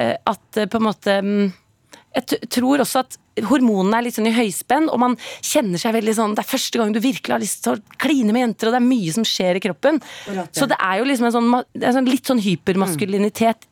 eh, 0.01 0.17
at 0.27 0.61
eh, 0.63 0.67
på 0.73 0.81
en 0.81 0.87
måte 0.91 1.21
mm, 1.23 1.47
Jeg 2.17 2.49
tror 2.49 2.81
også 2.81 3.03
at 3.05 3.17
hormonene 3.45 3.99
er 3.99 4.07
litt 4.07 4.17
sånn 4.17 4.31
i 4.31 4.33
høyspenn, 4.33 4.87
og 4.89 4.99
man 5.03 5.17
kjenner 5.45 5.77
seg 5.83 5.93
veldig 5.99 6.15
sånn 6.17 6.35
Det 6.39 6.41
er 6.47 6.49
første 6.49 6.81
gang 6.81 6.95
du 6.95 7.01
virkelig 7.05 7.35
har 7.35 7.43
lyst 7.43 7.63
til 7.67 7.75
å 7.77 7.97
kline 8.01 8.33
med 8.33 8.41
jenter, 8.47 8.71
og 8.71 8.73
det 8.77 8.81
er 8.81 8.87
mye 8.89 9.13
som 9.13 9.27
skjer 9.29 9.59
i 9.59 9.65
kroppen. 9.67 10.01
Så 10.57 10.65
det 10.71 10.79
er 10.81 10.99
jo 11.03 11.09
liksom 11.11 11.27
en 11.29 11.35
sånn, 11.37 11.51
er 11.83 11.93
sånn 11.99 12.09
litt 12.09 12.25
sånn 12.31 12.41
hypermaskulinitet 12.41 13.67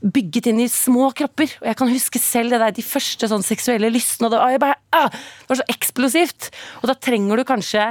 bygget 0.00 0.46
inn 0.48 0.60
i 0.64 0.68
små 0.72 1.10
kropper. 1.12 1.50
Og 1.60 1.66
jeg 1.68 1.76
kan 1.76 1.90
huske 1.92 2.20
selv 2.22 2.54
det 2.54 2.60
der, 2.62 2.72
de 2.72 2.84
første 2.86 3.28
sånn 3.28 3.42
seksuelle 3.44 3.90
lystene. 3.92 4.30
Og 4.30 4.32
det, 4.32 4.38
var- 4.40 4.58
bare, 4.62 4.78
ah, 4.96 5.10
det 5.12 5.50
var 5.50 5.60
så 5.60 5.66
eksplosivt. 5.74 6.48
Og 6.80 6.88
da 6.88 6.94
trenger 6.96 7.36
du 7.36 7.44
kanskje 7.44 7.90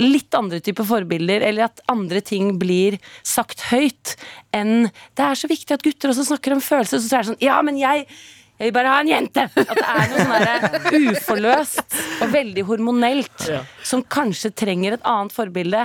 litt 0.00 0.34
andre 0.38 0.60
typer 0.62 0.86
forbilder, 0.86 1.42
eller 1.42 1.64
at 1.68 1.80
andre 1.90 2.20
ting 2.22 2.52
blir 2.60 2.98
sagt 3.26 3.64
høyt, 3.72 4.16
enn 4.54 4.90
Det 5.18 5.24
er 5.24 5.34
så 5.34 5.48
viktig 5.50 5.74
at 5.74 5.82
gutter 5.82 6.12
også 6.12 6.28
snakker 6.30 6.54
om 6.54 6.60
følelser. 6.62 7.00
Så 7.02 7.16
er 7.16 7.24
det 7.24 7.30
sånn 7.32 7.40
Ja, 7.42 7.60
men 7.62 7.78
jeg 7.80 8.06
jeg 8.58 8.72
vil 8.72 8.74
bare 8.74 8.90
ha 8.90 9.00
en 9.04 9.06
jente! 9.06 9.44
At 9.54 9.68
det 9.70 9.84
er 9.86 10.08
noe 10.10 10.22
sånn 10.26 11.12
uforløst 11.12 11.98
og 12.24 12.32
veldig 12.32 12.64
hormonelt 12.66 13.44
som 13.86 14.02
kanskje 14.02 14.50
trenger 14.50 14.96
et 14.96 15.04
annet 15.06 15.30
forbilde 15.34 15.84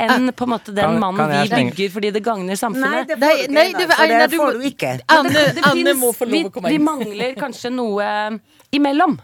enn 0.00 0.32
på 0.34 0.46
en 0.48 0.50
måte 0.50 0.74
den 0.74 0.96
mannen 0.98 1.30
vi 1.30 1.44
bygger 1.52 1.92
fordi 1.94 2.10
det 2.16 2.22
gagner 2.26 2.50
Nei, 2.50 2.58
samfunnet. 2.58 3.06
det 3.12 3.18
får 3.20 3.22
Nei, 3.22 3.36
du 3.36 3.44
ikke, 3.44 3.52
nei, 3.54 3.66
det- 3.78 3.88
for 3.94 4.06
det, 4.10 4.18
det 4.30 4.40
får 4.40 4.52
du 4.58 4.66
ikke. 4.72 4.92
Anne, 5.06 5.46
det 5.54 5.64
Anne 5.70 5.94
må 6.00 6.10
få 6.16 6.26
lov 6.26 6.34
vi, 6.34 6.42
å 6.48 6.50
komme 6.56 6.68
vi 6.72 6.78
vi 6.80 6.84
mangler 6.88 7.34
kanskje 7.38 7.70
noe 7.78 8.10
imellom. 8.80 9.18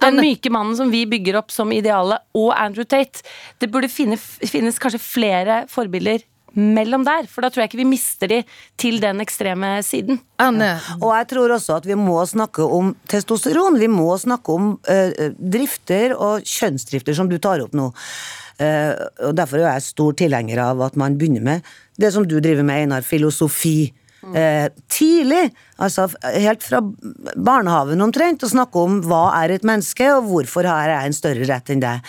Den 0.00 0.20
myke 0.20 0.52
mannen 0.52 0.76
som 0.78 0.90
vi 0.92 1.04
bygger 1.08 1.40
opp 1.42 1.52
som 1.54 1.72
idealet, 1.74 2.22
og 2.36 2.50
Andrew 2.56 2.86
Tate. 2.88 3.24
Det 3.60 3.70
burde 3.72 3.90
finne, 3.92 4.18
finnes 4.18 4.80
kanskje 4.80 5.02
flere 5.02 5.62
forbilder 5.70 6.24
mellom 6.58 7.04
der, 7.06 7.28
for 7.30 7.44
da 7.44 7.50
tror 7.50 7.64
jeg 7.64 7.70
ikke 7.70 7.80
vi 7.82 7.88
mister 7.92 8.30
de 8.30 8.40
til 8.80 8.98
den 9.02 9.22
ekstreme 9.22 9.76
siden. 9.86 10.20
Anne, 10.42 10.72
Og 10.98 11.12
jeg 11.14 11.28
tror 11.34 11.54
også 11.54 11.78
at 11.78 11.86
vi 11.86 11.94
må 11.98 12.18
snakke 12.26 12.66
om 12.66 12.94
testosteron. 13.10 13.78
Vi 13.80 13.90
må 13.90 14.08
snakke 14.18 14.56
om 14.56 14.72
uh, 14.90 15.26
drifter 15.38 16.16
og 16.16 16.46
kjønnsdrifter, 16.46 17.14
som 17.14 17.30
du 17.30 17.38
tar 17.38 17.62
opp 17.64 17.76
nå. 17.76 17.90
Uh, 18.60 18.92
og 19.28 19.36
Derfor 19.38 19.62
er 19.62 19.70
jeg 19.78 19.88
stor 19.92 20.16
tilhenger 20.18 20.60
av 20.64 20.82
at 20.90 20.98
man 21.00 21.16
begynner 21.20 21.44
med 21.44 21.70
det 22.00 22.12
som 22.14 22.26
du 22.26 22.38
driver 22.40 22.66
med, 22.66 22.82
Einar, 22.82 23.06
filosofi. 23.06 23.92
Eh, 24.36 24.66
tidlig, 24.92 25.46
altså 25.80 26.04
helt 26.22 26.62
fra 26.62 26.82
barnehagen 27.40 28.02
omtrent, 28.04 28.42
å 28.44 28.50
snakke 28.52 28.76
om 28.82 28.98
hva 29.08 29.22
er 29.42 29.54
et 29.54 29.64
menneske, 29.64 30.04
og 30.18 30.26
hvorfor 30.28 30.66
har 30.68 30.90
jeg 30.92 31.06
en 31.08 31.16
større 31.16 31.46
rett 31.48 31.70
enn 31.72 31.80
deg. 31.80 32.04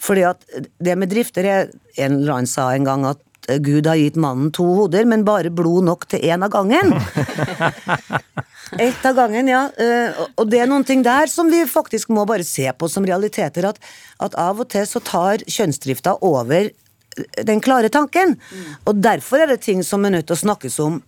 Fordi 0.00 0.24
at 0.30 0.46
det 0.80 0.96
med 0.96 1.10
drifter 1.12 1.44
er 1.44 1.68
En 1.98 2.14
eller 2.20 2.32
annen 2.32 2.46
sa 2.48 2.70
en 2.72 2.84
gang 2.86 3.04
at 3.04 3.18
eh, 3.50 3.58
Gud 3.60 3.84
har 3.90 3.98
gitt 4.00 4.16
mannen 4.16 4.48
to 4.56 4.64
hoder, 4.64 5.04
men 5.04 5.24
bare 5.26 5.50
blod 5.52 5.84
nok 5.84 6.06
til 6.08 6.20
én 6.24 6.42
av 6.46 6.50
gangen. 6.54 6.94
Ett 8.78 9.04
av 9.04 9.16
gangen, 9.18 9.48
ja. 9.50 9.64
Eh, 9.76 10.12
og- 10.20 10.30
Og 10.38 10.48
det 10.50 10.60
er 10.60 10.66
noen 10.70 10.84
ting 10.86 11.02
der 11.02 11.26
som 11.26 11.50
vi 11.50 11.64
faktisk 11.66 12.08
må 12.08 12.24
bare 12.26 12.44
se 12.44 12.70
på 12.72 12.88
som 12.88 13.04
realiteter. 13.04 13.64
At, 13.68 13.78
at 14.20 14.34
av 14.38 14.60
og 14.60 14.68
til 14.70 14.86
så 14.86 15.00
tar 15.02 15.38
kjønnsdrifta 15.44 16.16
over 16.22 16.70
den 17.44 17.60
klare 17.60 17.90
tanken. 17.90 18.36
Og 18.86 18.94
derfor 19.02 19.40
er 19.42 19.46
det 19.48 19.60
ting 19.62 19.82
som 19.82 20.04
er 20.04 20.10
nødt 20.14 20.26
til 20.30 20.36
å 20.36 20.44
snakkes 20.46 20.78
om 20.80 21.02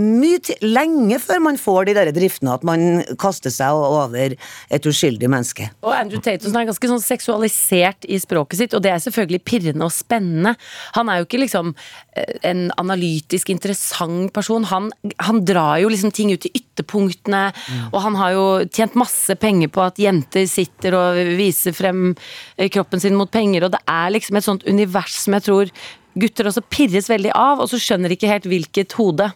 mye 0.00 0.56
lenge 0.64 1.18
før 1.22 1.42
man 1.44 1.58
får 1.60 1.88
de 1.88 1.94
der 1.98 2.10
driftene 2.14 2.54
at 2.56 2.64
man 2.66 3.02
kaster 3.20 3.52
seg 3.52 3.76
over 3.76 4.34
et 4.34 4.88
uskyldig 4.88 5.30
menneske. 5.30 5.68
Og 5.84 5.94
Andrew 5.94 6.22
Tatum 6.24 6.56
er 6.56 6.68
ganske 6.68 6.90
sånn 6.90 7.02
seksualisert 7.04 8.06
i 8.08 8.18
språket 8.22 8.62
sitt, 8.62 8.76
og 8.76 8.84
det 8.84 8.94
er 8.94 9.02
selvfølgelig 9.04 9.42
pirrende 9.46 9.86
og 9.86 9.94
spennende. 9.94 10.54
Han 10.96 11.10
er 11.10 11.20
jo 11.20 11.28
ikke 11.28 11.42
liksom 11.44 11.74
eh, 12.16 12.34
en 12.50 12.66
analytisk 12.80 13.52
interessant 13.52 14.32
person. 14.36 14.66
Han, 14.70 14.90
han 15.22 15.42
drar 15.46 15.78
jo 15.82 15.92
liksom 15.92 16.14
ting 16.14 16.32
ut 16.34 16.48
i 16.48 16.54
ytterpunktene, 16.62 17.44
og 17.90 18.00
han 18.06 18.18
har 18.20 18.34
jo 18.36 18.46
tjent 18.72 18.98
masse 18.98 19.36
penger 19.40 19.72
på 19.72 19.84
at 19.84 20.00
jenter 20.00 20.48
sitter 20.50 20.96
og 20.98 21.22
viser 21.38 21.76
frem 21.76 22.10
eh, 22.56 22.70
kroppen 22.72 23.02
sin 23.02 23.18
mot 23.18 23.30
penger, 23.30 23.66
og 23.66 23.74
det 23.76 23.82
er 23.86 24.14
liksom 24.16 24.38
et 24.38 24.46
sånt 24.46 24.66
univers 24.68 25.20
som 25.24 25.36
jeg 25.36 25.48
tror 25.48 25.74
gutter 26.20 26.48
også 26.50 26.64
pirres 26.66 27.08
veldig 27.10 27.32
av, 27.36 27.60
og 27.62 27.70
så 27.70 27.78
skjønner 27.80 28.14
ikke 28.14 28.30
helt 28.30 28.48
hvilket 28.50 28.96
hode 28.98 29.30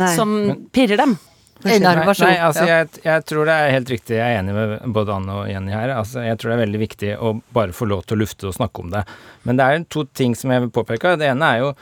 Nei. 0.00 0.12
som 0.16 0.36
pirrer 0.72 1.00
dem. 1.00 1.16
Einar, 1.66 2.02
vær 2.04 2.14
så 2.14 2.28
god. 2.28 2.98
jeg 3.02 3.24
tror 3.26 3.48
det 3.48 3.54
er 3.56 3.72
helt 3.72 3.90
riktig. 3.90 4.16
Jeg 4.18 4.34
er 4.34 4.40
enig 4.42 4.54
med 4.54 4.74
både 4.94 5.14
Anne 5.14 5.36
og 5.40 5.46
Jenny 5.50 5.72
her. 5.72 5.94
Altså, 5.96 6.20
jeg 6.26 6.38
tror 6.38 6.52
det 6.52 6.56
er 6.58 6.64
veldig 6.66 6.80
viktig 6.82 7.12
å 7.16 7.32
bare 7.56 7.74
få 7.74 7.88
lov 7.88 8.04
til 8.04 8.18
å 8.18 8.20
lufte 8.22 8.50
og 8.50 8.56
snakke 8.58 8.84
om 8.84 8.92
det. 8.92 9.02
Men 9.48 9.58
det 9.58 9.66
er 9.66 9.86
to 9.90 10.04
ting 10.12 10.36
som 10.38 10.52
jeg 10.52 10.66
vil 10.66 10.74
påpeke. 10.76 11.16
Det 11.20 11.30
ene 11.32 11.48
er 11.54 11.64
jo 11.64 11.72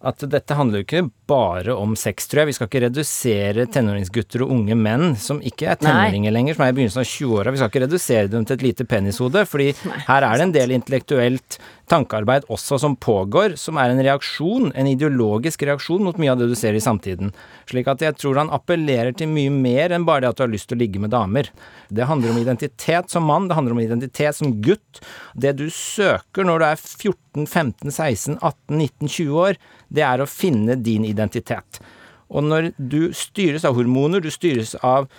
at 0.00 0.22
dette 0.32 0.56
handler 0.56 0.80
jo 0.80 0.86
ikke 0.86 1.02
bare 1.28 1.74
om 1.76 1.92
sex, 1.98 2.24
tror 2.28 2.42
jeg. 2.42 2.50
Vi 2.50 2.54
skal 2.56 2.68
ikke 2.70 2.82
redusere 2.86 3.66
tenåringsgutter 3.68 4.44
og 4.46 4.54
unge 4.54 4.76
menn 4.78 5.12
som 5.20 5.42
ikke 5.44 5.68
er 5.74 5.80
tenåringer 5.80 6.32
lenger, 6.32 6.56
som 6.56 6.64
er 6.64 6.72
i 6.72 6.76
begynnelsen 6.78 7.02
av 7.02 7.10
20-åra. 7.10 7.52
Vi 7.52 7.60
skal 7.60 7.72
ikke 7.72 7.82
redusere 7.84 8.30
dem 8.32 8.46
til 8.48 8.56
et 8.56 8.64
lite 8.64 8.86
penishode, 8.88 9.44
fordi 9.50 9.68
her 10.06 10.24
er 10.24 10.40
det 10.40 10.46
en 10.46 10.56
del 10.56 10.72
intellektuelt 10.78 11.60
tankearbeid 11.90 12.46
også 12.52 12.78
som 12.80 12.94
pågår, 12.96 13.56
som 13.60 13.78
er 13.82 13.92
en 13.92 14.02
reaksjon, 14.04 14.70
en 14.78 14.88
ideologisk 14.88 15.64
reaksjon 15.66 16.04
mot 16.06 16.20
mye 16.20 16.32
av 16.32 16.40
det 16.40 16.48
du 16.50 16.56
ser 16.58 16.76
i 16.78 16.82
samtiden. 16.82 17.34
Slik 17.68 17.90
at 17.90 18.04
jeg 18.04 18.16
tror 18.20 18.40
han 18.40 18.52
appellerer 18.54 19.12
til 19.16 19.30
mye 19.32 19.52
mer 19.52 19.94
enn 19.94 20.06
bare 20.08 20.24
det 20.24 20.32
at 20.32 20.40
du 20.40 20.44
har 20.46 20.52
lyst 20.54 20.70
til 20.70 20.78
å 20.78 20.82
ligge 20.84 21.02
med 21.02 21.12
damer. 21.12 21.50
Det 21.90 22.08
handler 22.08 22.32
om 22.32 22.40
identitet 22.40 23.12
som 23.12 23.26
mann, 23.28 23.50
det 23.50 23.58
handler 23.58 23.76
om 23.76 23.82
identitet 23.82 24.38
som 24.38 24.54
gutt. 24.64 25.02
Det 25.34 25.56
du 25.58 25.66
søker 25.74 26.46
når 26.46 26.62
du 26.62 26.68
er 26.70 26.80
14, 26.80 27.46
15, 27.46 27.90
16, 27.90 28.38
18, 28.40 28.78
19, 28.78 29.10
20 29.10 29.44
år, 29.44 29.60
det 29.90 30.06
er 30.06 30.22
å 30.22 30.30
finne 30.30 30.78
din 30.78 31.04
identitet. 31.08 31.82
Og 32.30 32.46
når 32.46 32.72
du 32.78 33.10
styres 33.16 33.66
av 33.66 33.76
hormoner, 33.78 34.22
du 34.22 34.30
styres 34.30 34.76
av 34.86 35.10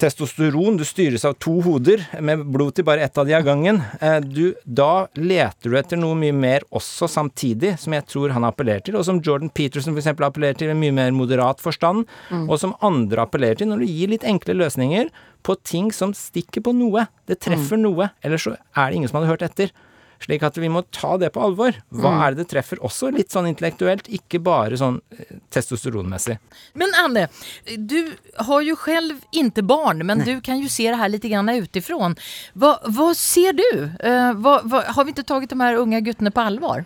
testosteron, 0.00 0.78
du 0.80 0.84
styres 0.88 1.26
av 1.28 1.34
to 1.42 1.58
hoder 1.64 2.02
med 2.24 2.46
blod 2.52 2.72
til 2.76 2.86
bare 2.88 3.04
ett 3.04 3.18
av 3.20 3.26
de 3.28 3.34
av 3.36 3.44
gangen, 3.44 3.82
eh, 4.00 4.18
du, 4.24 4.54
da 4.64 5.08
leter 5.18 5.72
du 5.72 5.76
etter 5.76 6.00
noe 6.00 6.16
mye 6.16 6.36
mer 6.36 6.64
også 6.76 7.08
samtidig, 7.10 7.74
som 7.82 7.96
jeg 7.96 8.06
tror 8.08 8.32
han 8.36 8.46
appellerer 8.48 8.84
til, 8.86 8.96
og 8.96 9.04
som 9.08 9.20
Jordan 9.24 9.52
Peterson 9.52 9.96
f.eks. 9.96 10.12
appellerer 10.14 10.56
til 10.60 10.72
i 10.72 10.78
mye 10.78 10.94
mer 10.96 11.12
moderat 11.16 11.60
forstand, 11.60 12.08
og 12.46 12.56
som 12.62 12.76
andre 12.86 13.26
appellerer 13.26 13.60
til 13.60 13.70
når 13.72 13.84
du 13.84 13.90
gir 13.90 14.14
litt 14.14 14.24
enkle 14.28 14.56
løsninger 14.56 15.12
på 15.44 15.56
ting 15.64 15.92
som 15.92 16.16
stikker 16.16 16.64
på 16.64 16.74
noe. 16.76 17.06
Det 17.28 17.40
treffer 17.44 17.80
noe, 17.80 18.10
ellers 18.24 18.48
så 18.48 18.56
er 18.56 18.90
det 18.90 19.00
ingen 19.00 19.12
som 19.12 19.20
hadde 19.20 19.32
hørt 19.34 19.46
etter. 19.46 19.72
Slik 20.20 20.42
at 20.44 20.58
vi 20.60 20.68
må 20.68 20.82
ta 20.92 21.14
det 21.16 21.30
på 21.32 21.40
alvor. 21.40 21.76
Hva 21.96 22.10
er 22.26 22.34
det 22.34 22.42
det 22.42 22.50
treffer? 22.50 22.80
Også 22.84 23.08
litt 23.14 23.32
sånn 23.32 23.48
intellektuelt, 23.48 24.08
ikke 24.12 24.42
bare 24.44 24.76
sånn 24.76 24.98
eh, 25.16 25.38
testosteronmessig. 25.48 26.36
Men 26.76 26.92
Anne, 27.00 27.22
du 27.64 28.12
har 28.36 28.60
jo 28.66 28.76
selv 28.84 29.22
ikke 29.32 29.64
barn, 29.64 30.04
men 30.04 30.20
du 30.26 30.34
kan 30.44 30.60
jo 30.60 30.68
se 30.68 30.90
det 30.90 30.98
her 31.00 31.08
litt 31.08 31.24
utenfra. 31.24 31.56
utifrån. 31.56 32.16
Vad, 32.52 32.84
vad 32.84 33.16
ser 33.16 33.56
du? 33.56 33.68
Uh, 34.04 34.36
hva, 34.36 34.60
hva, 34.68 34.82
har 34.92 35.06
vi 35.06 35.14
ikke 35.14 35.24
tatt 35.24 35.48
de 35.48 35.60
her 35.60 35.80
unge 35.80 36.02
guttene 36.04 36.32
på 36.34 36.44
alvor? 36.44 36.84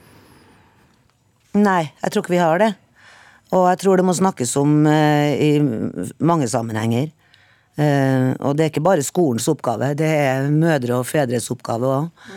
Nei, 1.58 1.90
jeg 2.02 2.14
tror 2.14 2.22
ikke 2.22 2.36
vi 2.36 2.42
har 2.42 2.62
det. 2.62 2.70
Og 3.54 3.66
jeg 3.72 3.80
tror 3.82 3.98
det 3.98 4.06
må 4.06 4.14
snakkes 4.14 4.54
om 4.62 4.86
uh, 4.86 5.34
i 5.34 5.58
mange 6.22 6.46
sammenhenger. 6.50 7.10
Uh, 7.74 8.30
og 8.46 8.54
det 8.54 8.68
er 8.68 8.70
ikke 8.70 8.84
bare 8.86 9.02
skolens 9.02 9.50
oppgave, 9.50 9.90
det 9.98 10.06
er 10.06 10.46
mødre 10.54 11.00
og 11.00 11.08
fedres 11.10 11.50
oppgave 11.50 11.90
òg. 11.90 12.30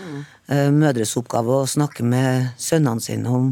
Mødres 0.47 1.17
oppgave 1.19 1.61
å 1.61 1.67
snakke 1.67 2.05
med 2.07 2.53
sønnene 2.61 3.03
sine 3.03 3.31
om 3.35 3.49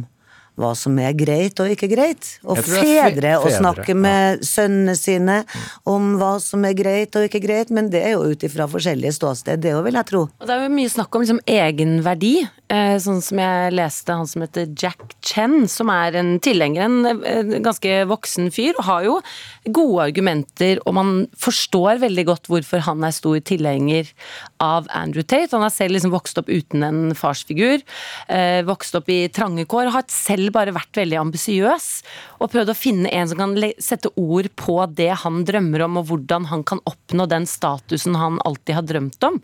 hva 0.59 0.73
som 0.77 0.97
er 0.99 1.13
greit 1.17 1.59
og 1.61 1.71
ikke 1.71 1.91
greit. 1.91 2.35
Og 2.47 2.59
fedre 2.65 3.37
å 3.39 3.49
snakke 3.51 3.75
snakke 3.75 3.93
ja. 3.93 4.01
med 4.05 4.45
sønnene 4.45 4.95
sine 4.97 5.39
om 5.87 6.15
hva 6.19 6.35
som 6.43 6.65
er 6.67 6.75
greit 6.77 7.15
og 7.15 7.27
ikke 7.27 7.41
greit, 7.43 7.71
men 7.73 7.89
det 7.93 8.03
er 8.05 8.15
jo 8.15 8.31
ut 8.31 8.45
ifra 8.45 8.67
forskjellige 8.69 9.15
ståsted, 9.17 9.61
det 9.63 9.75
òg, 9.75 9.85
vil 9.87 9.99
jeg 9.99 10.09
tro. 10.11 10.25
Og 10.27 10.47
det 10.47 10.55
er 10.55 10.65
jo 10.65 10.75
mye 10.75 10.91
snakk 10.91 11.15
om 11.15 11.25
liksom 11.25 11.41
egenverdi. 11.49 12.35
Eh, 12.65 12.95
sånn 13.01 13.21
som 13.21 13.39
jeg 13.41 13.73
leste 13.77 14.15
han 14.15 14.29
som 14.29 14.41
heter 14.45 14.71
Jack 14.73 15.17
Chen, 15.25 15.67
som 15.69 15.91
er 15.93 16.17
en 16.17 16.35
tilhenger, 16.43 16.87
en, 16.87 17.21
en 17.29 17.65
ganske 17.65 17.99
voksen 18.09 18.49
fyr, 18.53 18.73
og 18.79 18.87
har 18.87 19.05
jo 19.05 19.17
gode 19.75 20.07
argumenter, 20.09 20.81
og 20.85 20.97
man 20.97 21.13
forstår 21.41 22.01
veldig 22.01 22.25
godt 22.31 22.49
hvorfor 22.49 22.81
han 22.87 23.05
er 23.05 23.13
stor 23.15 23.37
tilhenger 23.45 24.09
av 24.63 24.89
Andrew 24.97 25.25
Tate. 25.25 25.53
Han 25.53 25.65
har 25.65 25.73
selv 25.73 25.95
liksom 25.95 26.13
vokst 26.13 26.41
opp 26.41 26.49
uten 26.49 26.85
en 26.85 27.01
farsfigur, 27.17 27.83
eh, 28.33 28.61
vokst 28.65 28.97
opp 28.97 29.09
i 29.13 29.27
trange 29.29 29.67
kår, 29.69 29.93
har 29.93 30.09
selv 30.11 30.44
bare 30.53 30.73
vært 30.75 30.99
veldig 30.99 31.17
ambisiøs, 31.21 31.87
og 32.41 32.51
prøvd 32.53 32.71
å 32.73 32.77
finne 32.77 33.11
en 33.13 33.29
som 33.31 33.41
kan 33.41 33.55
sette 33.81 34.11
ord 34.19 34.49
på 34.59 34.77
det 34.97 35.11
han 35.23 35.43
drømmer 35.47 35.85
om, 35.87 35.99
og 36.01 36.09
hvordan 36.11 36.49
han 36.51 36.65
kan 36.67 36.81
oppnå 36.89 37.27
den 37.31 37.47
statusen 37.49 38.17
han 38.19 38.41
alltid 38.45 38.79
har 38.79 38.87
drømt 38.89 39.29
om. 39.29 39.39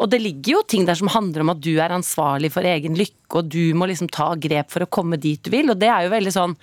Og 0.00 0.10
det 0.12 0.22
ligger 0.22 0.58
jo 0.58 0.64
ting 0.68 0.86
der 0.88 0.98
som 0.98 1.10
handler 1.12 1.44
om 1.44 1.54
at 1.54 1.62
du 1.64 1.74
er 1.74 1.94
ansvarlig 1.94 2.52
for 2.54 2.66
egen 2.66 2.98
lykke, 2.98 3.40
og 3.40 3.48
du 3.50 3.74
må 3.74 3.88
liksom 3.90 4.10
ta 4.12 4.32
grep 4.38 4.70
for 4.74 4.86
å 4.86 4.90
komme 4.90 5.18
dit 5.20 5.42
du 5.42 5.50
vil, 5.54 5.72
og 5.72 5.80
det 5.80 5.90
er 5.90 6.06
jo 6.06 6.14
veldig 6.14 6.34
sånn 6.34 6.54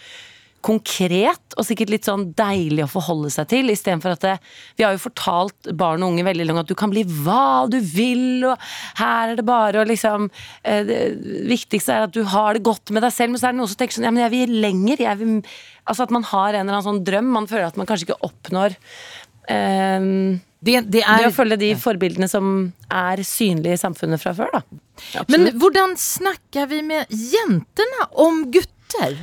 konkret 0.64 1.58
og 1.58 1.66
sikkert 1.68 1.92
litt 1.92 2.08
sånn 2.08 2.30
deilig 2.38 2.86
å 2.86 2.92
forholde 2.92 3.32
seg 3.34 3.50
til, 3.52 3.72
istedenfor 3.74 4.16
at 4.16 4.24
det, 4.24 4.36
vi 4.80 4.86
har 4.86 4.96
jo 4.96 5.04
fortalt 5.04 5.72
barn 5.80 6.04
og 6.06 6.14
unge 6.14 6.26
veldig 6.28 6.48
lenge 6.48 6.64
at 6.64 6.72
du 6.72 6.76
kan 6.80 6.94
bli 6.94 7.04
hva 7.26 7.66
du 7.72 7.78
vil, 7.84 8.46
og 8.48 8.70
her 9.02 9.34
er 9.34 9.40
det 9.40 9.48
bare 9.48 9.84
å 9.84 9.88
liksom 9.90 10.30
eh, 10.30 10.82
Det 10.88 11.02
viktigste 11.52 11.96
er 11.96 12.08
at 12.08 12.16
du 12.16 12.24
har 12.32 12.56
det 12.56 12.64
godt 12.66 12.94
med 12.96 13.06
deg 13.06 13.14
selv, 13.16 13.34
men 13.34 13.42
så 13.42 13.50
er 13.50 13.56
det 13.56 13.62
noen 13.62 13.74
som 13.74 13.82
tenker 13.82 13.98
sånn 13.98 14.08
ja, 14.08 14.14
men 14.16 14.26
jeg 14.26 14.36
vil 14.38 14.58
lenger, 14.64 15.06
jeg 15.08 15.22
vil 15.22 15.36
Altså 15.84 16.06
at 16.06 16.14
man 16.16 16.24
har 16.30 16.54
en 16.54 16.64
eller 16.64 16.78
annen 16.78 16.86
sånn 16.86 17.04
drøm, 17.04 17.30
man 17.36 17.50
føler 17.50 17.68
at 17.68 17.78
man 17.80 17.88
kanskje 17.90 18.08
ikke 18.08 18.24
oppnår 18.24 18.78
um, 19.52 20.40
Det, 20.64 20.78
det 20.80 20.84
det 20.96 21.04
er, 21.04 21.28
å 21.28 21.36
følge 21.36 21.60
de 21.60 21.74
forbildene 21.80 22.30
som 22.32 22.54
er 22.88 23.24
synlige 23.28 23.76
i 23.76 23.82
samfunnet 23.82 24.22
fra 24.24 24.32
før, 24.38 24.54
da. 24.56 25.26
men 25.28 25.50
hvordan 25.60 25.98
snakker 26.00 26.70
vi 26.72 26.80
med 26.88 27.12
jentene 27.12 28.08
om 28.24 28.46
gutter? 28.54 29.18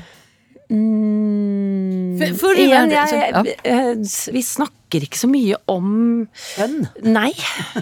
For, 0.70 2.36
for 2.38 2.58
Igjen, 2.60 2.92
jeg, 2.94 3.08
jeg, 3.34 3.54
eh, 3.66 3.96
vi 4.32 4.42
snakker 4.44 4.79
ikke 5.06 5.18
så 5.20 5.28
mye 5.30 5.54
om 5.70 6.26
Kjønn. 6.34 6.88
Nei. 7.06 7.30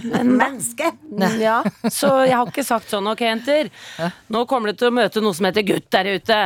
Men, 0.05 0.35
Menneske. 0.39 0.91
ja, 1.41 1.63
så 1.91 2.11
jeg 2.29 2.37
har 2.37 2.47
ikke 2.51 2.65
sagt 2.67 2.91
sånn 2.93 3.09
ok, 3.09 3.23
jenter. 3.25 3.71
Nå 4.31 4.43
kommer 4.51 4.71
du 4.73 4.77
til 4.79 4.91
å 4.91 4.95
møte 4.99 5.23
noe 5.25 5.33
som 5.35 5.49
heter 5.49 5.65
gutt 5.67 5.89
der 5.95 6.11
ute. 6.19 6.39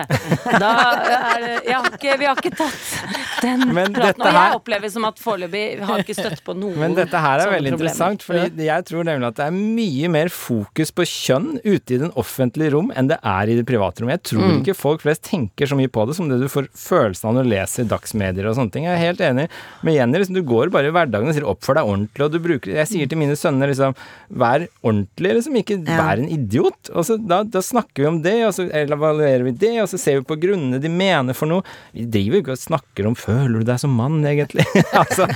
Da 0.62 0.70
er 0.92 1.42
det 1.42 1.50
jeg 1.66 1.74
har 1.74 1.90
ikke, 1.90 2.14
Vi 2.22 2.28
har 2.30 2.38
ikke 2.38 2.54
tatt 2.56 3.42
den 3.42 3.64
Men 3.74 3.92
praten. 3.96 4.22
Og 4.22 4.36
jeg 4.38 4.56
opplever 4.60 4.92
som 4.94 5.04
at 5.08 5.18
foreløpig 5.18 5.64
har 5.82 6.04
ikke 6.04 6.14
støtt 6.14 6.44
på 6.46 6.54
noen 6.54 6.78
Men 6.78 6.94
dette 6.94 7.18
her 7.18 7.42
er 7.42 7.50
veldig 7.56 7.72
interessant, 7.74 8.22
for 8.22 8.38
jeg 8.38 8.86
tror 8.88 9.04
nemlig 9.08 9.28
at 9.32 9.40
det 9.40 9.48
er 9.48 9.56
mye 9.58 10.08
mer 10.12 10.30
fokus 10.32 10.92
på 10.94 11.06
kjønn 11.08 11.56
ute 11.64 11.96
i 11.96 12.00
den 12.04 12.12
offentlige 12.20 12.72
rom 12.76 12.92
enn 12.94 13.10
det 13.10 13.18
er 13.26 13.50
i 13.50 13.56
det 13.58 13.66
private 13.68 14.04
rom. 14.04 14.12
Jeg 14.14 14.22
tror 14.30 14.42
Mm. 14.42 14.58
ikke 14.62 14.74
folk 14.76 15.02
flest 15.04 15.22
tenker 15.26 15.66
så 15.70 15.76
mye 15.78 15.88
på 15.92 16.02
det 16.08 16.16
som 16.16 16.26
det 16.28 16.38
du 16.40 16.48
får 16.50 16.66
følelsen 16.76 17.28
av 17.30 17.34
når 17.36 17.46
du 17.46 17.50
leser 17.52 17.86
dagsmedier 17.88 18.48
og 18.50 18.56
sånne 18.58 18.72
ting. 18.74 18.84
Jeg 18.88 18.94
er 18.96 19.02
helt 19.06 19.20
enig 19.22 19.44
med 19.86 19.94
Jenny. 19.94 20.18
Liksom, 20.18 20.34
du 20.34 20.42
går 20.52 20.70
bare 20.74 20.90
i 20.92 20.94
hverdagen 20.94 21.32
og 21.32 21.34
sier 21.36 21.48
'oppfør 21.48 21.78
deg 21.80 21.90
ordentlig', 21.92 22.24
og 22.26 22.32
du 22.32 22.38
bruker 22.44 22.74
Jeg 22.76 22.88
sier 22.92 23.08
til 23.08 23.18
mine 23.18 23.36
sønner 23.36 23.72
liksom 23.72 23.94
'vær 24.32 24.68
ordentlig', 24.84 25.34
liksom. 25.40 25.56
Ikke 25.62 25.78
Ja. 25.82 25.96
vær 25.98 26.18
en 26.22 26.28
idiot. 26.28 26.90
Og 26.94 27.04
så 27.08 27.16
da, 27.18 27.42
da 27.42 27.60
snakker 27.60 28.02
vi 28.04 28.06
om 28.06 28.22
det, 28.22 28.36
og 28.46 28.52
så 28.54 28.68
evaluerer 28.70 29.44
vi 29.44 29.52
det, 29.52 29.80
og 29.82 29.88
så 29.88 29.98
ser 29.98 30.20
vi 30.20 30.24
på 30.28 30.38
grunnene 30.40 30.80
de 30.80 30.88
mener 30.88 31.34
for 31.34 31.46
noe. 31.46 31.62
Vi 31.94 32.04
driver 32.04 32.36
jo 32.36 32.42
ikke 32.42 32.56
og 32.56 32.62
snakker 32.62 33.06
om 33.06 33.14
'føler 33.14 33.58
du 33.60 33.64
deg 33.64 33.80
som 33.80 33.96
mann', 33.96 34.24
egentlig. 34.24 34.66
altså, 35.02 35.26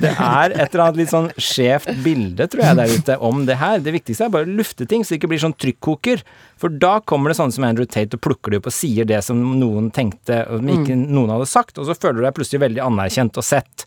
det 0.00 0.12
er 0.18 0.52
et 0.52 0.74
eller 0.74 0.84
annet 0.88 0.96
litt 0.96 1.12
sånn 1.14 1.30
skjevt 1.38 2.02
bilde, 2.04 2.46
tror 2.48 2.62
jeg, 2.64 2.76
der 2.76 2.94
ute 2.98 3.18
om 3.20 3.46
det 3.46 3.56
her. 3.58 3.78
Det 3.80 3.92
viktigste 3.92 4.26
er 4.26 4.30
bare 4.30 4.46
å 4.46 4.56
lufte 4.58 4.86
ting, 4.86 5.02
så 5.02 5.14
det 5.14 5.20
ikke 5.22 5.32
blir 5.32 5.42
sånn 5.44 5.56
trykkoker. 5.58 6.22
For 6.58 6.68
da 6.68 6.98
kommer 7.00 7.30
det 7.30 7.38
sånne 7.38 7.52
som 7.54 7.64
Andrew 7.64 7.86
Tate 7.86 8.14
og 8.18 8.20
plukker 8.24 8.50
det 8.50 8.58
opp 8.62 8.66
og 8.66 8.74
sier 8.74 9.06
det 9.06 9.22
som 9.24 9.38
noen 9.60 9.92
tenkte, 9.94 10.42
og 10.50 10.58
som 10.60 10.68
ikke 10.74 10.96
noen 10.98 11.30
hadde 11.30 11.46
sagt, 11.46 11.78
og 11.78 11.86
så 11.86 11.94
føler 11.94 12.18
du 12.18 12.22
deg 12.26 12.34
plutselig 12.34 12.60
veldig 12.66 12.82
anerkjent 12.82 13.38
og 13.38 13.44
sett. 13.46 13.86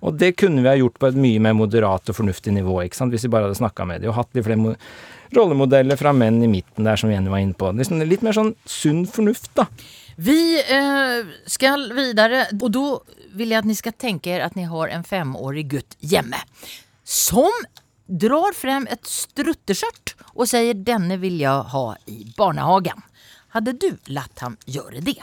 Og 0.00 0.16
det 0.20 0.32
kunne 0.40 0.62
vi 0.64 0.70
ha 0.70 0.76
gjort 0.78 0.98
på 1.00 1.10
et 1.10 1.18
mye 1.20 1.40
mer 1.42 1.56
moderat 1.58 2.08
og 2.08 2.16
fornuftig 2.16 2.54
nivå, 2.56 2.78
ikke 2.84 2.96
sant, 2.96 3.12
hvis 3.14 3.26
vi 3.26 3.32
bare 3.32 3.48
hadde 3.48 3.58
snakka 3.60 3.86
med 3.88 4.02
dem 4.02 4.12
og 4.12 4.16
hatt 4.16 4.36
litt 4.36 4.46
flere 4.46 4.76
rollemodeller 5.36 5.98
fra 6.00 6.12
menn 6.16 6.40
i 6.42 6.50
midten 6.50 6.86
der, 6.86 6.98
som 6.98 7.12
Jenny 7.12 7.30
var 7.30 7.42
inne 7.42 7.56
på. 7.58 7.70
Liksom 7.76 8.02
litt 8.08 8.24
mer 8.26 8.36
sånn 8.36 8.54
sunn 8.68 9.04
fornuft, 9.06 9.52
da. 9.58 9.68
Vi 10.20 10.58
eh, 10.60 11.28
skal 11.48 11.86
videre, 11.96 12.46
og 12.58 12.72
da 12.74 12.86
vil 13.38 13.52
jeg 13.52 13.62
at 13.62 13.68
ni 13.68 13.76
skal 13.78 13.94
tenke 13.96 14.40
at 14.42 14.56
ni 14.58 14.66
har 14.68 14.90
en 14.92 15.06
femårig 15.06 15.68
gutt 15.70 15.96
hjemme. 16.00 16.40
Som 17.04 17.52
drar 18.10 18.56
frem 18.58 18.88
et 18.90 19.06
strutteskjørt 19.06 20.16
og 20.34 20.48
sier 20.50 20.74
'denne 20.74 21.20
vil 21.22 21.38
jeg 21.38 21.70
ha 21.72 21.84
i 22.10 22.24
barnehagen'. 22.36 23.06
Hadde 23.54 23.78
du 23.78 23.96
latt 24.08 24.42
ham 24.42 24.58
gjøre 24.66 25.00
det? 25.02 25.18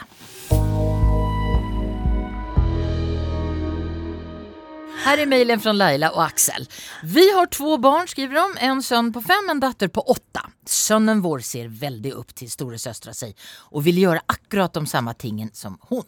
Här 5.08 5.18
är 5.18 5.26
mejlen 5.26 5.60
från 5.60 5.78
Laila 5.78 6.10
och 6.10 6.24
Axel. 6.24 6.68
Vi 7.02 7.32
har 7.32 7.46
två 7.46 7.76
barn, 7.78 8.08
skriver 8.08 8.34
de. 8.34 8.56
En 8.60 8.82
son 8.82 9.12
på 9.12 9.20
fem, 9.20 9.48
en 9.50 9.60
datter 9.60 9.88
på 9.88 10.00
åtta. 10.00 10.50
Sønnen 10.66 11.20
vår 11.20 11.38
ser 11.38 11.68
veldig 11.68 12.12
opp 12.16 12.34
til 12.36 12.50
storesøstera 12.52 13.14
si 13.16 13.30
og 13.72 13.86
vil 13.86 14.02
gjøre 14.02 14.20
akkurat 14.28 14.76
de 14.76 14.82
samme 14.86 15.14
tingene 15.16 15.56
som 15.56 15.78
hun. 15.88 16.04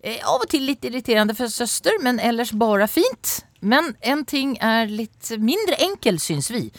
Eh, 0.00 0.24
av 0.24 0.40
og 0.40 0.48
til 0.48 0.64
litt 0.64 0.88
irriterende 0.88 1.36
for 1.36 1.52
søster, 1.52 2.00
men 2.00 2.16
ellers 2.16 2.54
bare 2.56 2.88
fint. 2.88 3.42
Men 3.60 3.92
en 4.00 4.24
ting 4.24 4.56
er 4.56 4.88
litt 4.88 5.34
mindre 5.36 5.76
enkel, 5.90 6.16
syns 6.16 6.48
vi. 6.48 6.70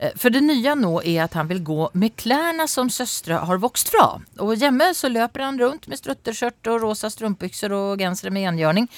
Eh, 0.00 0.12
For 0.16 0.32
det 0.32 0.40
nye 0.40 0.74
nå 0.78 0.94
er 1.04 1.26
at 1.26 1.34
han 1.36 1.48
vil 1.50 1.60
gå 1.64 1.90
med 1.92 2.16
klærne 2.16 2.64
som 2.68 2.88
søstre 2.92 3.42
har 3.44 3.60
vokst 3.60 3.92
fra. 3.92 4.06
Og 4.40 4.54
hjemme 4.56 4.90
så 4.96 5.10
løper 5.12 5.44
han 5.44 5.60
rundt 5.60 5.88
med 5.90 6.00
strutteskjørt 6.00 6.70
og 6.72 6.80
rosa 6.86 7.10
strømpebukser 7.12 7.74
og 7.76 8.00
gensere 8.00 8.32
med 8.32 8.48
enhjørning. 8.48 8.88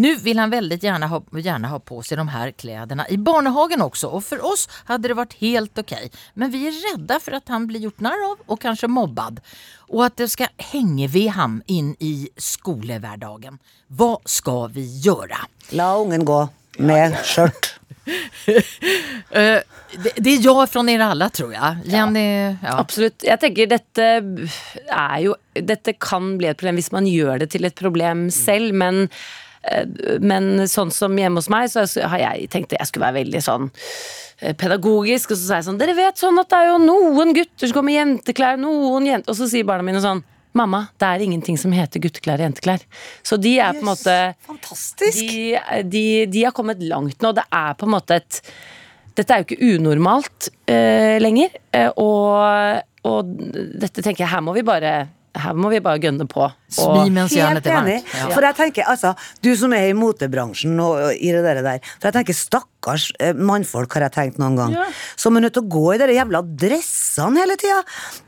Nå 0.00 0.14
vil 0.24 0.40
han 0.40 0.52
veldig 0.52 0.80
gjerne 0.80 1.10
ha, 1.12 1.20
gjerne 1.36 1.72
ha 1.72 1.80
på 1.80 2.00
seg 2.04 2.20
de 2.22 2.28
her 2.32 2.52
klærne 2.56 3.04
i 3.12 3.18
barnehagen 3.20 3.84
også, 3.84 4.10
og 4.16 4.24
for 4.24 4.44
oss 4.48 4.66
hadde 4.88 5.10
det 5.10 5.18
vært 5.20 5.38
helt 5.42 5.78
ok. 5.84 5.94
Men 6.34 6.52
vi 6.52 6.64
er 6.70 6.80
redde 6.88 7.20
for 7.20 7.36
at 7.36 7.52
han 7.52 7.68
blir 7.68 7.84
gjort 7.84 8.04
narr 8.04 8.26
av 8.32 8.44
og 8.46 8.60
kanskje 8.62 8.88
mobbad. 8.92 9.42
Og 9.92 10.06
at 10.08 10.16
det 10.18 10.30
skal 10.32 10.50
henge 10.72 11.06
ved 11.12 11.34
ham 11.36 11.60
inn 11.70 11.92
i 12.02 12.30
skolehverdagen. 12.40 13.60
Hva 13.92 14.16
skal 14.26 14.70
vi 14.74 14.88
gjøre? 15.04 15.44
La 15.76 15.92
ungen 16.00 16.24
gå 16.26 16.40
med 16.80 17.20
skjørt. 17.24 17.75
Eh, 19.36 19.60
det, 20.02 20.12
det 20.22 20.32
er 20.36 20.44
ja 20.44 20.66
fra 20.70 20.82
dere 20.86 21.08
alle, 21.12 21.26
tror 21.34 21.50
jeg. 21.52 21.88
Jenny 21.90 22.22
ja. 22.22 22.76
Absolutt. 22.78 23.24
Jeg 23.26 23.40
tenker 23.42 23.68
dette 23.68 24.06
er 24.06 25.16
jo 25.24 25.34
Dette 25.56 25.96
kan 25.98 26.36
bli 26.38 26.48
et 26.50 26.58
problem 26.60 26.78
hvis 26.78 26.92
man 26.94 27.08
gjør 27.10 27.42
det 27.42 27.50
til 27.54 27.66
et 27.66 27.76
problem 27.76 28.28
selv, 28.32 28.76
men 28.76 29.06
eh, 29.66 29.84
men 30.22 30.68
sånn 30.70 30.92
som 30.94 31.16
hjemme 31.18 31.42
hos 31.42 31.50
meg, 31.52 31.68
så 31.72 31.84
har 32.06 32.22
jeg 32.22 32.48
tenkt 32.54 32.72
at 32.72 32.84
jeg 32.84 32.92
skulle 32.92 33.08
være 33.08 33.18
veldig 33.24 33.42
sånn 33.44 33.68
eh, 33.72 34.54
pedagogisk. 34.54 35.34
Og 35.34 35.40
så 35.40 35.42
sa 35.42 35.60
jeg 35.60 35.68
sånn 35.68 35.82
Dere 35.82 35.98
vet 35.98 36.22
sånn 36.22 36.38
at 36.40 36.52
det 36.52 36.62
er 36.62 36.70
jo 36.70 36.80
noen 36.86 37.34
gutter 37.36 37.66
som 37.66 37.80
går 37.80 37.88
med 37.90 37.98
jenteklær, 37.98 38.62
noen 38.62 39.10
jenter 39.10 39.34
Og 39.34 39.40
så 39.40 39.50
sier 39.50 39.68
barna 39.68 39.86
mine 39.90 40.04
sånn 40.04 40.22
Mamma, 40.56 40.86
det 41.00 41.08
er 41.08 41.24
ingenting 41.26 41.58
som 41.60 41.74
heter 41.74 42.02
gutteklær 42.02 42.40
og 42.40 42.48
jenteklær. 42.48 42.86
Så 43.26 43.38
de 43.40 43.56
er 43.60 43.76
på 43.76 43.84
en 43.84 43.90
måte 43.90 44.16
Fantastisk. 44.46 45.20
de, 45.20 45.82
de, 45.84 46.06
de 46.32 46.46
har 46.46 46.54
kommet 46.56 46.82
langt 46.84 47.22
nå. 47.24 47.34
Det 47.36 47.44
er 47.50 47.76
på 47.78 47.88
en 47.88 47.94
måte 47.98 48.20
et 48.22 48.40
Dette 49.16 49.32
er 49.32 49.40
jo 49.40 49.46
ikke 49.46 49.70
unormalt 49.78 50.50
uh, 50.68 51.16
lenger. 51.22 51.54
Uh, 51.72 51.88
og, 52.02 52.82
og 53.08 53.30
dette 53.80 54.02
tenker 54.02 54.26
jeg, 54.26 54.32
her 54.34 54.42
må 54.44 54.52
vi 54.52 54.64
bare 54.66 54.90
her 55.42 55.56
må 55.58 55.70
vi 55.72 55.80
bare 55.84 56.00
gønne 56.02 56.26
på. 56.30 56.46
Smi 56.72 56.86
Og, 57.06 57.10
mens 57.14 57.34
Helt 57.36 57.66
enig. 57.70 58.00
Ja. 58.10 58.28
For 58.32 58.42
jeg 58.42 58.56
tenker, 58.58 58.86
altså, 58.90 59.12
du 59.44 59.52
som 59.58 59.74
er 59.76 59.90
i 59.90 59.94
motebransjen 59.96 60.74
og, 60.82 60.96
og 61.06 61.12
i 61.14 61.30
det 61.34 61.42
der, 61.44 61.78
For 62.00 62.08
jeg 62.08 62.16
tenker, 62.18 62.36
stakkars 62.36 63.08
eh, 63.22 63.36
mannfolk, 63.38 63.94
har 63.94 64.08
jeg 64.08 64.14
tenkt 64.16 64.40
noen 64.42 64.58
gang, 64.58 64.74
som 65.18 65.36
er 65.38 65.46
nødt 65.46 65.56
til 65.58 65.66
å 65.66 65.70
gå 65.76 65.84
i 65.94 66.00
de 66.02 66.16
jævla 66.16 66.42
dressene 66.64 67.42
hele 67.44 67.58
tida. 67.60 67.78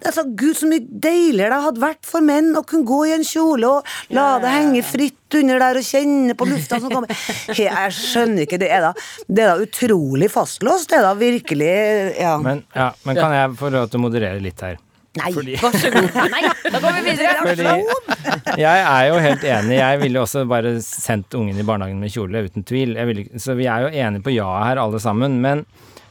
Altså, 0.06 0.26
Gud, 0.28 0.54
så 0.61 0.70
mye 0.70 0.84
deiligere 0.86 1.56
det 1.56 1.66
hadde 1.66 1.84
vært 1.88 2.09
for 2.09 2.24
menn 2.24 2.52
å 2.59 2.64
kunne 2.68 2.88
gå 2.88 3.02
i 3.09 3.14
en 3.18 3.26
kjole 3.26 3.72
og 3.78 3.94
la 4.14 4.28
det 4.42 4.54
henge 4.54 4.84
fritt 4.86 5.38
under 5.38 5.61
der 5.61 5.80
og 5.82 5.84
kjenne 5.84 6.36
på 6.38 6.48
lufta 6.48 6.78
som 6.80 6.92
kommer. 6.92 7.12
Jeg 7.59 7.94
skjønner 7.96 8.46
ikke, 8.46 8.61
det 8.62 8.70
er 8.72 8.86
da, 8.86 8.92
det 9.26 9.44
er 9.44 9.50
da 9.50 9.66
utrolig 9.66 10.30
fastlåst. 10.32 10.88
Det 10.92 11.00
er 11.00 11.09
da 11.11 11.14
virkelig 11.18 11.74
Ja. 12.18 12.36
Men, 12.42 12.62
ja, 12.74 12.92
men 13.04 13.18
kan 13.18 13.34
jeg 13.34 13.56
få 13.59 13.70
lov 13.74 13.90
til 13.90 14.00
å 14.00 14.06
moderere 14.06 14.40
litt 14.42 14.62
her? 14.64 14.78
Nei. 15.16 15.32
Vær 15.32 15.74
så 15.80 15.90
god. 15.94 16.16
Nei, 16.34 16.42
da 16.68 16.80
går 16.82 16.96
vi 16.98 17.02
videre. 17.09 17.34
Fordi 17.42 17.68
jeg 18.64 18.82
er 18.84 19.09
jo 19.09 19.20
helt 19.24 19.46
enig. 19.50 19.76
Jeg 19.80 20.00
ville 20.04 20.22
også 20.22 20.44
bare 20.50 20.74
sendt 20.84 21.34
ungen 21.38 21.59
i 21.59 21.66
barnehagen 21.66 22.00
med 22.02 22.12
kjole, 22.12 22.44
uten 22.46 22.66
tvil. 22.68 22.94
Ville 23.09 23.40
så 23.42 23.56
vi 23.59 23.66
er 23.70 23.86
jo 23.86 23.92
enige 24.06 24.26
på 24.26 24.34
ja 24.36 24.48
her, 24.68 24.80
alle 24.84 25.00
sammen. 25.02 25.40
Men 25.44 25.64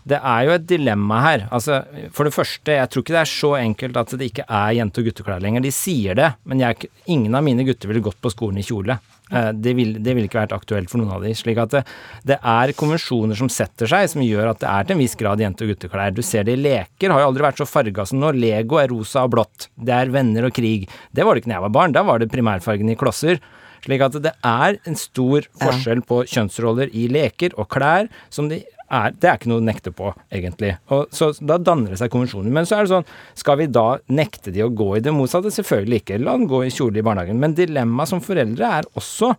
det 0.07 0.19
er 0.23 0.47
jo 0.47 0.55
et 0.55 0.67
dilemma 0.69 1.19
her. 1.23 1.45
Altså, 1.51 1.81
for 2.15 2.27
det 2.27 2.35
første, 2.35 2.77
jeg 2.79 2.89
tror 2.91 3.03
ikke 3.03 3.15
det 3.15 3.21
er 3.21 3.31
så 3.33 3.53
enkelt 3.59 3.99
at 3.99 4.15
det 4.17 4.31
ikke 4.31 4.47
er 4.47 4.75
jente- 4.79 5.03
og 5.03 5.09
gutteklær 5.09 5.43
lenger. 5.43 5.65
De 5.65 5.73
sier 5.75 6.17
det, 6.17 6.31
men 6.47 6.63
jeg, 6.63 6.89
ingen 7.11 7.35
av 7.35 7.43
mine 7.45 7.65
gutter 7.67 7.91
ville 7.91 8.03
gått 8.05 8.19
på 8.23 8.31
skolen 8.33 8.61
i 8.61 8.65
kjole. 8.65 8.97
Eh, 9.31 9.51
Det 9.51 9.73
ville 9.75 9.99
vil 9.99 10.27
ikke 10.27 10.39
vært 10.39 10.55
aktuelt 10.55 10.89
for 10.91 11.01
noen 11.01 11.11
av 11.17 11.23
de. 11.25 11.33
Slik 11.35 11.59
at 11.61 11.73
det, 11.75 11.83
det 12.25 12.37
er 12.39 12.73
konvensjoner 12.77 13.35
som 13.37 13.49
setter 13.51 13.89
seg, 13.89 14.07
som 14.09 14.23
gjør 14.23 14.51
at 14.53 14.61
det 14.63 14.69
er 14.71 14.87
til 14.87 14.95
en 14.97 15.03
viss 15.03 15.17
grad 15.19 15.43
jente- 15.43 15.65
og 15.67 15.73
gutteklær. 15.73 16.13
Du 16.15 16.23
ser 16.25 16.47
det 16.47 16.57
i 16.57 16.61
leker, 16.61 17.11
har 17.11 17.23
jo 17.23 17.29
aldri 17.31 17.43
vært 17.47 17.61
så 17.61 17.67
farga 17.67 18.05
som 18.07 18.21
nå. 18.23 18.31
Lego 18.37 18.79
er 18.81 18.91
rosa 18.93 19.25
og 19.27 19.33
blått. 19.35 19.67
Det 19.77 19.93
er 19.93 20.13
venner 20.13 20.47
og 20.47 20.53
krig. 20.55 20.87
Det 21.13 21.25
var 21.25 21.35
det 21.35 21.43
ikke 21.43 21.51
da 21.53 21.59
jeg 21.59 21.67
var 21.67 21.75
barn. 21.81 21.95
Da 21.95 22.03
var 22.07 22.19
det 22.23 22.31
primærfargen 22.31 22.91
i 22.91 22.95
klosser. 22.99 23.41
Slik 23.83 24.01
at 24.01 24.15
det 24.23 24.33
er 24.43 24.79
en 24.89 24.97
stor 24.97 25.45
forskjell 25.61 26.01
på 26.07 26.23
kjønnsroller 26.27 26.89
i 26.97 27.07
leker 27.11 27.53
og 27.59 27.69
klær 27.69 28.09
som 28.33 28.49
de 28.49 28.63
er, 28.87 29.11
det 29.19 29.27
er 29.27 29.35
ikke 29.39 29.49
noe 29.51 29.61
å 29.61 29.67
nekte 29.67 29.91
på, 29.95 30.13
egentlig. 30.33 30.73
Og 30.95 31.11
så 31.15 31.29
da 31.43 31.57
danner 31.59 31.93
det 31.93 31.99
seg 31.99 32.11
konvensjoner. 32.13 32.53
Men 32.53 32.67
så 32.67 32.77
er 32.77 32.85
det 32.85 32.93
sånn, 32.93 33.11
skal 33.37 33.59
vi 33.61 33.67
da 33.71 33.85
nekte 34.07 34.53
de 34.55 34.63
å 34.63 34.71
gå 34.71 34.93
i 34.97 35.03
det 35.03 35.13
motsatte? 35.15 35.51
Selvfølgelig 35.53 36.01
ikke. 36.03 36.21
La 36.23 36.37
dem 36.37 36.47
gå 36.49 36.63
i 36.63 36.73
kjole 36.73 37.01
i 37.01 37.05
barnehagen. 37.05 37.39
Men 37.41 37.55
dilemmaet 37.57 38.13
som 38.13 38.23
foreldre 38.23 38.71
er 38.79 38.89
også 38.97 39.33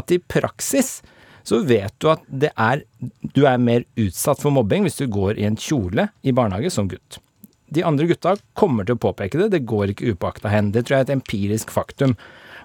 at 0.00 0.14
i 0.14 0.20
praksis 0.22 1.00
så 1.46 1.62
vet 1.66 1.94
du 2.02 2.10
at 2.12 2.20
det 2.28 2.50
er 2.60 2.82
Du 3.34 3.46
er 3.48 3.56
mer 3.58 3.86
utsatt 3.98 4.42
for 4.42 4.52
mobbing 4.54 4.84
hvis 4.84 4.98
du 5.00 5.06
går 5.10 5.38
i 5.40 5.46
en 5.48 5.56
kjole 5.58 6.10
i 6.22 6.34
barnehage 6.36 6.70
som 6.74 6.88
gutt. 6.90 7.18
De 7.70 7.84
andre 7.86 8.08
gutta 8.10 8.34
kommer 8.58 8.84
til 8.84 8.98
å 8.98 9.00
påpeke 9.00 9.38
det, 9.38 9.52
det 9.54 9.66
går 9.70 9.92
ikke 9.92 10.12
upåakta 10.12 10.50
hen. 10.50 10.72
Det 10.74 10.84
tror 10.84 10.98
jeg 10.98 11.06
er 11.06 11.08
et 11.08 11.14
empirisk 11.14 11.70
faktum. 11.70 12.16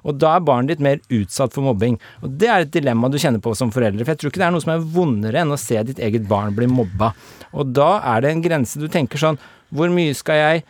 Og 0.06 0.20
da 0.22 0.36
er 0.38 0.46
barnet 0.46 0.76
ditt 0.76 0.86
mer 0.86 1.02
utsatt 1.14 1.56
for 1.56 1.66
mobbing. 1.66 1.98
Og 2.22 2.38
det 2.40 2.50
er 2.52 2.66
et 2.66 2.74
dilemma 2.74 3.10
du 3.10 3.18
kjenner 3.22 3.42
på 3.44 3.56
som 3.58 3.74
foreldre, 3.74 4.06
for 4.06 4.14
jeg 4.14 4.22
tror 4.22 4.34
ikke 4.34 4.44
det 4.44 4.48
er 4.48 4.56
noe 4.56 4.66
som 4.66 4.76
er 4.76 4.88
vondere 4.96 5.42
enn 5.42 5.54
å 5.54 5.60
se 5.60 5.82
ditt 5.88 6.02
eget 6.04 6.30
barn 6.30 6.56
bli 6.56 6.70
mobba. 6.70 7.12
Og 7.58 7.74
da 7.76 7.98
er 8.14 8.26
det 8.26 8.34
en 8.34 8.46
grense 8.46 8.82
du 8.82 8.90
tenker 8.92 9.22
sånn 9.22 9.38
Hvor 9.76 9.90
mye 9.94 10.14
skal 10.18 10.42
jeg 10.42 10.66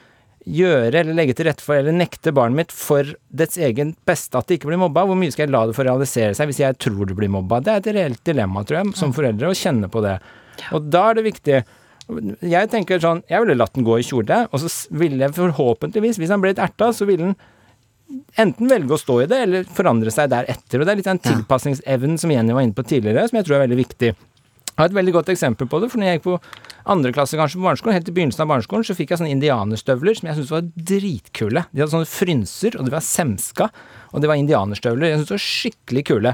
gjøre 0.46 1.00
eller 1.02 1.18
legge 1.18 1.34
til 1.38 1.48
rette 1.50 1.64
for 1.66 1.74
eller 1.74 1.96
nekte 1.96 2.34
barnet 2.36 2.60
mitt 2.60 2.74
for 2.74 3.08
dets 3.34 3.58
egen 3.58 3.96
beste 4.06 4.38
at 4.38 4.48
det 4.48 4.60
ikke 4.60 4.70
blir 4.70 4.82
mobba? 4.82 5.06
Hvor 5.10 5.18
mye 5.20 5.34
skal 5.34 5.48
jeg 5.48 5.56
la 5.56 5.64
det 5.68 5.78
få 5.78 5.88
realisere 5.88 6.36
seg 6.38 6.52
hvis 6.52 6.62
jeg 6.62 6.78
tror 6.82 7.10
det 7.10 7.18
blir 7.18 7.34
mobba? 7.34 7.60
Det 7.66 7.74
er 7.74 7.82
et 7.82 7.90
reelt 7.98 8.22
dilemma, 8.28 8.64
tror 8.64 8.82
jeg, 8.82 8.94
som 9.00 9.14
foreldre, 9.16 9.50
å 9.50 9.58
kjenne 9.58 9.90
på 9.92 10.04
det. 10.06 10.20
Og 10.78 10.88
da 10.88 11.10
er 11.10 11.18
det 11.18 11.26
viktig 11.26 11.58
Jeg 12.46 12.70
tenker 12.72 13.02
sånn 13.02 13.24
Jeg 13.28 13.42
ville 13.44 13.58
latt 13.58 13.74
den 13.76 13.84
gå 13.84 13.98
i 14.00 14.06
kjole, 14.06 14.46
og 14.54 14.62
så 14.62 14.70
ville 14.96 15.26
jeg 15.26 15.36
forhåpentligvis, 15.36 16.22
hvis 16.22 16.32
han 16.32 16.44
ble 16.44 16.54
litt 16.54 16.62
erta, 16.64 16.92
så 16.94 17.08
ville 17.10 17.32
han 17.32 17.38
enten 18.42 18.70
velge 18.70 18.96
å 18.96 19.00
stå 19.00 19.22
i 19.24 19.28
det, 19.32 19.42
eller 19.48 19.68
forandre 19.78 20.14
seg 20.14 20.32
deretter. 20.32 20.80
Og 20.80 20.88
det 20.88 20.94
er 20.94 21.00
litt 21.02 21.10
den 21.10 21.22
tilpasningsevnen 21.24 22.20
som 22.22 22.34
Jenny 22.34 22.56
var 22.56 22.66
inne 22.66 22.78
på 22.78 22.86
tidligere, 22.88 23.28
som 23.30 23.40
jeg 23.40 23.48
tror 23.48 23.58
er 23.58 23.66
veldig 23.66 23.80
viktig. 23.82 24.12
Jeg 24.76 24.82
har 24.82 24.90
et 24.92 24.98
veldig 24.98 25.14
godt 25.16 25.30
eksempel 25.32 25.70
på 25.72 25.80
det, 25.80 25.88
for 25.88 26.02
når 26.02 26.10
jeg 26.10 26.20
gikk 26.20 26.26
på 26.26 26.40
andre 26.92 27.14
klasse 27.16 27.38
kanskje 27.40 27.62
på 27.62 27.64
barneskolen, 27.64 27.96
helt 27.96 28.10
i 28.12 28.16
begynnelsen 28.18 28.44
av 28.44 28.50
barneskolen, 28.52 28.84
så 28.84 28.96
fikk 28.98 29.14
jeg 29.14 29.22
sånne 29.22 29.32
indianerstøvler 29.38 30.18
som 30.18 30.28
jeg 30.28 30.36
syntes 30.36 30.52
var 30.52 30.66
dritkule. 30.92 31.64
De 31.72 31.80
hadde 31.84 31.94
sånne 31.94 32.10
frynser, 32.12 32.76
og 32.76 32.84
de 32.84 32.92
var 32.92 33.06
semska, 33.08 33.70
og 34.12 34.24
det 34.24 34.32
var 34.32 34.42
indianerstøvler. 34.42 35.14
Jeg 35.14 35.22
syntes 35.22 35.32
de 35.32 35.38
var 35.38 35.46
skikkelig 35.46 36.04
kule. 36.12 36.34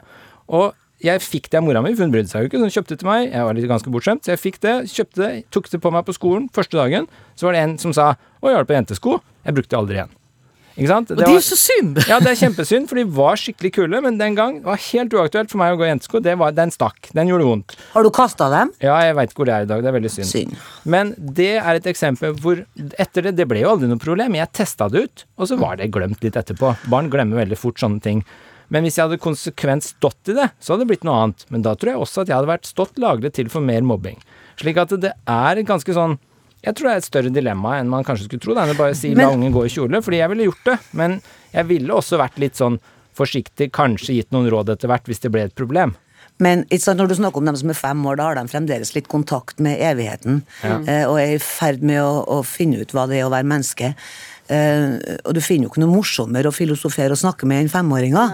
Og 0.57 0.71
jeg 1.05 1.21
fikk 1.21 1.51
det 1.53 1.59
av 1.61 1.67
mora 1.67 1.81
mi, 1.85 1.93
for 1.93 2.05
hun 2.05 2.13
brydde 2.13 2.33
seg 2.33 2.43
jo 2.43 2.49
ikke, 2.49 2.61
så 2.61 2.65
hun 2.65 2.73
kjøpte 2.75 2.95
det 2.95 3.03
til 3.03 3.09
meg. 3.11 3.27
Jeg 3.29 3.45
var 3.45 3.57
litt 3.57 3.69
ganske 3.69 3.93
bortskjemt, 3.93 4.25
så 4.25 4.33
jeg 4.33 4.41
fikk 4.41 4.57
det, 4.65 4.73
kjøpte 4.89 5.21
det, 5.21 5.29
tok 5.53 5.69
det 5.69 5.81
på 5.85 5.93
meg 5.93 6.07
på 6.09 6.17
skolen 6.17 6.49
første 6.53 6.77
dagen. 6.77 7.05
Så 7.37 7.45
var 7.45 7.57
det 7.57 7.61
en 7.61 7.77
som 7.81 7.93
sa 7.93 8.13
'Å, 8.13 8.45
jeg 8.49 8.57
har 8.57 8.65
det 8.65 8.73
på 8.73 8.77
jentesko'. 8.77 9.21
Jeg 9.45 9.53
brukte 9.53 9.69
det 9.69 9.79
aldri 9.81 9.95
igjen. 10.01 10.13
Og 10.77 11.09
det 11.11 11.25
er 11.25 11.33
jo 11.33 11.41
så 11.43 11.57
synd! 11.59 11.99
Ja, 12.07 12.19
det 12.23 12.31
er 12.31 12.37
kjempesynd, 12.39 12.87
for 12.89 12.99
de 12.99 13.03
var 13.11 13.39
skikkelig 13.39 13.73
kule, 13.75 13.99
men 14.05 14.17
den 14.19 14.37
gang 14.37 14.61
var 14.63 14.79
helt 14.79 15.13
uaktuelt 15.13 15.51
for 15.51 15.59
meg 15.61 15.75
å 15.75 15.79
gå 15.79 15.85
i 15.85 15.89
jentesko. 15.89 16.21
Det 16.23 16.35
var, 16.39 16.53
den 16.55 16.71
stakk. 16.71 17.09
Den 17.17 17.31
gjorde 17.31 17.47
vondt. 17.49 17.75
Har 17.91 18.07
du 18.07 18.11
kasta 18.15 18.47
dem? 18.53 18.71
Ja, 18.83 18.95
jeg 19.03 19.17
veit 19.19 19.35
hvor 19.35 19.49
det 19.49 19.55
er 19.55 19.65
i 19.67 19.69
dag. 19.69 19.83
Det 19.83 19.91
er 19.91 19.97
veldig 19.97 20.13
synd. 20.13 20.29
Synd. 20.31 20.55
Men 20.95 21.11
det 21.19 21.51
er 21.59 21.81
et 21.81 21.89
eksempel 21.91 22.37
hvor 22.39 22.63
etter 23.01 23.27
det 23.27 23.35
Det 23.41 23.47
ble 23.49 23.65
jo 23.65 23.73
aldri 23.73 23.89
noe 23.91 24.01
problem. 24.01 24.39
Jeg 24.39 24.53
testa 24.55 24.87
det 24.91 25.03
ut, 25.03 25.25
og 25.37 25.51
så 25.51 25.59
var 25.59 25.77
det 25.81 25.91
glemt 25.91 26.23
litt 26.23 26.39
etterpå. 26.39 26.73
Barn 26.91 27.11
glemmer 27.11 27.43
veldig 27.43 27.59
fort 27.59 27.81
sånne 27.81 28.01
ting. 28.03 28.23
Men 28.71 28.85
hvis 28.87 28.95
jeg 28.95 29.09
hadde 29.09 29.19
konsekvent 29.19 29.83
stått 29.83 30.31
i 30.31 30.37
det, 30.37 30.47
så 30.63 30.73
hadde 30.73 30.85
det 30.85 30.93
blitt 30.93 31.07
noe 31.07 31.19
annet. 31.25 31.43
Men 31.51 31.65
da 31.65 31.75
tror 31.75 31.91
jeg 31.91 32.03
også 32.05 32.23
at 32.23 32.31
jeg 32.31 32.37
hadde 32.39 32.53
vært 32.53 32.69
stått 32.69 33.01
lagret 33.03 33.35
til 33.35 33.51
for 33.51 33.63
mer 33.65 33.83
mobbing. 33.83 34.21
Slik 34.61 34.79
at 34.79 34.93
det 35.03 35.11
er 35.27 35.63
ganske 35.67 35.95
sånn 35.97 36.15
Jeg 36.61 36.77
tror 36.77 36.87
det 36.87 36.93
er 36.93 37.01
et 37.01 37.09
større 37.09 37.33
dilemma 37.33 37.75
enn 37.79 37.89
man 37.89 38.05
kanskje 38.05 38.27
skulle 38.27 38.43
tro. 38.43 38.55
Det 38.57 38.63
er 38.69 38.77
bare 38.77 38.93
å 38.93 38.97
si 38.97 39.15
la 39.17 39.31
ungen 39.33 39.53
gå 39.53 39.65
i 39.65 39.73
kjole, 39.73 40.01
fordi 40.05 40.21
jeg 40.21 40.33
ville 40.33 40.47
gjort 40.49 40.67
det. 40.69 40.77
Men 40.97 41.17
jeg 41.55 41.69
ville 41.71 41.95
også 41.97 42.19
vært 42.21 42.37
litt 42.41 42.59
sånn 42.59 42.77
forsiktig, 43.17 43.71
kanskje 43.75 44.19
gitt 44.19 44.31
noen 44.35 44.49
råd 44.53 44.71
etter 44.75 44.91
hvert 44.91 45.09
hvis 45.09 45.23
det 45.23 45.33
ble 45.33 45.47
et 45.49 45.57
problem. 45.57 45.95
Men 46.41 46.63
når 46.71 47.09
du 47.09 47.15
snakker 47.17 47.41
om 47.41 47.49
dem 47.49 47.57
som 47.59 47.69
er 47.69 47.77
fem 47.77 48.05
år, 48.09 48.17
da 48.17 48.29
har 48.29 48.37
de 48.39 48.49
fremdeles 48.49 48.95
litt 48.95 49.09
kontakt 49.11 49.59
med 49.61 49.77
evigheten. 49.77 50.41
Ja. 50.65 50.77
og 51.09 51.19
er 51.21 51.35
i 51.35 51.41
ferd 51.41 51.83
med 51.85 52.01
å, 52.01 52.23
å 52.25 52.39
finne 52.47 52.81
ut 52.81 52.93
hva 52.95 53.05
det 53.09 53.19
er 53.19 53.27
å 53.27 53.33
være 53.33 53.49
menneske. 53.51 53.91
Eh, 54.51 55.17
og 55.23 55.35
du 55.35 55.39
finner 55.43 55.67
jo 55.67 55.71
ikke 55.71 55.83
noe 55.83 55.93
morsommere 55.93 56.49
å 56.49 56.55
filosofere 56.55 57.15
og 57.15 57.21
snakke 57.21 57.47
med 57.47 57.63
enn 57.63 57.71
femåringer. 57.71 58.33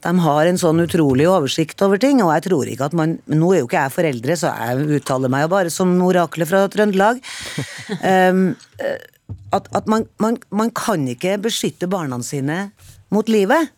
De 0.00 0.12
har 0.24 0.48
en 0.48 0.60
sånn 0.60 0.80
utrolig 0.86 1.26
oversikt 1.28 1.82
over 1.84 2.00
ting, 2.00 2.22
og 2.24 2.32
jeg 2.32 2.46
tror 2.48 2.70
ikke 2.70 2.88
at 2.88 2.96
man 2.96 3.18
Nå 3.28 3.50
er 3.52 3.60
jo 3.60 3.68
ikke 3.68 3.82
jeg 3.82 3.94
foreldre, 3.96 4.36
så 4.38 4.52
jeg 4.54 5.00
uttaler 5.00 5.32
meg 5.32 5.44
jo 5.44 5.50
bare 5.52 5.72
som 5.74 5.92
oraklet 6.06 6.48
fra 6.48 6.62
Trøndelag. 6.72 7.20
Um, 8.00 8.46
at 9.56 9.68
at 9.76 9.90
man, 9.90 10.06
man, 10.22 10.38
man 10.50 10.72
kan 10.74 11.04
ikke 11.10 11.36
beskytte 11.44 11.90
barna 11.90 12.18
sine 12.24 12.70
mot 13.10 13.28
livet. 13.28 13.70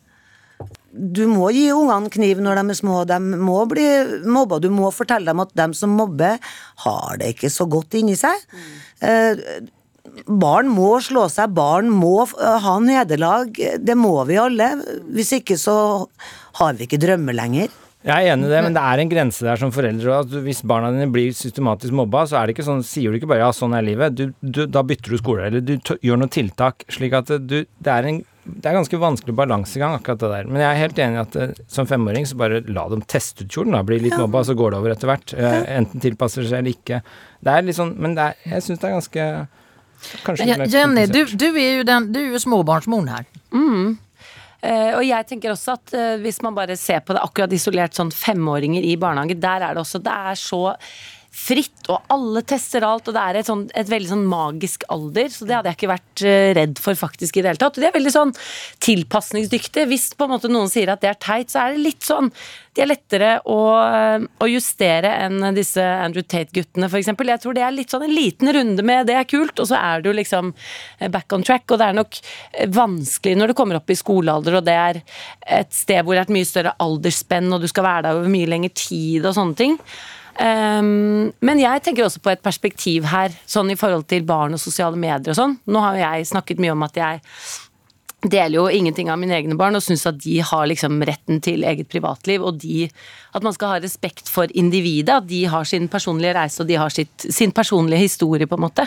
du 0.92 1.24
må 1.26 1.48
gi 1.56 1.70
ungene 1.72 2.10
kniv 2.12 2.40
når 2.44 2.60
de 2.60 2.70
er 2.70 2.78
små. 2.78 3.02
De 3.08 3.18
må 3.18 3.62
bli 3.66 3.86
mobba. 4.28 4.60
Du 4.60 4.68
må 4.70 4.90
fortelle 4.92 5.32
dem 5.32 5.40
at 5.40 5.54
dem 5.58 5.74
som 5.74 5.96
mobber, 5.96 6.38
har 6.84 7.16
det 7.18 7.34
ikke 7.34 7.50
så 7.50 7.66
godt 7.66 7.96
inni 7.98 8.14
seg. 8.20 8.36
Eh, 9.00 9.40
barn 10.26 10.70
må 10.70 10.96
slå 11.04 11.26
seg, 11.32 11.54
barn 11.56 11.90
må 11.92 12.26
ha 12.36 12.78
nederlag. 12.82 13.52
Det 13.80 13.96
må 13.98 14.16
vi 14.28 14.40
alle. 14.40 14.74
Hvis 15.12 15.34
ikke 15.38 15.58
så 15.60 15.76
har 16.60 16.76
vi 16.78 16.88
ikke 16.88 17.00
drømmer 17.02 17.36
lenger. 17.36 17.72
Jeg 18.02 18.26
er 18.26 18.32
enig 18.32 18.48
i 18.48 18.50
det, 18.50 18.60
men 18.66 18.74
det 18.74 18.82
er 18.82 18.98
en 18.98 19.10
grense 19.12 19.44
der 19.46 19.60
som 19.60 19.70
foreldre. 19.74 20.16
At 20.24 20.32
hvis 20.42 20.64
barna 20.66 20.90
dine 20.90 21.06
blir 21.14 21.30
systematisk 21.38 21.94
mobba, 21.94 22.24
så 22.26 22.40
er 22.40 22.48
det 22.48 22.56
ikke 22.56 22.66
sånn, 22.66 22.82
sier 22.86 23.12
du 23.12 23.20
ikke 23.20 23.30
bare 23.30 23.44
ja, 23.44 23.52
sånn 23.54 23.76
er 23.78 23.86
livet. 23.86 24.16
Du, 24.18 24.32
du, 24.42 24.64
da 24.66 24.82
bytter 24.86 25.14
du 25.14 25.20
skole, 25.20 25.46
eller 25.46 25.62
du 25.62 25.76
gjør 25.78 26.18
noen 26.18 26.32
tiltak. 26.34 26.82
slik 26.90 27.14
at 27.14 27.30
du, 27.38 27.62
det 27.62 27.94
er 27.94 28.10
en 28.10 28.22
det 28.42 28.66
er 28.66 28.74
ganske 28.74 28.98
vanskelig 28.98 29.36
balansegang, 29.38 29.92
akkurat 29.94 30.18
det 30.18 30.28
der. 30.32 30.48
Men 30.50 30.64
jeg 30.64 30.66
er 30.66 30.80
helt 30.80 30.96
enig 30.98 31.14
i 31.14 31.20
at 31.22 31.60
som 31.70 31.86
femåring, 31.86 32.24
så 32.26 32.34
bare 32.40 32.58
la 32.66 32.88
dem 32.90 33.04
teste 33.06 33.44
ut 33.44 33.54
kjolen, 33.54 33.76
da. 33.76 33.84
Bli 33.86 34.00
litt 34.02 34.16
mobba, 34.18 34.42
så 34.42 34.56
går 34.58 34.72
det 34.74 34.80
over 34.80 34.94
etter 34.96 35.10
hvert. 35.12 35.34
Eh, 35.38 35.58
enten 35.76 36.02
tilpasser 36.02 36.48
seg 36.48 36.58
eller 36.58 36.74
ikke. 36.74 36.98
Det 37.38 37.54
er 37.54 37.62
litt 37.62 37.78
sånn 37.78 37.94
Men 38.02 38.16
det 38.18 38.24
er, 38.24 38.40
jeg 38.56 38.66
syns 38.66 38.82
det 38.82 38.88
er 38.88 38.96
ganske 38.96 39.26
Kanskje 40.26 40.48
Ja, 40.48 40.56
Jenny, 40.66 41.06
du, 41.10 41.24
du 41.38 41.48
er 41.52 41.78
jo 41.80 41.86
den, 41.88 42.08
du 42.14 42.20
er 42.20 42.32
jo 42.34 42.40
småbarnsmoren 42.42 43.12
her. 43.12 43.28
Eh, 44.62 44.92
og 44.94 45.02
jeg 45.02 45.26
tenker 45.26 45.50
også 45.50 45.74
at 45.74 45.94
uh, 45.98 46.20
hvis 46.22 46.38
man 46.44 46.54
bare 46.54 46.76
ser 46.78 47.00
på 47.02 47.16
det 47.16 47.22
akkurat 47.24 47.54
isolert 47.54 47.96
sånn 47.98 48.12
femåringer 48.14 48.84
i 48.86 48.94
barnehage, 49.00 49.34
der 49.42 49.64
er 49.66 49.74
det 49.74 49.82
også 49.82 49.98
Det 49.98 50.12
er 50.12 50.38
så 50.38 50.60
fritt, 51.32 51.88
og 51.88 52.10
alle 52.12 52.42
tester 52.44 52.84
alt, 52.84 53.06
og 53.08 53.14
det 53.16 53.20
er 53.22 53.38
et, 53.40 53.48
sånn, 53.48 53.62
et 53.78 53.88
veldig 53.88 54.10
sånn 54.10 54.24
magisk 54.28 54.84
alder, 54.92 55.30
så 55.32 55.46
det 55.48 55.54
hadde 55.56 55.70
jeg 55.70 55.78
ikke 55.78 55.88
vært 55.88 56.24
eh, 56.28 56.48
redd 56.58 56.82
for 56.82 56.98
faktisk 56.98 57.38
i 57.38 57.44
det 57.44 57.48
hele 57.54 57.62
tatt. 57.62 57.78
Og 57.78 57.82
de 57.82 57.88
er 57.88 57.94
veldig 57.94 58.12
sånn 58.12 58.34
tilpasningsdyktige. 58.84 59.88
Hvis 59.88 60.10
på 60.18 60.28
en 60.28 60.34
måte 60.34 60.50
noen 60.52 60.68
sier 60.70 60.92
at 60.92 61.00
det 61.00 61.08
er 61.08 61.18
teit, 61.24 61.48
så 61.48 61.64
er 61.64 61.72
det 61.72 61.86
litt 61.86 62.04
sånn 62.04 62.28
De 62.76 62.84
er 62.84 62.88
lettere 62.88 63.30
å, 63.48 63.56
å 64.40 64.46
justere 64.48 65.10
enn 65.24 65.50
disse 65.56 65.82
Andrew 65.82 66.24
Tate-guttene, 66.24 66.88
f.eks. 66.88 67.10
Jeg 67.12 67.42
tror 67.42 67.56
det 67.56 67.64
er 67.64 67.74
litt 67.74 67.92
sånn 67.92 68.06
en 68.06 68.14
liten 68.14 68.52
runde 68.52 68.84
med 68.84 69.08
det 69.08 69.16
er 69.16 69.28
kult, 69.28 69.56
og 69.60 69.68
så 69.72 69.80
er 69.80 70.04
du 70.04 70.12
liksom 70.12 70.52
eh, 70.52 71.08
back 71.12 71.32
on 71.32 71.44
track. 71.48 71.64
Og 71.72 71.80
det 71.80 71.90
er 71.90 72.00
nok 72.00 72.20
eh, 72.20 72.68
vanskelig 72.72 73.38
når 73.40 73.52
du 73.52 73.58
kommer 73.58 73.80
opp 73.80 73.92
i 73.92 73.98
skolealder, 73.98 74.60
og 74.60 74.68
det 74.68 74.76
er 74.76 75.04
et 75.60 75.72
sted 75.72 76.04
hvor 76.04 76.12
det 76.12 76.26
er 76.26 76.28
et 76.28 76.36
mye 76.36 76.48
større 76.48 76.76
aldersspenn, 76.76 77.52
og 77.56 77.64
du 77.64 77.72
skal 77.72 77.88
være 77.88 78.10
der 78.10 78.20
over 78.20 78.36
mye 78.36 78.52
lengre 78.52 78.76
tid 78.76 79.24
og 79.24 79.40
sånne 79.40 79.64
ting. 79.64 79.80
Um, 80.40 81.32
men 81.44 81.60
jeg 81.60 81.82
tenker 81.84 82.06
også 82.06 82.22
på 82.24 82.32
et 82.32 82.44
perspektiv 82.44 83.04
her, 83.10 83.34
sånn 83.46 83.72
i 83.72 83.76
forhold 83.78 84.06
til 84.10 84.24
barn 84.26 84.56
og 84.56 84.62
sosiale 84.62 84.96
medier 84.96 85.34
og 85.34 85.38
sånn. 85.38 85.58
Nå 85.68 85.82
har 85.84 85.98
jo 85.98 86.06
jeg 86.06 86.30
snakket 86.32 86.62
mye 86.62 86.72
om 86.72 86.86
at 86.86 86.96
jeg 86.98 87.20
deler 88.22 88.54
jo 88.60 88.66
ingenting 88.70 89.10
av 89.10 89.18
mine 89.18 89.34
egne 89.34 89.56
barn 89.58 89.74
og 89.74 89.82
syns 89.82 90.04
at 90.06 90.20
de 90.22 90.36
har 90.46 90.68
liksom 90.70 91.00
retten 91.08 91.40
til 91.42 91.64
eget 91.66 91.88
privatliv, 91.90 92.44
og 92.46 92.60
de, 92.62 92.86
at 93.34 93.44
man 93.44 93.54
skal 93.56 93.74
ha 93.74 93.80
respekt 93.82 94.30
for 94.30 94.50
individet, 94.54 95.16
at 95.16 95.26
de 95.30 95.42
har 95.50 95.66
sin 95.68 95.88
personlige 95.90 96.36
reise 96.38 96.62
og 96.62 96.70
de 96.70 96.78
har 96.78 96.94
sitt, 96.94 97.26
sin 97.26 97.54
personlige 97.54 98.06
historie, 98.06 98.46
på 98.46 98.58
en 98.58 98.66
måte. 98.68 98.86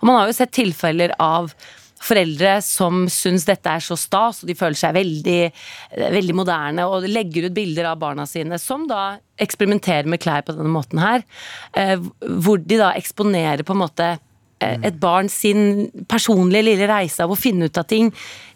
Og 0.00 0.08
man 0.08 0.20
har 0.20 0.30
jo 0.30 0.38
sett 0.38 0.54
tilfeller 0.54 1.16
av 1.22 1.50
foreldre 2.02 2.58
som 2.64 3.06
syns 3.10 3.46
dette 3.48 3.70
er 3.72 3.82
så 3.84 3.96
stas, 3.98 4.42
og 4.42 4.50
de 4.50 4.56
føler 4.58 4.78
seg 4.78 4.96
veldig, 4.96 5.40
veldig 6.16 6.36
moderne 6.36 6.86
og 6.90 7.08
legger 7.08 7.48
ut 7.48 7.56
bilder 7.56 7.90
av 7.92 8.00
barna 8.02 8.26
sine, 8.28 8.58
som 8.62 8.86
da 8.90 9.16
eksperimenterer 9.40 10.08
med 10.08 10.20
klær 10.22 10.44
på 10.46 10.56
denne 10.56 10.72
måten 10.72 11.00
her. 11.02 11.24
eh, 11.76 11.96
Hvor 12.20 12.58
de 12.58 12.80
da 12.80 12.92
eksponerer 12.96 13.64
på 13.66 13.76
en 13.76 13.82
måte 13.84 14.10
eh, 14.60 14.76
et 14.82 15.00
barn 15.00 15.28
sin 15.32 15.90
personlige 16.08 16.68
lille 16.68 16.88
reise 16.88 17.24
av 17.24 17.32
å 17.32 17.40
finne 17.40 17.68
ut 17.68 17.78
av 17.78 17.88
ting 17.88 18.12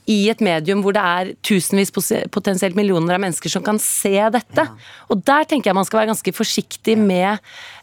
i 0.09 0.29
et 0.33 0.41
medium 0.43 0.81
hvor 0.85 0.95
det 0.97 1.03
er 1.03 1.33
tusenvis, 1.47 1.93
potensielt 2.33 2.77
millioner 2.79 3.17
av 3.17 3.23
mennesker 3.23 3.53
som 3.53 3.65
kan 3.65 3.79
se 3.83 4.17
dette. 4.33 4.65
Og 5.13 5.21
der 5.27 5.47
tenker 5.49 5.71
jeg 5.71 5.79
man 5.79 5.87
skal 5.89 6.01
være 6.01 6.13
ganske 6.13 6.35
forsiktig 6.35 6.97
med, 6.99 7.39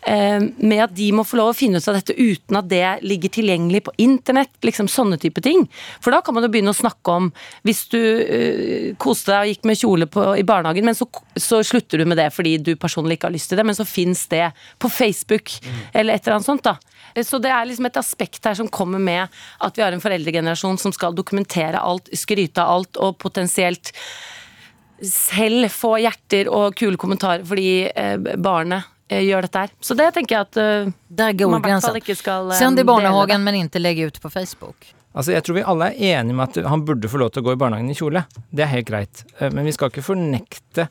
eh, 0.07 0.39
med 0.57 0.84
at 0.88 0.95
de 0.97 1.11
må 1.15 1.26
få 1.28 1.39
lov 1.39 1.53
å 1.53 1.57
finne 1.57 1.80
ut 1.80 1.88
av 1.88 1.99
dette 1.99 2.15
uten 2.18 2.59
at 2.59 2.70
det 2.72 2.86
ligger 3.05 3.34
tilgjengelig 3.38 3.84
på 3.88 3.95
internett. 4.03 4.53
liksom 4.61 4.88
Sånne 4.88 5.20
type 5.22 5.41
ting. 5.43 5.68
For 6.01 6.11
da 6.11 6.22
kan 6.22 6.34
man 6.34 6.43
jo 6.43 6.49
begynne 6.49 6.74
å 6.74 6.78
snakke 6.78 7.11
om 7.11 7.32
Hvis 7.63 7.88
du 7.91 7.99
eh, 7.99 8.95
koste 8.97 9.32
deg 9.32 9.41
og 9.41 9.51
gikk 9.51 9.65
med 9.65 9.78
kjole 9.78 10.07
på, 10.07 10.24
i 10.39 10.43
barnehagen, 10.47 10.86
men 10.86 10.95
så, 10.95 11.07
så 11.36 11.61
slutter 11.63 11.99
du 11.99 12.05
med 12.05 12.18
det 12.18 12.32
fordi 12.34 12.57
du 12.57 12.76
personlig 12.76 13.18
ikke 13.18 13.28
har 13.28 13.36
lyst 13.36 13.51
til 13.51 13.59
det, 13.59 13.65
men 13.65 13.76
så 13.76 13.86
fins 13.86 14.28
det 14.32 14.51
på 14.80 14.89
Facebook 14.89 15.51
eller 15.93 16.13
et 16.13 16.24
eller 16.24 16.38
annet 16.38 16.47
sånt. 16.47 16.63
da. 16.63 16.78
Så 17.15 17.39
det 17.41 17.51
er 17.53 17.65
liksom 17.69 17.87
et 17.89 17.99
aspekt 17.99 18.45
her 18.45 18.57
som 18.57 18.67
kommer 18.67 18.99
med 18.99 19.27
at 19.63 19.77
vi 19.77 19.83
har 19.85 19.95
en 19.95 20.03
foreldregenerasjon 20.03 20.77
som 20.81 20.93
skal 20.95 21.15
dokumentere 21.17 21.79
alt, 21.79 22.09
skryte 22.17 22.63
av 22.63 22.73
alt 22.79 22.97
og 23.01 23.17
potensielt 23.21 23.93
selv 25.05 25.69
få 25.69 25.97
hjerter 26.01 26.49
og 26.49 26.75
kule 26.77 26.97
kommentarer 26.97 27.43
fordi 27.45 27.87
eh, 27.91 28.15
barnet 28.41 28.87
eh, 29.11 29.21
gjør 29.27 29.45
dette 29.45 29.65
her. 29.65 29.73
Så 29.79 29.97
det 29.97 30.09
tenker 30.15 30.35
jeg 30.39 30.47
at 30.47 30.61
eh, 30.61 30.93
Der 31.07 31.35
går 31.37 31.51
man 31.53 31.61
i 31.61 31.69
hvert 31.69 31.85
fall 31.85 31.99
ikke 32.01 32.17
skal 32.17 32.51
eh, 32.51 32.57
Send 32.59 32.81
i 32.81 32.85
barnehagen, 32.87 33.43
men 33.45 33.59
ikke 33.61 33.81
legge 33.83 34.07
ut 34.09 34.17
på 34.23 34.31
Facebook. 34.33 34.89
Altså, 35.17 35.33
Jeg 35.33 35.45
tror 35.45 35.57
vi 35.59 35.67
alle 35.73 35.91
er 35.93 36.17
enige 36.19 36.37
med 36.37 36.57
at 36.57 36.69
han 36.69 36.85
burde 36.85 37.09
få 37.09 37.21
lov 37.21 37.31
til 37.33 37.41
å 37.43 37.47
gå 37.49 37.53
i 37.55 37.61
barnehagen 37.61 37.93
i 37.93 37.97
kjole. 37.97 38.25
Det 38.53 38.65
er 38.65 38.73
helt 38.73 38.89
greit. 38.89 39.23
Eh, 39.39 39.53
Men 39.53 39.65
vi 39.69 39.75
skal 39.77 39.93
ikke 39.93 40.05
fornekte 40.05 40.87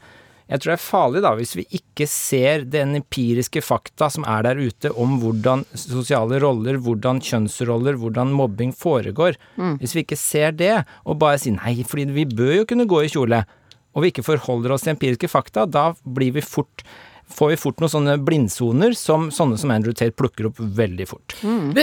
Jeg 0.47 0.63
tror 0.63 0.71
det 0.71 0.77
er 0.77 0.85
farlig 0.85 1.23
da, 1.25 1.33
hvis 1.39 1.57
vi 1.59 1.65
ikke 1.75 2.07
ser 2.11 2.67
den 2.71 2.95
empiriske 3.01 3.63
fakta 3.67 4.07
som 4.15 4.27
er 4.31 4.47
der 4.47 4.61
ute 4.63 4.93
om 4.95 5.17
hvordan 5.23 5.65
sosiale 5.75 6.39
roller, 6.43 6.79
hvordan 6.79 7.19
kjønnsroller, 7.25 7.99
hvordan 7.99 8.31
mobbing 8.37 8.71
foregår. 8.77 9.35
Hvis 9.83 9.97
vi 9.97 10.05
ikke 10.07 10.21
ser 10.21 10.55
det, 10.55 10.77
og 11.03 11.19
bare 11.19 11.41
sier 11.43 11.59
nei, 11.59 11.81
fordi 11.83 12.07
vi 12.15 12.29
bør 12.31 12.61
jo 12.61 12.69
kunne 12.71 12.87
gå 12.87 13.03
i 13.03 13.11
kjole, 13.11 13.43
og 13.97 14.05
vi 14.05 14.13
ikke 14.13 14.27
forholder 14.27 14.77
oss 14.77 14.87
til 14.87 14.95
empiriske 14.95 15.31
fakta, 15.33 15.67
da 15.67 15.91
blir 16.05 16.37
vi 16.37 16.45
fort 16.47 16.87
får 17.27 17.49
vi 17.51 17.57
fort 17.59 17.81
noen 17.83 17.91
sånne 17.91 18.13
blindsoner 18.23 18.93
som 18.97 19.31
sånne 19.35 19.59
som 19.59 19.73
Andrew 19.75 19.95
Tate 19.97 20.15
plukker 20.17 20.47
opp 20.47 20.61
veldig 20.61 21.07
fort. 21.11 21.35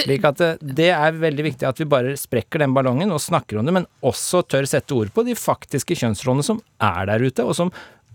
Slik 0.06 0.28
at 0.28 0.44
eh, 0.44 0.62
det 0.64 0.90
er 0.96 1.18
veldig 1.20 1.46
viktig 1.50 1.68
at 1.68 1.82
vi 1.82 1.88
bare 1.90 2.16
sprekker 2.20 2.64
den 2.64 2.76
ballongen 2.76 3.12
og 3.12 3.22
snakker 3.22 3.60
om 3.60 3.68
det, 3.68 3.76
men 3.76 3.90
også 4.06 4.44
tør 4.48 4.68
sette 4.70 4.96
ord 4.96 5.12
på 5.14 5.26
de 5.28 5.36
faktiske 5.36 5.98
kjønnsrollene 6.00 6.48
som 6.48 6.62
er 6.80 7.12
der 7.12 7.28
ute, 7.28 7.44
og 7.44 7.58
som 7.60 7.74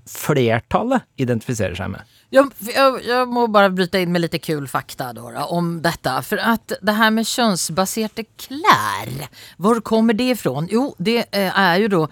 flertallet 0.09 1.05
identifiserer 1.21 1.77
seg 1.79 1.93
med. 1.93 2.15
Jag, 2.31 2.51
jag, 2.75 2.99
jag 3.05 3.29
må 3.33 3.47
bare 3.49 3.73
bryte 3.73 4.03
inn 4.05 4.13
med 4.13 4.21
litt 4.21 4.37
kul 4.45 4.67
fakta 4.69 5.13
då, 5.17 5.31
om 5.49 5.79
dette. 5.83 6.13
For 6.27 6.41
at 6.41 6.75
det 6.85 6.97
her 6.99 7.13
med 7.15 7.29
kjønnsbaserte 7.29 8.27
klær, 8.37 9.29
hvor 9.57 9.81
kommer 9.81 10.17
det 10.17 10.35
ifrån? 10.37 10.69
Jo, 10.73 10.91
det 10.99 11.23
er 11.33 11.79
jo 11.81 11.89
ju 11.89 11.97
då 11.97 12.09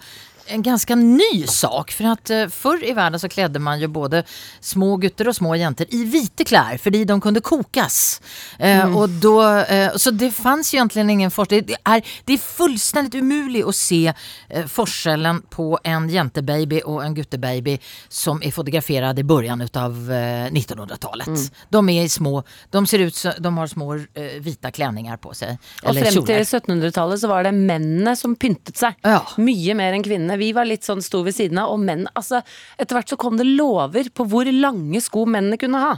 en 0.47 0.61
ganska 0.61 0.95
ny 0.95 1.47
sak. 1.47 1.91
För 1.91 2.03
att 2.03 2.29
eh, 2.29 2.47
förr 2.47 2.89
i 2.89 2.93
världen 2.93 3.19
så 3.19 3.29
klädde 3.29 3.59
man 3.59 3.79
ju 3.79 3.87
både 3.87 4.23
små 4.59 4.97
gutter 4.97 5.27
och 5.27 5.35
små 5.35 5.55
jenter 5.55 5.87
i 5.89 6.03
vita 6.03 6.43
kläder 6.43 6.77
för 6.77 7.05
de 7.05 7.21
kunde 7.21 7.39
kokas. 7.41 8.21
Eh, 8.59 8.97
och 8.97 9.09
då, 9.09 9.53
eh, 9.57 9.95
så 9.95 10.11
det 10.11 10.31
fanns 10.31 10.73
ju 10.73 10.77
egentligen 10.77 11.09
ingen 11.09 11.31
forskning. 11.31 11.63
Det 11.67 11.75
är, 11.83 12.01
det 12.25 12.33
är 12.33 12.37
fullständigt 12.37 13.15
umuligt 13.15 13.67
att 13.67 13.75
se 13.75 14.13
eh, 14.49 14.65
forskellen 14.65 15.41
på 15.49 15.79
en 15.83 16.09
jentebaby 16.09 16.81
och 16.85 17.05
en 17.05 17.13
guttebaby 17.15 17.79
som 18.09 18.43
är 18.43 18.51
fotograferad 18.51 19.19
i 19.19 19.23
början 19.23 19.61
av 19.73 20.11
eh, 20.11 20.51
1900-talet. 20.51 21.27
De 21.69 21.89
är 21.89 22.07
små, 22.07 22.43
de 22.69 22.87
ser 22.87 22.99
ut 22.99 23.15
så, 23.15 23.31
de 23.39 23.57
har 23.57 23.67
små 23.67 23.95
eh, 23.95 24.01
vita 24.39 24.71
klänningar 24.71 25.17
på 25.17 25.33
sig. 25.33 25.57
Eller 25.83 26.01
frem 26.03 26.25
til 26.25 26.43
1700-tallet 26.43 27.21
så 27.21 27.27
var 27.27 27.43
det 27.43 27.51
mennene 27.51 28.15
som 28.15 28.35
pyntet 28.35 28.77
seg. 28.77 28.97
Ja. 29.01 29.21
Mye 29.37 29.75
mer 29.77 29.95
enn 29.95 30.05
kvinnene. 30.05 30.36
Vi 30.39 30.51
var 30.55 30.67
litt 30.69 30.87
sånn 30.87 31.01
sto 31.03 31.23
ved 31.25 31.35
siden 31.37 31.59
av, 31.61 31.73
og 31.73 31.81
menn 31.83 32.05
altså, 32.13 32.41
Etter 32.77 32.97
hvert 32.97 33.11
så 33.13 33.17
kom 33.19 33.37
det 33.39 33.47
lover 33.47 34.09
på 34.13 34.25
hvor 34.29 34.47
lange 34.51 35.01
sko 35.03 35.25
mennene 35.29 35.59
kunne 35.59 35.81
ha. 35.81 35.93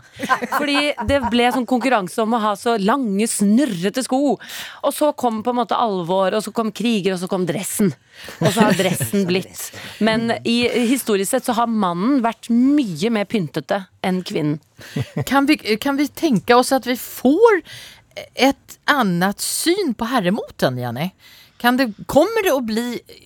Fordi 0.56 0.94
det 1.10 1.20
ble 1.30 1.50
sånn 1.54 1.68
konkurranse 1.70 2.22
om 2.24 2.36
å 2.36 2.42
ha 2.44 2.54
så 2.60 2.78
lange, 2.82 3.28
snurrete 3.30 4.04
sko. 4.06 4.22
Og 4.86 4.96
så 4.96 5.12
kom 5.20 5.42
på 5.46 5.54
en 5.54 5.60
måte 5.62 5.78
alvor, 5.78 6.36
og 6.36 6.46
så 6.46 6.54
kom 6.56 6.72
kriger, 6.76 7.16
og 7.16 7.22
så 7.24 7.30
kom 7.32 7.46
dressen. 7.50 7.94
Og 8.40 8.50
så 8.52 8.66
har 8.66 8.78
dressen 8.80 9.28
blitt. 9.30 9.70
Men 10.04 10.34
i, 10.44 10.62
historisk 10.90 11.32
sett 11.34 11.48
så 11.48 11.56
har 11.60 11.72
mannen 11.72 12.20
vært 12.26 12.52
mye 12.54 13.14
mer 13.14 13.30
pyntete 13.30 13.84
enn 14.06 14.24
kvinnen. 14.28 14.60
Kan 15.28 15.48
vi, 15.50 15.58
kan 15.82 16.00
vi 16.00 16.08
tenke 16.08 16.56
oss 16.56 16.72
at 16.76 16.88
vi 16.88 16.96
får 17.00 17.64
et 18.40 18.80
annet 18.90 19.44
syn 19.44 19.94
på 19.98 20.08
herremoten, 20.12 20.80
Jenny? 20.80 21.12
Det, 21.60 21.90
kommer 22.08 22.46
det 22.46 22.54
å 22.56 22.64
bli 22.64 22.86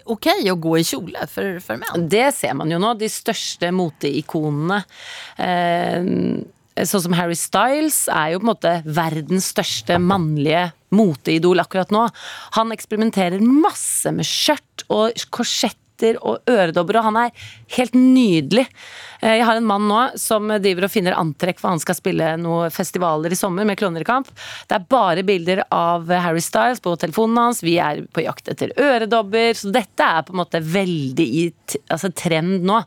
ok 0.10 0.32
å 0.50 0.58
gå 0.58 0.78
i 0.80 0.86
kjole 0.88 1.28
for, 1.30 1.60
for 1.62 1.82
menn? 1.82 2.08
Det 2.10 2.32
ser 2.34 2.56
man 2.58 2.72
jo 2.74 2.80
nå. 2.82 2.96
De 2.98 3.10
største 3.12 3.70
moteikonene. 3.76 4.82
Eh, 5.38 6.10
sånn 6.90 7.04
som 7.06 7.14
Harry 7.18 7.38
Styles 7.38 8.08
er 8.10 8.34
jo 8.34 8.42
på 8.42 8.48
en 8.48 8.52
måte 8.54 8.74
verdens 8.86 9.52
største 9.54 10.00
mannlige 10.02 10.72
moteidol 10.94 11.62
akkurat 11.62 11.94
nå. 11.94 12.08
Han 12.58 12.74
eksperimenterer 12.74 13.44
masse 13.46 14.10
med 14.14 14.28
skjørt 14.28 14.86
og 14.90 15.26
korsetter 15.34 16.18
og 16.26 16.50
øredobber, 16.50 17.00
og 17.00 17.12
han 17.12 17.20
er 17.28 17.48
helt 17.78 17.96
nydelig. 17.98 18.66
Eh, 19.22 19.38
Jeg 19.40 19.46
har 19.48 19.56
en 19.60 19.66
mann 19.68 19.88
nå 19.88 20.02
som 20.20 20.48
driver 20.62 20.86
og 20.88 20.92
finner 20.94 21.16
antrekk 21.18 21.60
for 21.62 21.72
han 21.74 21.82
skal 21.82 21.96
spille 21.98 22.34
noen 22.42 22.72
festivaler 22.74 23.32
i 23.34 23.40
sommer 23.40 23.66
med 23.66 23.78
kloner 23.80 24.04
i 24.04 24.08
kamp. 24.08 24.28
Det 24.68 24.76
er 24.78 24.88
bare 24.92 25.24
bilder 25.24 25.64
av 25.74 26.10
Harry 26.12 26.42
Styles 26.44 26.82
på 26.84 26.94
telefonen 27.00 27.40
hans. 27.40 27.64
Vi 27.64 27.78
er 27.82 28.04
på 28.14 28.26
jakt 28.26 28.52
etter 28.52 28.74
øredobber. 28.78 29.54
Så 29.58 29.72
dette 29.74 30.04
er 30.04 30.26
på 30.28 30.36
en 30.36 30.42
måte 30.44 30.62
veldig 30.64 31.28
i 31.40 31.46
altså 31.90 32.12
trend 32.14 32.66
nå. 32.68 32.82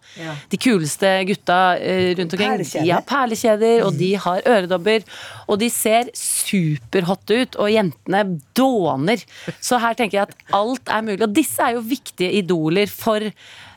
De 0.52 0.60
kuleste 0.60 1.14
gutta 1.26 1.60
eh, 1.78 2.12
rundt 2.18 2.36
omkring 2.36 2.58
de 2.84 2.90
har 2.92 3.06
perlekjeder, 3.08 3.84
og 3.86 3.96
de 3.98 4.12
har 4.20 4.42
øredobber. 4.46 5.06
Og 5.48 5.58
de 5.62 5.70
ser 5.72 6.10
superhotte 6.16 7.40
ut, 7.42 7.56
og 7.62 7.70
jentene 7.72 8.22
dåner. 8.56 9.22
Så 9.60 9.78
her 9.82 9.96
tenker 9.98 10.20
jeg 10.20 10.28
at 10.28 10.54
alt 10.56 10.90
er 10.92 11.06
mulig. 11.06 11.22
Og 11.26 11.32
disse 11.36 11.62
er 11.62 11.76
jo 11.78 11.84
viktige 11.86 12.32
idoler 12.42 12.90
for 12.90 13.24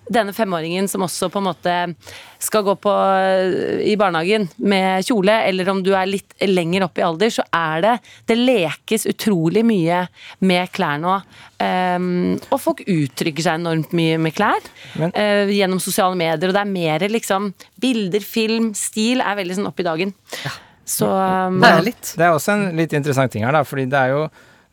denne 0.10 0.34
femåringen 0.34 0.88
som 0.90 1.04
også 1.06 1.30
på 1.32 1.40
en 1.42 1.48
måte 1.50 1.76
skal 2.42 2.64
gå 2.66 2.76
på 2.82 2.94
i 3.86 3.96
barnehagen 4.00 4.48
med 4.58 5.06
kjole, 5.06 5.36
eller 5.50 5.70
om 5.70 5.82
du 5.86 5.92
er 5.94 6.10
litt 6.10 6.34
lenger 6.48 6.86
opp 6.88 7.00
i 7.00 7.06
alder, 7.06 7.34
så 7.34 7.46
er 7.54 7.84
det 7.84 7.96
Det 8.30 8.38
lekes 8.40 9.06
utrolig 9.10 9.64
mye 9.66 10.06
med 10.40 10.72
klær 10.72 11.00
nå. 11.02 11.20
Um, 11.60 12.38
og 12.48 12.62
folk 12.64 12.86
uttrykker 12.88 13.44
seg 13.44 13.60
enormt 13.60 13.92
mye 13.98 14.16
med 14.22 14.36
klær 14.38 14.64
Men- 14.96 15.12
uh, 15.12 15.52
gjennom 15.52 15.82
sosiale 15.84 16.16
medier, 16.16 16.48
og 16.48 16.56
det 16.56 16.64
er 16.64 16.72
mer 16.72 17.08
liksom 17.12 17.52
bilder, 17.82 18.24
film, 18.24 18.72
stil 18.74 19.20
er 19.20 19.36
veldig 19.36 19.60
sånn 19.60 19.68
opp 19.68 19.80
i 19.84 19.88
dagen. 19.88 20.16
Så 20.90 21.06
um, 21.06 21.60
Härligt. 21.62 22.16
Det 22.18 22.26
er 22.26 22.34
også 22.34 22.56
en 22.56 22.78
litt 22.80 22.96
interessant 22.98 23.32
ting 23.32 23.44
her, 23.46 23.54
da, 23.54 23.66
fordi 23.68 23.86
det 23.92 24.00
er 24.00 24.16
jo 24.16 24.24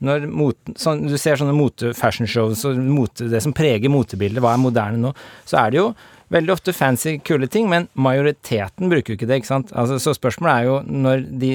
når 0.04 0.26
mot, 0.28 0.58
sånn, 0.76 1.06
du 1.08 1.16
ser 1.20 1.38
sånne 1.40 1.54
mote, 1.56 1.94
fashion 1.96 2.28
shows 2.28 2.64
og 2.68 2.80
mote, 2.84 3.30
det 3.32 3.40
som 3.44 3.54
preger 3.56 3.92
motebildet, 3.92 4.42
hva 4.44 4.52
er 4.52 4.60
moderne 4.60 5.00
nå, 5.00 5.14
så 5.48 5.62
er 5.62 5.72
det 5.72 5.80
jo 5.80 5.88
veldig 6.32 6.52
ofte 6.52 6.74
fancy, 6.74 7.16
kule 7.24 7.46
ting, 7.50 7.68
men 7.70 7.88
majoriteten 7.94 8.90
bruker 8.90 9.12
jo 9.12 9.18
ikke 9.18 9.28
det, 9.30 9.40
ikke 9.42 9.50
sant. 9.52 9.72
Altså, 9.78 9.98
så 10.02 10.14
spørsmålet 10.16 10.52
er 10.54 10.66
jo 10.68 10.78
når 11.06 11.24
de 11.42 11.52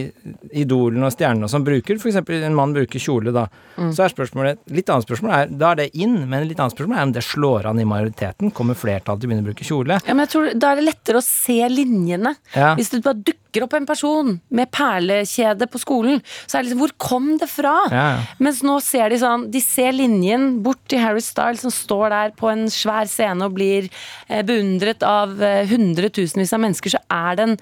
idolene 0.64 1.10
og 1.10 1.16
stjernene 1.16 1.50
som 1.52 1.66
bruker, 1.68 2.00
f.eks. 2.00 2.22
en 2.22 2.58
mann 2.58 2.76
bruker 2.76 3.02
kjole, 3.02 3.34
da, 3.36 3.48
så 3.92 4.06
er 4.06 4.14
spørsmålet 4.14 4.62
Litt 4.72 4.90
annet 4.92 5.06
spørsmål 5.06 5.32
er 5.36 5.52
Da 5.58 5.72
er 5.72 5.80
det 5.80 5.88
inn, 6.00 6.16
men 6.30 6.46
litt 6.48 6.60
annet 6.62 6.76
spørsmål 6.76 6.98
er 7.00 7.08
om 7.08 7.14
det 7.16 7.24
slår 7.26 7.68
an 7.72 7.80
i 7.82 7.88
majoriteten. 7.88 8.52
Kommer 8.56 8.78
flertallet 8.78 9.24
til 9.24 9.28
å 9.28 9.32
begynne 9.32 9.46
å 9.46 9.50
bruke 9.50 9.68
kjole? 9.68 10.00
Ja, 10.06 10.16
men 10.16 10.26
jeg 10.26 10.34
tror 10.34 10.50
Da 10.62 10.72
er 10.72 10.80
det 10.82 10.88
lettere 10.88 11.22
å 11.22 11.26
se 11.26 11.60
linjene. 11.72 12.36
Ja. 12.56 12.74
Hvis 12.78 12.92
du 12.94 13.00
bare 13.02 13.20
dukker 13.20 13.66
opp 13.66 13.74
en 13.76 13.88
person 13.90 14.36
med 14.54 14.72
perlekjede 14.72 15.68
på 15.72 15.82
skolen, 15.82 16.22
så 16.46 16.58
er 16.58 16.64
det 16.64 16.70
liksom 16.70 16.84
Hvor 16.84 16.94
kom 17.02 17.30
det 17.42 17.50
fra? 17.52 17.74
Ja. 17.92 18.06
Mens 18.44 18.62
nå 18.68 18.78
ser 18.84 19.12
de 19.12 19.20
sånn 19.22 19.48
De 19.52 19.64
ser 19.64 19.96
linjen 19.98 20.62
bort 20.64 20.82
til 20.92 21.02
Harry 21.04 21.24
Styles 21.24 21.64
som 21.66 21.74
står 21.74 22.08
der 22.14 22.36
på 22.38 22.52
en 22.52 22.68
svær 22.72 23.10
scene 23.12 23.48
og 23.48 23.58
blir 23.58 23.90
eh, 24.30 24.44
beundret 24.62 25.04
av 25.04 25.36
eh, 25.44 25.66
hundretusenvis 25.72 26.54
av 26.54 26.64
mennesker, 26.64 26.96
så 26.96 27.04
er 27.10 27.36
det 27.42 27.50
en 27.50 27.60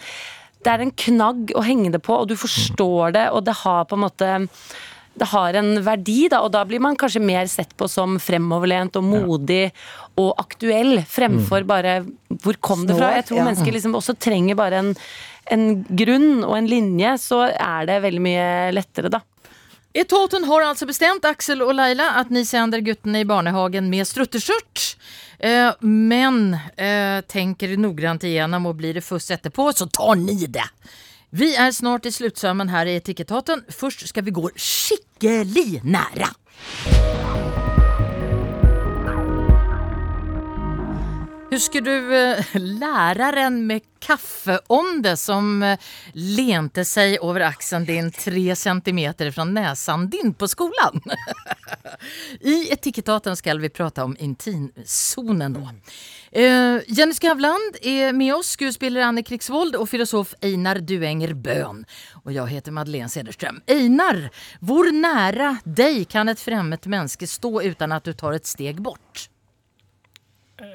det 0.60 0.68
er 0.68 0.82
en 0.84 0.89
knagg 0.91 1.54
å 1.56 1.62
henge 1.64 1.88
det 1.93 2.02
på, 2.04 2.12
og 2.20 2.28
du 2.28 2.34
forstår 2.36 3.14
det, 3.16 3.22
og 3.32 3.45
det 3.47 3.54
har 3.62 3.86
på 3.88 3.95
en 3.95 4.02
måte 4.04 4.32
det 5.20 5.28
har 5.32 5.56
en 5.60 5.72
verdi, 5.84 6.28
da, 6.32 6.41
og 6.45 6.52
da 6.54 6.66
blir 6.68 6.80
man 6.84 6.95
kanskje 7.00 7.22
mer 7.24 7.47
sett 7.52 7.72
på 7.80 7.88
som 7.91 8.18
fremoverlent 8.24 8.95
og 9.00 9.04
modig 9.08 9.70
og 10.20 10.30
aktuell, 10.39 11.02
fremfor 11.08 11.66
bare 11.68 12.02
hvor 12.43 12.60
kom 12.64 12.86
det 12.88 12.95
fra? 13.00 13.14
Jeg 13.18 13.28
tror 13.30 13.39
Ja. 13.41 13.47
mennesker 13.50 13.76
liksom 13.76 13.95
også 14.00 14.16
trenger 14.20 14.56
bare 14.60 14.80
en, 14.84 14.93
en 15.52 15.66
grunn 15.88 16.43
og 16.43 16.56
en 16.58 16.70
linje, 16.72 17.16
så 17.24 17.41
er 17.52 17.89
det 17.89 18.02
veldig 18.04 18.24
mye 18.24 18.47
lettere, 18.76 19.12
da. 19.12 19.24
Etaten 19.95 20.45
har 20.45 20.68
altså 20.68 20.86
bestemt, 20.88 21.26
Aksel 21.26 21.64
og 21.66 21.74
Laila, 21.76 22.14
at 22.22 22.30
ni 22.30 22.43
sender 22.45 22.84
guttene 22.86 23.24
i 23.24 23.28
barnehagen 23.28 23.89
med 23.89 24.06
strutteskjørt. 24.08 24.93
Eh, 25.40 25.72
men 25.82 26.54
eh, 26.76 27.22
tenker 27.28 27.78
noggrant 27.80 28.26
igjennom, 28.28 28.68
og 28.70 28.80
blir 28.82 29.00
det 29.00 29.06
fuss 29.06 29.32
etterpå, 29.32 29.72
så 29.76 29.88
tar 29.88 30.20
ni 30.20 30.36
det. 30.48 30.68
Vi 31.30 31.54
er 31.56 31.72
snart 31.72 32.10
i 32.10 32.14
sluttsømmen 32.14 32.72
her 32.74 32.90
i 32.90 32.98
Etikettaten. 33.00 33.64
Først 33.70 34.08
skal 34.10 34.26
vi 34.26 34.36
gå 34.36 34.50
skikkelig 34.58 35.84
nære. 35.86 36.34
Husker 41.50 41.82
du 41.82 41.91
læreren 41.91 42.80
läraren 42.80 43.68
med 43.68 43.82
kaffeånde 44.00 45.18
som 45.18 45.64
eh, 45.64 45.80
lente 46.14 46.84
seg 46.86 47.16
over 47.26 47.41
aksen 47.47 47.88
din 47.88 48.12
tre 48.14 48.56
centimeter 48.56 49.32
fra 49.32 49.47
nesen 49.50 50.06
din 50.10 50.34
på 50.34 50.47
skolan? 50.47 51.02
I 52.39 52.70
Etikettaten 52.74 53.36
skal 53.36 53.60
vi 53.60 53.70
prate 53.70 54.06
om 54.06 54.14
intimzonen 54.20 55.58
nå. 55.58 55.66
Uh, 56.38 56.86
Jenny 56.86 57.18
Skavland 57.18 57.82
er 57.82 58.14
med 58.14 58.36
oss, 58.36 58.54
skuespiller 58.54 59.08
Anne 59.08 59.26
Krigsvold 59.26 59.74
og 59.80 59.89
filosof 59.89 60.36
Einar 60.45 60.84
Duenger 60.86 61.34
Bøhn. 61.34 61.82
Og 62.28 62.32
jeg 62.36 62.54
heter 62.54 62.78
Madeleine 62.78 63.10
Cederström. 63.10 63.58
Einar, 63.66 64.28
hvor 64.62 64.93
nære 64.93 65.56
deg 65.66 66.06
kan 66.14 66.30
et 66.30 66.45
fremmed 66.45 66.86
menneske 66.86 67.26
stå 67.28 67.58
uten 67.66 67.97
at 67.97 68.06
du 68.06 68.14
tar 68.14 68.38
et 68.38 68.45
steg 68.45 68.86
bort? 68.86 69.32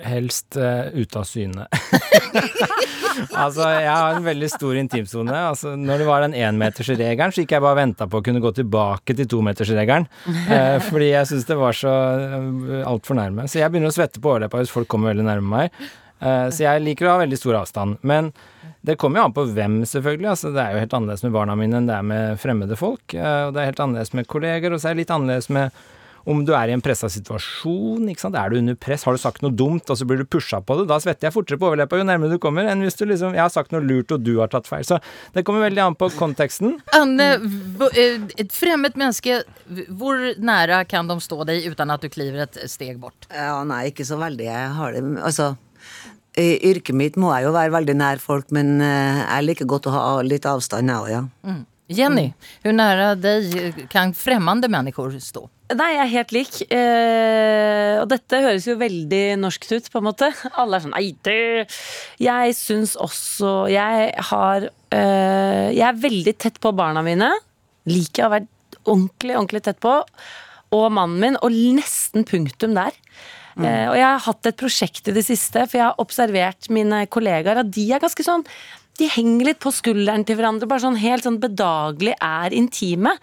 Helst 0.05 0.57
uh, 0.57 0.91
ute 0.95 1.21
av 1.21 1.27
syne. 1.29 1.67
altså, 3.45 3.67
jeg 3.69 3.91
har 3.91 4.17
en 4.17 4.27
veldig 4.27 4.49
stor 4.53 4.79
intimsone. 4.81 5.35
Altså, 5.51 5.75
når 5.79 6.03
det 6.03 6.07
var 6.09 6.25
den 6.25 6.37
énmetersregelen, 6.39 7.35
så 7.35 7.45
gikk 7.45 7.57
jeg 7.57 7.65
bare 7.65 7.77
og 7.77 7.81
venta 7.81 8.09
på 8.11 8.21
å 8.21 8.25
kunne 8.25 8.43
gå 8.43 8.53
tilbake 8.57 9.17
til 9.19 9.29
tometersregelen. 9.31 10.09
Uh, 10.27 10.79
fordi 10.89 11.11
jeg 11.13 11.31
syns 11.31 11.49
det 11.51 11.59
var 11.61 11.77
så 11.79 11.93
uh, 11.93 12.81
altfor 12.89 13.19
nærme. 13.19 13.49
Så 13.51 13.61
jeg 13.61 13.73
begynner 13.73 13.93
å 13.93 13.97
svette 13.97 14.23
på 14.23 14.35
overleppa 14.35 14.63
hvis 14.63 14.75
folk 14.75 14.91
kommer 14.91 15.13
veldig 15.13 15.29
nærme 15.29 15.57
meg. 15.57 15.81
Uh, 16.25 16.49
så 16.55 16.67
jeg 16.67 16.85
liker 16.85 17.09
å 17.09 17.17
ha 17.17 17.25
veldig 17.25 17.41
stor 17.41 17.61
avstand. 17.63 17.99
Men 18.07 18.31
det 18.85 18.99
kommer 19.01 19.21
jo 19.21 19.29
an 19.29 19.37
på 19.37 19.49
hvem, 19.57 19.83
selvfølgelig. 19.89 20.31
Altså, 20.35 20.55
det 20.55 20.63
er 20.63 20.77
jo 20.77 20.85
helt 20.85 20.97
annerledes 20.97 21.27
med 21.27 21.37
barna 21.37 21.59
mine 21.59 21.81
enn 21.81 21.91
det 21.91 21.99
er 21.99 22.07
med 22.07 22.41
fremmede 22.41 22.79
folk. 22.81 23.05
Og 23.13 23.55
det 23.57 23.61
er 23.61 23.71
helt 23.71 23.85
annerledes 23.85 24.15
med 24.17 24.29
kolleger, 24.31 24.75
og 24.75 24.81
så 24.81 24.91
er 24.91 24.97
det 24.97 25.05
litt 25.05 25.15
annerledes 25.15 25.51
med 25.53 25.85
om 26.31 26.41
du 26.47 26.53
er 26.57 26.71
i 26.71 26.75
en 26.77 26.83
pressa 26.85 27.09
situasjon, 27.13 28.07
ikke 28.11 28.25
sant? 28.25 28.39
er 28.39 28.53
du 28.53 28.59
under 28.59 28.77
press, 28.81 29.05
har 29.07 29.17
du 29.17 29.21
sagt 29.21 29.43
noe 29.45 29.53
dumt, 29.55 29.89
og 29.91 29.99
så 29.99 30.07
blir 30.09 30.23
du 30.23 30.29
pusha 30.29 30.61
på 30.65 30.79
det, 30.79 30.87
da 30.91 30.99
svetter 31.03 31.29
jeg 31.29 31.37
fortere 31.37 31.61
på 31.61 31.69
overleppa 31.71 32.01
jo 32.01 32.07
nærmere 32.09 32.37
du 32.37 32.41
kommer, 32.43 32.69
enn 32.71 32.85
hvis 32.85 32.99
du 32.99 33.05
liksom 33.09 33.35
Jeg 33.35 33.43
har 33.43 33.53
sagt 33.53 33.75
noe 33.75 33.85
lurt, 33.85 34.13
og 34.15 34.23
du 34.25 34.37
har 34.39 34.51
tatt 34.53 34.69
feil. 34.71 34.85
Så 34.87 35.01
det 35.35 35.45
kommer 35.47 35.65
veldig 35.67 35.83
an 35.85 35.99
på 35.99 36.09
konteksten. 36.19 36.79
Anne, 36.97 37.29
eh, 37.91 38.23
et 38.41 38.55
fremmed 38.55 38.97
menneske, 39.01 39.43
hvor 39.91 40.21
nære 40.39 40.85
kan 40.89 41.11
de 41.11 41.19
stå 41.21 41.45
deg 41.49 41.69
uten 41.71 41.93
at 41.93 42.05
du 42.05 42.09
kliver 42.13 42.47
et 42.47 42.59
steg 42.71 42.99
bort? 43.03 43.29
Ja, 43.33 43.61
nei, 43.67 43.89
ikke 43.91 44.07
så 44.07 44.19
veldig. 44.21 44.49
Jeg 44.49 44.73
har 44.79 44.97
det 44.97 45.03
Altså, 45.25 45.55
i 46.41 46.59
yrket 46.71 46.97
mitt 46.97 47.17
må 47.21 47.31
jeg 47.35 47.47
jo 47.47 47.53
være 47.55 47.73
veldig 47.75 47.95
nær 47.99 48.23
folk, 48.23 48.51
men 48.55 48.81
eh, 48.83 49.23
jeg 49.23 49.49
liker 49.49 49.71
godt 49.71 49.89
å 49.91 49.95
ha 49.95 50.03
litt 50.27 50.47
avstand, 50.49 50.91
jeg 50.91 51.05
òg, 51.05 51.13
ja. 51.13 51.55
Jenny, 51.95 52.29
hvor 52.63 52.75
nære 52.77 53.11
deg 53.21 53.85
kan 53.93 54.15
fremmede 54.17 54.71
mennesker 54.73 55.15
stå? 55.23 55.47
Nei, 55.73 55.95
jeg 55.95 56.03
er 56.03 56.13
helt 56.13 56.33
lik. 56.37 56.57
Eh, 56.77 57.95
og 58.03 58.09
dette 58.13 58.41
høres 58.45 58.67
jo 58.69 58.77
veldig 58.81 59.23
norskt 59.41 59.71
ut, 59.73 59.87
på 59.91 60.01
en 60.01 60.07
måte. 60.11 60.29
Alle 60.61 60.77
er 60.77 60.85
sånn 60.85 60.93
Nei, 60.93 61.07
du! 61.25 61.77
Jeg 62.21 62.57
syns 62.59 62.95
også 63.01 63.55
Jeg 63.73 64.11
har 64.29 64.69
eh, 64.69 65.71
Jeg 65.73 65.87
er 65.89 66.03
veldig 66.05 66.37
tett 66.45 66.61
på 66.61 66.75
barna 66.77 67.01
mine. 67.07 67.31
Liker 67.89 68.29
å 68.29 68.35
være 68.35 68.51
ordentlig, 68.85 69.39
ordentlig 69.39 69.65
tett 69.65 69.81
på. 69.83 69.97
Og 70.77 70.87
mannen 70.93 71.23
min. 71.23 71.41
Og 71.41 71.57
nesten 71.81 72.29
punktum 72.29 72.77
der. 72.77 72.93
Eh, 73.55 73.87
og 73.89 73.97
jeg 73.97 74.05
har 74.05 74.23
hatt 74.25 74.51
et 74.51 74.59
prosjekt 74.59 75.09
i 75.09 75.15
det 75.15 75.23
siste, 75.27 75.63
for 75.69 75.79
jeg 75.79 75.87
har 75.87 76.01
observert 76.03 76.69
mine 76.75 77.05
kollegaer, 77.07 77.63
at 77.63 77.71
de 77.71 77.87
er 77.95 78.03
ganske 78.03 78.27
sånn 78.27 78.43
de 78.99 79.09
henger 79.11 79.49
litt 79.49 79.61
på 79.63 79.73
skulderen 79.75 80.23
til 80.27 80.39
hverandre, 80.39 80.69
bare 80.71 80.85
sånn 80.85 81.01
helt 81.03 81.27
sånn 81.27 81.41
bedagelig 81.43 82.15
er 82.23 82.55
intime. 82.55 83.17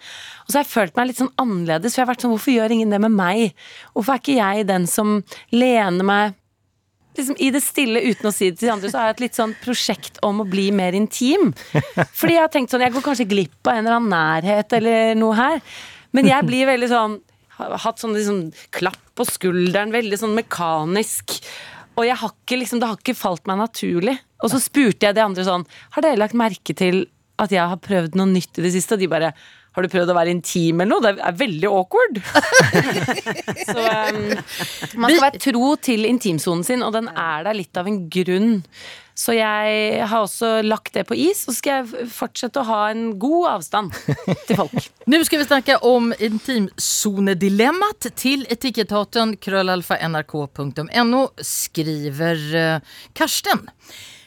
Og 0.44 0.50
så 0.50 0.58
har 0.58 0.66
jeg 0.66 0.72
følt 0.74 0.98
meg 0.98 1.08
litt 1.08 1.22
sånn 1.22 1.32
annerledes, 1.40 1.94
for 1.94 2.02
jeg 2.02 2.06
har 2.06 2.12
vært 2.12 2.26
sånn, 2.26 2.34
hvorfor 2.34 2.52
gjør 2.52 2.74
ingen 2.76 2.92
det 2.92 3.00
med 3.00 3.16
meg? 3.16 3.56
Hvorfor 3.94 4.16
er 4.16 4.22
ikke 4.22 4.36
jeg 4.36 4.68
den 4.68 4.86
som 4.90 5.20
lener 5.54 6.08
meg 6.08 6.38
liksom 7.16 7.36
i 7.44 7.50
det 7.52 7.60
stille 7.64 8.00
uten 8.06 8.30
å 8.30 8.32
si 8.34 8.50
det 8.50 8.58
til 8.58 8.68
de 8.68 8.74
andre, 8.74 8.90
så 8.90 9.00
har 9.00 9.10
jeg 9.10 9.16
et 9.16 9.24
litt 9.26 9.38
sånn 9.38 9.56
prosjekt 9.62 10.20
om 10.24 10.40
å 10.42 10.48
bli 10.48 10.70
mer 10.74 10.96
intim. 10.96 11.50
Fordi 11.72 12.36
jeg 12.36 12.44
har 12.44 12.52
tenkt 12.52 12.72
sånn, 12.72 12.84
jeg 12.86 12.94
går 12.94 13.04
kanskje 13.04 13.28
glipp 13.28 13.68
av 13.68 13.76
en 13.76 13.84
eller 13.84 13.98
annen 13.98 14.14
nærhet 14.14 14.78
eller 14.78 15.18
noe 15.20 15.36
her. 15.36 15.60
Men 16.16 16.28
jeg 16.28 16.48
blir 16.48 16.68
veldig 16.68 16.88
sånn, 16.92 17.18
hatt 17.58 18.00
sånn 18.00 18.16
liksom 18.16 18.42
klapp 18.74 19.00
på 19.16 19.26
skulderen, 19.28 19.92
veldig 19.92 20.18
sånn 20.20 20.36
mekanisk. 20.36 21.36
Og 21.98 22.06
jeg 22.06 22.18
har 22.18 22.30
ikke, 22.32 22.58
liksom, 22.60 22.80
det 22.80 22.88
har 22.90 23.00
ikke 23.00 23.18
falt 23.18 23.48
meg 23.48 23.60
naturlig. 23.60 24.16
Og 24.42 24.52
så 24.52 24.60
spurte 24.62 25.06
jeg 25.06 25.16
de 25.16 25.24
andre 25.24 25.44
sånn 25.46 25.66
Har 25.94 26.04
dere 26.04 26.20
lagt 26.20 26.38
merke 26.38 26.74
til 26.76 27.04
at 27.42 27.52
jeg 27.54 27.64
har 27.72 27.80
prøvd 27.82 28.16
noe 28.18 28.30
nytt 28.30 28.60
i 28.60 28.64
det 28.64 28.72
siste? 28.74 28.96
Og 28.96 29.02
de 29.02 29.10
bare 29.10 29.32
Har 29.76 29.84
du 29.84 29.90
prøvd 29.92 30.12
å 30.12 30.16
være 30.16 30.34
intim 30.34 30.82
eller 30.82 30.90
noe? 30.92 31.04
Det 31.04 31.28
er 31.28 31.38
veldig 31.38 31.70
awkward. 31.70 32.20
så 33.72 33.84
um, 33.84 34.18
man 35.00 35.14
skal 35.14 35.24
være 35.24 35.42
tro 35.46 35.70
til 35.80 36.08
intimsonen 36.08 36.66
sin, 36.66 36.84
og 36.84 36.92
den 36.96 37.08
er 37.08 37.46
der 37.48 37.56
litt 37.56 37.80
av 37.80 37.88
en 37.88 38.02
grunn. 38.12 38.58
Så 39.14 39.34
jeg 39.36 40.06
har 40.08 40.24
også 40.24 40.62
lagt 40.64 40.94
det 40.96 41.04
på 41.08 41.16
is, 41.18 41.44
og 41.46 41.52
så 41.52 41.58
skal 41.58 41.82
jeg 41.82 42.08
fortsette 42.12 42.62
å 42.62 42.68
ha 42.68 42.80
en 42.92 43.18
god 43.20 43.48
avstand 43.56 43.92
til 44.48 44.56
folk. 44.56 44.88
Nå 45.10 45.20
skal 45.28 45.42
vi 45.42 45.48
snakke 45.48 45.78
om 45.86 46.12
intimsonedilemmaet. 46.16 48.10
Til 48.18 48.46
etiketthaten 48.52 49.36
krøllalfa.nrk.no 49.42 51.22
skriver 51.44 52.48
eh, 52.58 52.96
Karsten. 53.18 53.66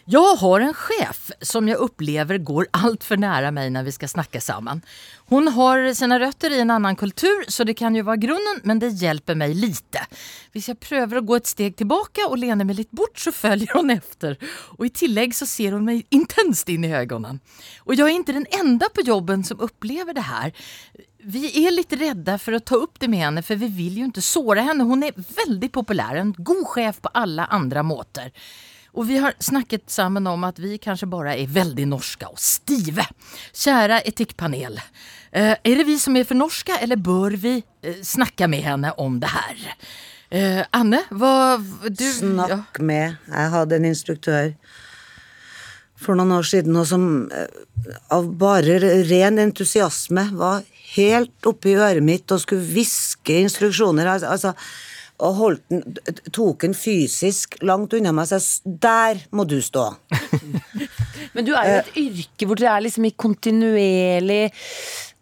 Jag 0.07 0.35
har 0.35 0.59
en 0.59 0.73
chef 0.73 1.31
som 1.41 1.67
jag 1.67 1.77
upplever 1.77 2.37
går 2.37 2.67
allt 2.71 3.03
för 3.03 3.17
nära 3.17 3.51
mig 3.51 3.69
när 3.69 3.83
vi 3.83 3.91
ska 3.91 4.07
snacka 4.07 4.41
samman. 4.41 4.81
Hon 5.17 5.47
har 5.47 5.93
sina 5.93 6.19
rötter 6.19 6.51
i 6.51 6.59
en 6.59 6.71
annan 6.71 6.95
kultur 6.95 7.51
så 7.51 7.63
det 7.63 7.73
kan 7.73 7.95
ju 7.95 8.01
vara 8.01 8.15
grunden 8.15 8.61
men 8.63 8.79
det 8.79 8.87
hjälper 8.87 9.35
mig 9.35 9.53
lite. 9.53 9.99
Hvis 10.51 10.67
jag 10.67 10.79
prövar 10.79 11.17
att 11.17 11.25
gå 11.25 11.35
ett 11.35 11.47
steg 11.47 11.75
tillbaka 11.75 12.27
och 12.27 12.37
lener 12.37 12.65
mig 12.65 12.75
lite 12.75 12.95
bort 12.95 13.19
så 13.19 13.31
följer 13.31 13.73
hon 13.73 13.89
efter. 13.89 14.37
Och 14.77 14.85
i 14.85 14.89
tillägg 14.89 15.35
så 15.35 15.45
ser 15.45 15.71
hon 15.71 15.85
mig 15.85 16.05
intenst 16.09 16.69
in 16.69 16.83
i 16.83 16.95
ögonen. 16.95 17.39
Och 17.79 17.95
jag 17.95 18.09
är 18.09 18.13
inte 18.13 18.31
den 18.31 18.45
enda 18.49 18.89
på 18.89 19.01
jobben 19.01 19.43
som 19.43 19.59
upplever 19.59 20.13
det 20.13 20.21
här. 20.21 20.53
Vi 21.23 21.67
är 21.67 21.71
lite 21.71 21.95
rädda 21.95 22.37
för 22.37 22.51
att 22.51 22.65
ta 22.65 22.75
upp 22.75 22.99
det 22.99 23.07
med 23.07 23.19
henne 23.19 23.41
för 23.41 23.55
vi 23.55 23.67
vill 23.67 23.97
ju 23.97 24.05
inte 24.05 24.21
såra 24.21 24.61
henne. 24.61 24.83
Hon 24.83 25.03
är 25.03 25.13
väldigt 25.45 25.71
populär, 25.71 26.15
en 26.15 26.35
god 26.37 26.67
chef 26.67 27.01
på 27.01 27.09
alla 27.13 27.45
andra 27.45 27.83
måter. 27.83 28.31
Och 28.95 29.09
vi 29.09 29.17
har 29.17 29.33
snakket 29.39 29.89
sammen 29.89 30.27
om 30.27 30.43
at 30.47 30.59
vi 30.59 30.77
kanskje 30.79 31.09
bare 31.11 31.33
er 31.35 31.49
veldig 31.51 31.83
norske 31.91 32.29
og 32.31 32.39
stive. 32.39 33.03
Kjære 33.51 33.97
etikkpanel. 34.07 34.79
Eh, 35.35 35.51
er 35.59 35.81
det 35.81 35.83
vi 35.83 35.97
som 35.99 36.15
er 36.15 36.23
for 36.23 36.39
norske, 36.39 36.77
eller 36.79 36.95
bør 36.95 37.35
vi 37.35 37.57
eh, 37.59 37.97
snakke 37.99 38.47
med 38.47 38.63
henne 38.63 38.93
om 39.03 39.17
det 39.19 39.33
her? 39.33 39.65
Eh, 40.31 40.61
Anne, 40.71 41.03
hva 41.11 41.59
Du, 41.91 42.07
Snakk 42.07 42.79
med. 42.79 43.19
Jeg 43.27 43.51
hadde 43.57 43.75
en 43.81 43.89
instruktør 43.91 44.53
for 45.99 46.15
noen 46.15 46.31
år 46.37 46.47
siden 46.47 46.79
og 46.79 46.87
som 46.87 47.05
eh, 47.35 47.51
av 48.15 48.31
bare 48.39 48.79
ren 49.09 49.43
entusiasme 49.43 50.29
var 50.39 50.63
helt 50.95 51.51
oppi 51.51 51.75
øret 51.75 52.03
mitt 52.03 52.31
og 52.31 52.45
skulle 52.45 52.63
hviske 52.71 53.43
instruksjoner. 53.43 54.07
Altså, 54.15 54.55
og 55.23 55.37
holdt 55.39 55.63
den, 55.71 55.83
tok 56.35 56.65
den 56.65 56.75
fysisk 56.75 57.55
langt 57.63 57.93
unna 57.95 58.11
meg 58.15 58.27
og 58.27 58.33
sa 58.33 58.39
'der 58.65 59.21
må 59.31 59.45
du 59.47 59.61
stå'. 59.63 59.95
Men 61.35 61.45
du 61.47 61.53
er 61.55 61.69
jo 61.69 61.79
et 61.79 61.95
yrke 61.99 62.47
hvor 62.47 62.59
dere 62.59 62.75
er 62.75 62.83
liksom 62.83 63.07
i 63.07 63.15
kontinuerlig 63.15 64.51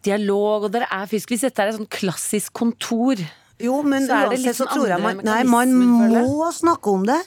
dialog, 0.04 0.66
og 0.66 0.74
dere 0.74 0.90
er 0.90 1.08
fysisk 1.10 1.32
Hvis 1.32 1.46
dette 1.46 1.62
er 1.62 1.72
et 1.72 1.78
sånn 1.78 1.90
klassisk 1.90 2.52
kontor 2.52 3.18
Jo, 3.62 3.80
men 3.86 4.06
Så 4.06 4.18
uansett 4.28 4.56
så 4.58 4.64
sånn 4.64 4.72
tror 4.74 4.92
jeg 4.92 5.02
man 5.02 5.22
Nei, 5.24 5.40
man 5.48 5.72
må 5.72 6.50
snakke 6.52 6.90
om 6.90 7.06
det. 7.06 7.20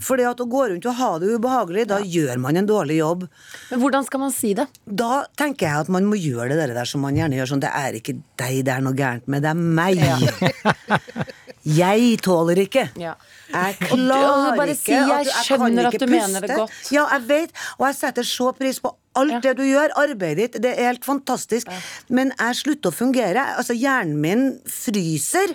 Fordi 0.00 0.24
at 0.28 0.40
å 0.40 0.46
gå 0.48 0.62
rundt 0.70 0.86
og 0.86 0.96
ha 0.96 1.10
det 1.20 1.32
ubehagelig, 1.34 1.86
da 1.88 1.98
gjør 2.00 2.38
man 2.40 2.56
en 2.56 2.68
dårlig 2.68 3.00
jobb. 3.00 3.26
Men 3.72 3.82
hvordan 3.82 4.06
skal 4.06 4.22
man 4.22 4.32
si 4.32 4.52
det? 4.56 4.66
Da 4.84 5.24
tenker 5.40 5.66
jeg 5.66 5.86
at 5.86 5.92
man 5.92 6.08
må 6.08 6.20
gjøre 6.20 6.56
det 6.56 6.70
der 6.72 6.88
som 6.88 7.04
man 7.04 7.16
gjerne 7.16 7.36
gjør 7.36 7.52
sånn 7.54 7.64
Det 7.64 7.72
er 7.72 7.98
ikke 7.98 8.16
deg 8.40 8.62
det 8.68 8.76
er 8.76 8.84
noe 8.84 8.96
gærent 8.96 9.28
med, 9.28 9.44
det 9.44 9.50
er 9.50 9.60
meg. 9.60 10.00
Jeg 11.64 12.18
tåler 12.24 12.56
ikke. 12.64 12.86
Ja. 12.96 13.12
Jeg 13.52 13.76
klarer 13.80 14.70
ikke 14.70 14.76
si, 14.78 14.92
jeg 14.92 15.10
at 15.10 15.26
du- 15.26 15.30
kan 15.30 15.44
skjønner 15.60 15.86
at 15.90 16.00
du 16.00 16.06
mener 16.06 16.40
det 16.40 16.56
godt. 16.56 16.70
Ja, 16.92 17.04
jeg 17.12 17.28
vet, 17.28 17.50
og 17.78 17.86
jeg 17.86 17.94
setter 17.98 18.22
så 18.22 18.52
pris 18.56 18.78
på 18.80 18.94
alt 19.16 19.32
Ja. 19.32 19.40
det 19.40 19.56
du 19.58 19.62
gjør. 19.62 19.88
Arbeidet 19.96 20.36
ditt, 20.52 20.62
det 20.62 20.78
er 20.78 20.86
helt 20.86 21.04
fantastisk. 21.04 21.66
Men 22.08 22.32
jeg 22.38 22.54
slutter 22.56 22.90
å 22.90 22.94
fungere. 22.94 23.56
Altså, 23.58 23.74
hjernen 23.74 24.16
min 24.20 24.60
fryser. 24.66 25.52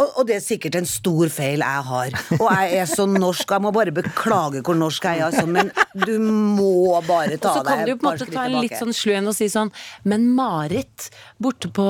Og, 0.00 0.08
og 0.18 0.26
det 0.28 0.38
er 0.38 0.42
sikkert 0.44 0.76
en 0.78 0.86
stor 0.88 1.28
feil 1.32 1.60
jeg 1.60 1.84
har. 1.88 2.14
Og 2.38 2.46
jeg 2.48 2.78
er 2.80 2.88
så 2.88 3.04
norsk, 3.10 3.50
jeg 3.52 3.64
må 3.64 3.72
bare 3.76 3.92
beklage 3.94 4.62
hvor 4.64 4.78
norsk 4.78 5.04
jeg 5.04 5.20
er, 5.20 5.26
altså. 5.28 5.44
Men 5.46 5.68
du 5.92 6.14
må 6.22 6.96
bare 7.06 7.36
ta 7.36 7.36
deg 7.36 7.44
Og 7.50 7.58
så 7.58 7.64
kan 7.68 7.84
du 7.84 7.92
på 7.92 8.00
en 8.00 8.08
måte 8.08 8.28
ta 8.32 8.46
en 8.48 8.56
litt 8.64 8.76
sånn 8.78 8.96
slu 8.96 9.12
en 9.18 9.28
og 9.28 9.36
si 9.36 9.50
sånn 9.52 9.72
Men 10.08 10.30
Marit 10.32 11.10
borte 11.42 11.68
på 11.74 11.86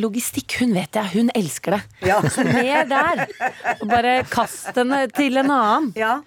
logistikk, 0.00 0.56
hun 0.62 0.72
vet 0.76 0.96
jeg, 0.96 1.12
hun 1.12 1.32
elsker 1.36 1.76
det. 1.76 1.82
Ja. 2.08 2.20
Så 2.32 2.44
mer 2.46 2.86
der. 2.88 3.26
Og 3.80 3.88
bare 3.90 4.14
kast 4.30 4.72
henne 4.78 5.04
til 5.12 5.40
en 5.42 5.52
annen. 5.52 5.92
Ja. 5.98 6.20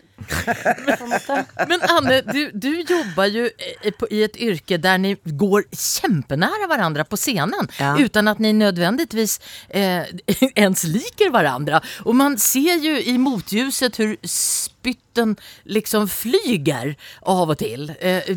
Men 1.68 1.82
Anne, 1.90 2.22
du, 2.22 2.52
du 2.54 2.70
jobber 2.82 3.26
ju 3.26 3.46
eh, 3.58 3.92
i 4.10 4.22
et 4.24 4.38
yrke 4.42 4.78
der 4.82 4.98
ni 5.02 5.14
går 5.26 5.66
kjempenære 5.72 6.70
hverandre 6.72 7.06
på 7.08 7.20
scenen 7.20 7.68
Ja. 7.80 7.96
at 8.06 8.18
att 8.28 8.40
ni 8.40 8.54
nødvendigvis 8.54 9.40
eh, 9.70 10.04
ens 10.56 10.84
liker 10.84 11.32
hverandre. 11.32 11.82
Og 12.06 12.16
man 12.16 12.38
ser 12.38 12.78
jo 12.84 12.96
i 12.98 13.18
motljuset 13.18 13.96
hvor 14.00 14.16
spytten 14.24 15.36
liksom 15.66 16.08
flyger 16.08 16.96
av 17.22 17.50
og 17.50 17.58
til. 17.60 17.90
Eh, 18.00 18.32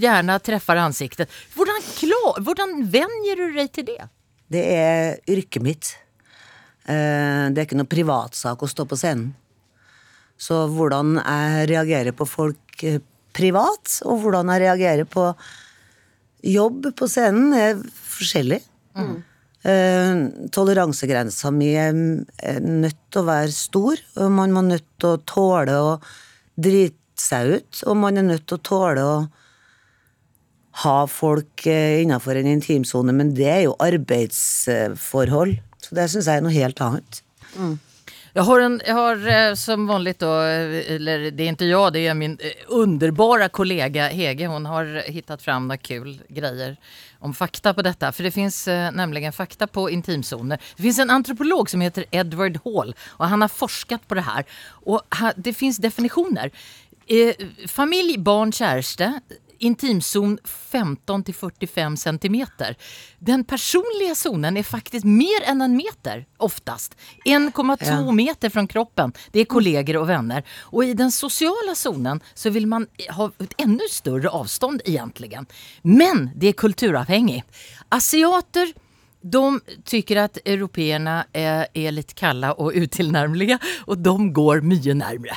gjerne 0.00 0.38
treffer 0.40 0.80
ansiktet. 0.80 1.30
Hvordan, 1.54 1.82
klar, 1.98 2.40
hvordan 2.40 2.78
venner 2.90 3.36
du 3.36 3.58
deg 3.58 3.72
til 3.72 3.88
det? 3.92 4.00
Det 4.50 4.64
er 4.74 5.20
yrket 5.30 5.62
mitt. 5.62 5.92
Eh, 6.88 7.50
Det 7.50 7.58
er 7.60 7.66
ikke 7.68 7.78
noe 7.78 7.90
privatsak 7.90 8.62
å 8.62 8.68
stå 8.70 8.86
på 8.88 8.96
scenen. 8.98 9.34
Så 10.40 10.64
hvordan 10.72 11.18
jeg 11.20 11.66
reagerer 11.74 12.16
på 12.16 12.26
folk 12.28 12.84
eh, 12.86 13.00
privat, 13.36 13.98
og 14.08 14.22
hvordan 14.24 14.52
jeg 14.54 14.64
reagerer 14.64 15.08
på 15.08 15.26
jobb 16.50 16.88
på 16.96 17.08
scenen, 17.10 17.52
er 17.54 17.82
forskjellig. 18.14 18.62
Eh, 19.60 20.22
Toleransegrensa 20.56 21.52
mi 21.52 21.74
er 21.76 21.92
nødt 21.92 23.02
til 23.12 23.20
å 23.20 23.28
være 23.28 23.52
stor, 23.52 24.00
og 24.16 24.32
man 24.32 24.56
må 24.56 24.64
nødt 24.64 24.88
til 24.96 25.12
å 25.12 25.20
tåle 25.28 25.76
å 25.76 25.92
drite 26.56 26.96
seg 27.20 27.58
ut, 27.58 27.82
og 27.84 28.00
man 28.00 28.16
er 28.16 28.24
nødt 28.24 28.46
til 28.48 28.56
å 28.56 28.64
tåle 28.64 29.04
å 29.04 29.18
ha 30.86 30.96
folk 31.10 31.66
eh, 31.68 32.00
innenfor 32.00 32.40
en 32.40 32.48
intimsone, 32.54 33.12
men 33.12 33.34
det 33.36 33.48
er 33.52 33.62
jo 33.66 33.76
arbeidsforhold. 33.84 35.58
Så 35.84 35.96
det 35.98 36.08
syns 36.12 36.28
jeg 36.30 36.40
er 36.40 36.44
noe 36.46 36.56
helt 36.56 36.80
annet. 36.84 37.22
Jag 38.32 38.42
har, 38.42 38.60
en, 38.60 38.82
jag 38.86 38.94
har 38.94 39.28
eh, 39.28 39.54
som 39.54 39.86
vanligt 39.86 40.18
då, 40.18 40.40
eh, 40.40 40.94
eller 40.94 41.30
det 41.30 41.42
är 41.42 41.48
inte 41.48 41.64
jag, 41.64 41.92
det 41.92 42.06
är 42.06 42.14
min 42.14 42.38
eh, 42.40 42.50
underbara 42.66 43.48
kollega 43.48 44.08
Hege. 44.08 44.46
Hon 44.46 44.66
har 44.66 45.10
hittat 45.10 45.42
fram 45.42 45.68
några 45.68 45.76
kul 45.76 46.22
grejer 46.28 46.76
om 47.18 47.34
fakta 47.34 47.74
på 47.74 47.82
detta. 47.82 48.12
För 48.12 48.22
det 48.22 48.30
finns 48.30 48.68
eh, 48.68 48.90
fakta 49.32 49.66
på 49.66 49.90
intimzoner. 49.90 50.58
Det 50.76 50.82
finns 50.82 50.98
en 50.98 51.10
antropolog 51.10 51.70
som 51.70 51.80
heter 51.80 52.04
Edward 52.10 52.58
Hall 52.64 52.94
och 53.08 53.26
han 53.26 53.40
har 53.42 53.48
forskat 53.48 54.08
på 54.08 54.14
det 54.14 54.20
här. 54.20 54.44
Och 54.68 55.02
det 55.36 55.52
finns 55.52 55.76
definitioner. 55.76 56.50
Eh, 57.06 57.34
barn, 58.18 58.52
kärste. 58.52 59.20
Intimzon 59.62 60.38
15 60.44 61.24
till 61.24 61.34
45 61.34 61.96
centimeter. 61.96 62.76
Den 63.18 63.44
personliga 63.44 64.14
zonen 64.14 64.56
är 64.56 64.62
faktiskt 64.62 65.04
mer 65.04 65.42
än 65.44 65.60
en 65.60 65.76
meter 65.76 66.26
oftast. 66.36 66.96
1,2 67.24 67.76
Ja. 67.80 68.12
meter 68.12 68.50
från 68.50 68.66
kroppen. 68.68 69.12
Det 69.32 69.40
är 69.40 69.44
kollegor 69.44 69.96
och 69.96 70.08
vänner. 70.08 70.44
Och 70.60 70.84
i 70.84 70.94
den 70.94 71.12
sociala 71.12 71.74
zonen 71.74 72.20
så 72.34 72.50
vill 72.50 72.66
man 72.66 72.86
ha 73.10 73.30
ett 73.38 73.54
ännu 73.58 73.80
större 73.90 74.28
avstånd 74.28 74.82
egentligen. 74.84 75.46
Men 75.82 76.30
det 76.36 76.46
är 76.48 76.52
kulturavhängigt. 76.52 77.46
Asiater 77.88 78.72
de 79.22 79.60
tycker 79.84 80.16
att 80.16 80.36
européerna 80.44 81.26
är, 81.32 81.66
är 81.74 81.90
lite 81.92 82.14
kalla 82.14 82.52
och 82.52 82.72
utillnärmliga 82.74 83.58
och 83.84 83.98
de 83.98 84.32
går 84.32 84.60
mycket 84.60 84.96
närmre. 84.96 85.36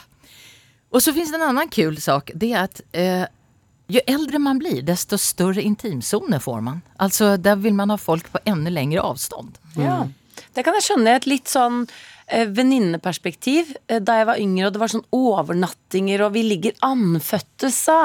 Och 0.89 1.03
så 1.03 1.13
finns 1.13 1.31
det 1.31 1.35
en 1.37 1.41
annan 1.41 1.69
kul 1.69 2.01
sak. 2.01 2.31
Det 2.35 2.53
är 2.53 2.63
att 2.63 2.81
eh, 2.91 3.23
ju 3.87 3.99
äldre 4.07 4.39
man 4.39 4.59
blir 4.59 4.81
desto 4.81 5.17
större 5.17 5.61
intimzoner 5.61 6.39
får 6.39 6.61
man. 6.61 6.81
Alltså 6.97 7.37
där 7.37 7.55
vill 7.55 7.73
man 7.73 7.89
ha 7.89 7.97
folk 7.97 8.31
på 8.31 8.39
ännu 8.45 8.69
längre 8.69 9.01
avstånd. 9.01 9.57
Ja. 9.75 10.07
Det 10.53 10.63
kan 10.63 10.73
jeg 10.77 10.85
skjønne. 10.85 11.15
Et 11.15 11.27
litt 11.29 11.49
sånn 11.49 11.85
venninneperspektiv. 12.55 13.73
Eh, 13.89 13.99
da 13.99 14.15
jeg 14.19 14.27
var 14.29 14.39
yngre 14.41 14.67
og 14.67 14.73
det 14.75 14.81
var 14.81 14.91
sånn 14.93 15.05
overnattinger 15.13 16.23
og 16.25 16.33
vi 16.35 16.43
ligger 16.47 16.75
andføttes, 16.85 17.75
sa. 17.87 17.97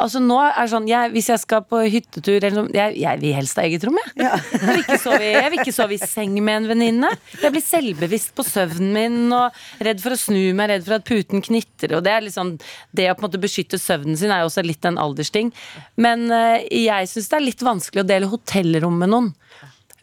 Altså 0.00 0.20
nå 0.22 0.36
er 0.42 0.52
det 0.62 0.70
sånn 0.72 0.86
jeg, 0.90 1.10
Hvis 1.14 1.28
jeg 1.32 1.40
skal 1.42 1.62
på 1.68 1.80
hyttetur 1.90 2.36
eller 2.44 2.56
noe 2.62 2.72
Jeg, 2.74 2.96
jeg 3.00 3.20
vil 3.22 3.34
helst 3.36 3.56
ha 3.60 3.64
eget 3.66 3.84
rom, 3.86 3.98
jeg. 4.02 4.12
Jeg, 4.26 4.66
vil 4.66 4.82
ikke 4.84 4.98
sove, 5.02 5.20
i- 5.22 5.32
jeg 5.36 5.50
vil 5.52 5.62
ikke 5.64 5.76
sove 5.76 5.96
i 5.96 6.00
seng 6.02 6.34
med 6.42 6.56
en 6.62 6.68
venninne. 6.72 7.10
Jeg 7.42 7.52
blir 7.54 7.64
selvbevisst 7.64 8.34
på 8.36 8.44
søvnen 8.46 8.92
min 8.96 9.32
og 9.36 9.52
redd 9.82 10.00
for 10.02 10.14
å 10.14 10.20
snu 10.20 10.40
meg, 10.56 10.70
redd 10.70 10.86
for 10.86 10.98
at 10.98 11.06
puten 11.08 11.42
knitrer. 11.44 11.96
Og 11.98 12.04
det 12.06 12.12
er 12.16 12.26
liksom 12.26 12.56
Det 12.96 13.10
å 13.10 13.14
på 13.16 13.24
en 13.24 13.28
måte 13.28 13.40
beskytte 13.42 13.78
søvnen 13.80 14.16
sin 14.16 14.30
er 14.30 14.40
jo 14.44 14.50
også 14.50 14.64
litt 14.66 14.84
en 14.88 14.98
aldersting. 14.98 15.52
Men 15.96 16.30
eh, 16.30 16.66
jeg 16.86 17.08
syns 17.10 17.28
det 17.30 17.36
er 17.40 17.46
litt 17.46 17.62
vanskelig 17.66 18.04
å 18.04 18.08
dele 18.08 18.30
hotellrom 18.30 18.98
med 18.98 19.10
noen 19.12 19.32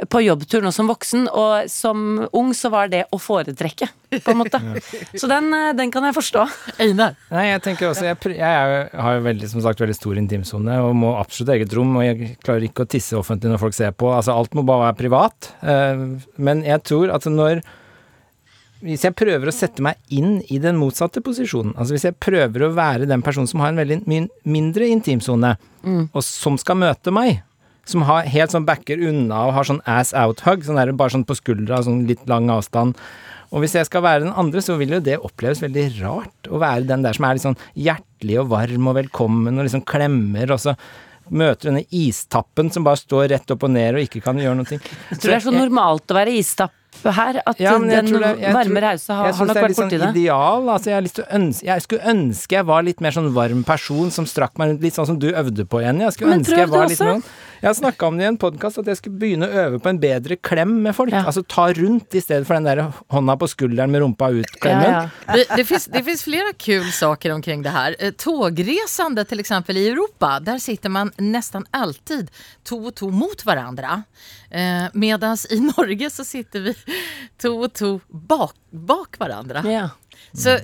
på 0.10 0.22
jobbtur 0.24 0.64
nå 0.66 0.72
som 0.74 0.88
voksen, 0.90 1.28
og 1.30 1.70
som 1.72 2.24
ung 2.34 2.50
så 2.58 2.72
var 2.74 2.90
det 2.90 3.04
å 3.14 3.20
foretrekke, 3.22 3.88
på 4.14 4.34
en 4.34 4.40
måte. 4.40 4.60
Så 5.22 5.30
den, 5.30 5.52
eh, 5.54 5.70
den 5.78 5.94
kan 5.94 6.06
jeg 6.08 6.16
forstå. 6.18 6.46
Einar? 6.82 7.14
Nei, 7.34 7.46
jeg 7.52 7.62
tenker 7.66 7.92
også 7.92 8.08
Jeg, 8.08 8.18
jeg 8.34 8.42
er, 8.42 8.90
har 9.06 9.20
jo 9.20 9.24
veldig, 9.28 9.52
som 9.52 9.62
sagt 9.66 9.84
veldig 9.84 9.98
stor 9.98 10.18
intimsone 10.22 10.80
og 10.82 10.98
må 10.98 11.14
absolutt 11.20 11.54
eget 11.56 11.78
rom. 11.78 11.94
Og 12.00 12.08
jeg 12.08 12.34
klarer 12.44 12.66
ikke 12.68 12.88
å 12.88 12.90
tisse 12.90 13.18
offentlig 13.18 13.54
når 13.54 13.62
folk 13.62 13.78
ser 13.78 13.94
på. 13.94 14.10
Altså 14.14 14.36
Alt 14.36 14.58
må 14.58 14.66
bare 14.68 14.90
være 14.90 15.00
privat. 15.04 15.54
Eh, 15.62 16.04
men 16.42 16.66
jeg 16.66 16.86
tror 16.90 17.14
at 17.14 17.30
når 17.30 17.64
hvis 18.84 19.06
jeg 19.06 19.16
prøver 19.16 19.48
å 19.48 19.56
sette 19.56 19.80
meg 19.86 19.96
inn 20.12 20.42
i 20.52 20.58
den 20.60 20.76
motsatte 20.76 21.22
posisjonen, 21.24 21.72
altså 21.78 21.96
hvis 21.96 22.04
jeg 22.10 22.18
prøver 22.20 22.66
å 22.66 22.74
være 22.76 23.08
den 23.08 23.22
personen 23.24 23.48
som 23.48 23.62
har 23.64 23.72
en 23.72 23.80
veldig 23.80 24.02
mindre 24.04 24.90
intimsone, 24.92 25.54
og 26.12 26.20
som 26.28 26.58
skal 26.60 26.82
møte 26.82 27.14
meg, 27.16 27.46
som 27.86 28.02
har 28.08 28.24
helt 28.32 28.52
sånn 28.54 28.66
backer 28.66 28.98
unna 29.10 29.46
og 29.48 29.54
har 29.58 29.64
sånn 29.68 29.82
ass 29.86 30.14
out-hug, 30.14 30.64
sånn 30.64 30.80
der 30.80 30.92
bare 30.96 31.10
sånn 31.16 31.26
på 31.28 31.36
skuldra, 31.36 31.82
sånn 31.84 32.06
litt 32.08 32.26
lang 32.32 32.50
avstand. 32.54 32.96
Og 33.54 33.62
hvis 33.62 33.76
jeg 33.78 33.86
skal 33.86 34.02
være 34.02 34.24
den 34.24 34.34
andre, 34.34 34.62
så 34.66 34.78
vil 34.80 34.96
jo 34.96 35.00
det 35.04 35.20
oppleves 35.22 35.60
veldig 35.62 36.02
rart 36.02 36.48
å 36.50 36.58
være 36.64 36.88
den 36.90 37.04
der 37.06 37.14
som 37.14 37.26
er 37.28 37.34
litt 37.38 37.44
sånn 37.46 37.60
hjertelig 37.78 38.40
og 38.42 38.48
varm 38.56 38.88
og 38.90 38.96
velkommen 38.98 39.60
og 39.60 39.68
liksom 39.68 39.84
klemmer, 39.86 40.50
og 40.56 40.60
så 40.64 40.74
møter 41.34 41.70
denne 41.70 41.86
istappen 41.96 42.72
som 42.74 42.84
bare 42.84 43.00
står 43.00 43.30
rett 43.32 43.52
opp 43.54 43.64
og 43.64 43.72
ned 43.72 43.96
og 43.96 44.02
ikke 44.08 44.24
kan 44.26 44.40
gjøre 44.42 44.58
noe. 44.60 44.66
Jeg 44.68 45.20
tror 45.20 45.30
det 45.30 45.38
er 45.38 45.46
så 45.46 45.54
normalt 45.56 46.12
å 46.12 46.18
være 46.18 46.34
istapp 46.36 46.74
her, 47.04 47.40
at 47.46 47.60
Ja, 47.60 47.72
jeg 47.78 48.04
den 48.04 48.06
det- 48.12 48.40
jeg 48.42 48.54
varme 48.54 48.82
rause 48.82 49.14
har, 49.14 49.26
jeg 49.26 49.36
har 49.36 49.46
nok 49.46 49.54
det 49.56 49.64
er 49.64 49.68
litt 49.68 49.78
sånn. 49.78 50.16
Ideal, 50.16 50.68
altså 50.70 50.86
jeg, 50.86 51.04
ønske, 51.34 51.64
jeg 51.66 51.82
skulle 51.82 52.02
ønske 52.14 52.52
jeg 52.52 52.66
var 52.66 52.84
litt 52.84 53.02
mer 53.02 53.12
sånn 53.12 53.32
varm 53.34 53.64
person 53.66 54.12
som 54.12 54.26
strakk 54.26 54.58
meg 54.58 54.70
rundt, 54.70 54.82
litt 54.82 54.94
sånn 54.94 55.08
som 55.08 55.18
du 55.20 55.32
øvde 55.32 55.66
på, 55.66 55.82
Jenny. 55.82 56.04
Jeg 56.06 56.14
skulle 56.14 56.30
Men 56.30 56.40
ønske 56.42 56.58
jeg 56.58 56.70
var 56.70 56.88
litt 56.88 57.00
mer 57.00 57.14
sånn- 57.16 57.24
Jeg 57.64 57.70
har 57.70 57.78
snakka 57.78 58.08
om 58.10 58.18
det 58.20 58.26
i 58.26 58.28
en 58.28 58.36
podkast, 58.36 58.82
at 58.82 58.90
jeg 58.92 58.98
skulle 59.00 59.20
begynne 59.22 59.48
å 59.48 59.60
øve 59.62 59.78
på 59.80 59.88
en 59.88 60.00
bedre 60.02 60.36
klem 60.36 60.74
med 60.84 60.92
folk. 60.98 61.14
Ja. 61.16 61.22
Altså 61.30 61.46
ta 61.48 61.70
rundt 61.72 62.12
i 62.12 62.20
stedet 62.20 62.44
for 62.44 62.60
den 62.60 62.68
der 62.68 62.82
hånda 63.14 63.38
på 63.40 63.48
skulderen 63.48 63.94
med 63.94 64.04
rumpa 64.04 64.28
ut-klemmen. 64.36 64.84
Ja, 64.84 65.06
ja. 65.06 65.38
Det, 65.38 65.46
det, 65.56 65.64
finns, 65.70 65.86
det 65.94 66.02
finns 66.04 66.26
flera 66.28 66.52
kul 66.60 66.90
saker 66.92 67.32
omkring 67.32 67.64
det 67.64 67.72
her. 67.72 67.96
Eh, 68.04 68.12
Tågresande 68.20 69.24
till 69.30 69.40
exempel 69.40 69.80
i 69.80 69.86
Europa, 69.94 70.34
der 70.44 70.60
sitter 70.60 70.92
man 70.92 71.14
nesten 71.24 71.64
alltid 71.72 72.34
to 72.68 72.82
og 72.90 72.98
to 73.00 73.08
mot 73.16 73.48
hverandre. 73.48 74.02
Eh, 74.52 74.92
Medan 74.92 75.40
i 75.48 75.62
Norge 75.64 76.12
så 76.12 76.28
sitter 76.28 76.68
vi 76.68 76.76
to 77.40 77.56
og 77.62 77.72
to 77.80 77.96
bak, 78.12 78.60
bak 78.76 79.16
varandra. 79.24 79.64
Så, 80.36 80.60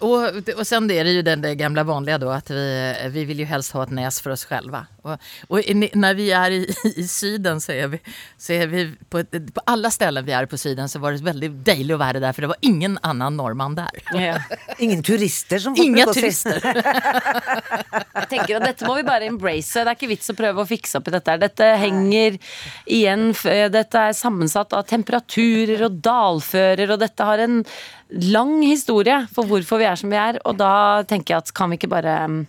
och, 0.00 0.58
och 0.58 0.66
sen 0.66 0.90
är 0.90 1.04
det 1.04 1.10
ju 1.10 1.22
den 1.22 1.40
där 1.40 1.54
gamla 1.54 1.84
vanliga 1.84 2.18
då 2.18 2.30
att 2.30 2.50
vi, 2.50 2.96
vi 3.08 3.24
vill 3.24 3.38
ju 3.38 3.44
helst 3.44 3.72
ha 3.72 3.82
ett 3.82 3.90
näs 3.90 4.20
för 4.20 4.30
oss 4.30 4.44
själva. 4.44 4.86
Och, 5.02 5.18
och 5.48 5.60
när 5.92 6.14
vi 6.14 6.32
är 6.32 6.50
i, 6.50 6.74
i 6.96 7.08
syden 7.08 7.60
så 7.60 7.72
är 7.72 7.88
vi, 7.88 8.00
så 8.38 8.52
är 8.52 8.66
vi 8.66 8.92
på, 9.08 9.24
på 9.24 9.60
alla 9.66 9.90
ställen 9.90 10.24
vi 10.24 10.32
är 10.32 10.46
på 10.46 10.58
syden 10.58 10.88
så 10.88 10.98
var 10.98 11.12
det 11.12 11.22
väldigt 11.22 11.64
deilig 11.64 11.94
att 11.94 12.00
vara 12.00 12.20
där 12.20 12.32
för 12.32 12.42
det 12.42 12.48
var 12.48 12.56
ingen 12.60 12.98
annan 13.02 13.36
norrman 13.36 13.74
där. 13.74 13.90
Ja. 14.12 14.40
Ingen 14.78 15.02
turister 15.02 15.58
som 15.58 15.76
folk 15.76 15.86
Inga 15.86 16.06
å 16.06 16.14
turister. 16.14 16.60
Jeg 18.14 18.28
tenker 18.30 18.56
at 18.56 18.64
Dette 18.64 18.86
må 18.88 18.94
vi 18.96 19.04
bare 19.06 19.26
embrace. 19.28 19.82
Det 19.84 19.90
er 19.90 19.96
ikke 19.98 20.10
vits 20.10 20.30
å 20.32 20.36
prøve 20.38 20.62
å 20.62 20.68
fikse 20.68 20.98
opp 20.98 21.08
i 21.10 21.14
dette. 21.14 21.36
Dette 21.42 21.68
henger 21.78 22.38
igjen 22.86 23.32
Dette 23.74 24.06
er 24.08 24.16
sammensatt 24.16 24.72
av 24.74 24.86
temperaturer 24.88 25.84
og 25.86 26.00
dalfører, 26.02 26.94
og 26.94 27.02
dette 27.02 27.26
har 27.28 27.42
en 27.44 27.60
lang 28.22 28.62
historie 28.62 29.24
for 29.34 29.48
hvorfor 29.48 29.80
vi 29.80 29.88
er 29.88 29.98
som 29.98 30.12
vi 30.12 30.18
er. 30.20 30.38
Og 30.44 30.58
da 30.60 31.02
tenker 31.08 31.34
jeg 31.34 31.44
at 31.44 31.54
kan 31.56 31.72
vi 31.72 31.80
ikke 31.80 31.92
bare 31.92 32.18
um, 32.28 32.42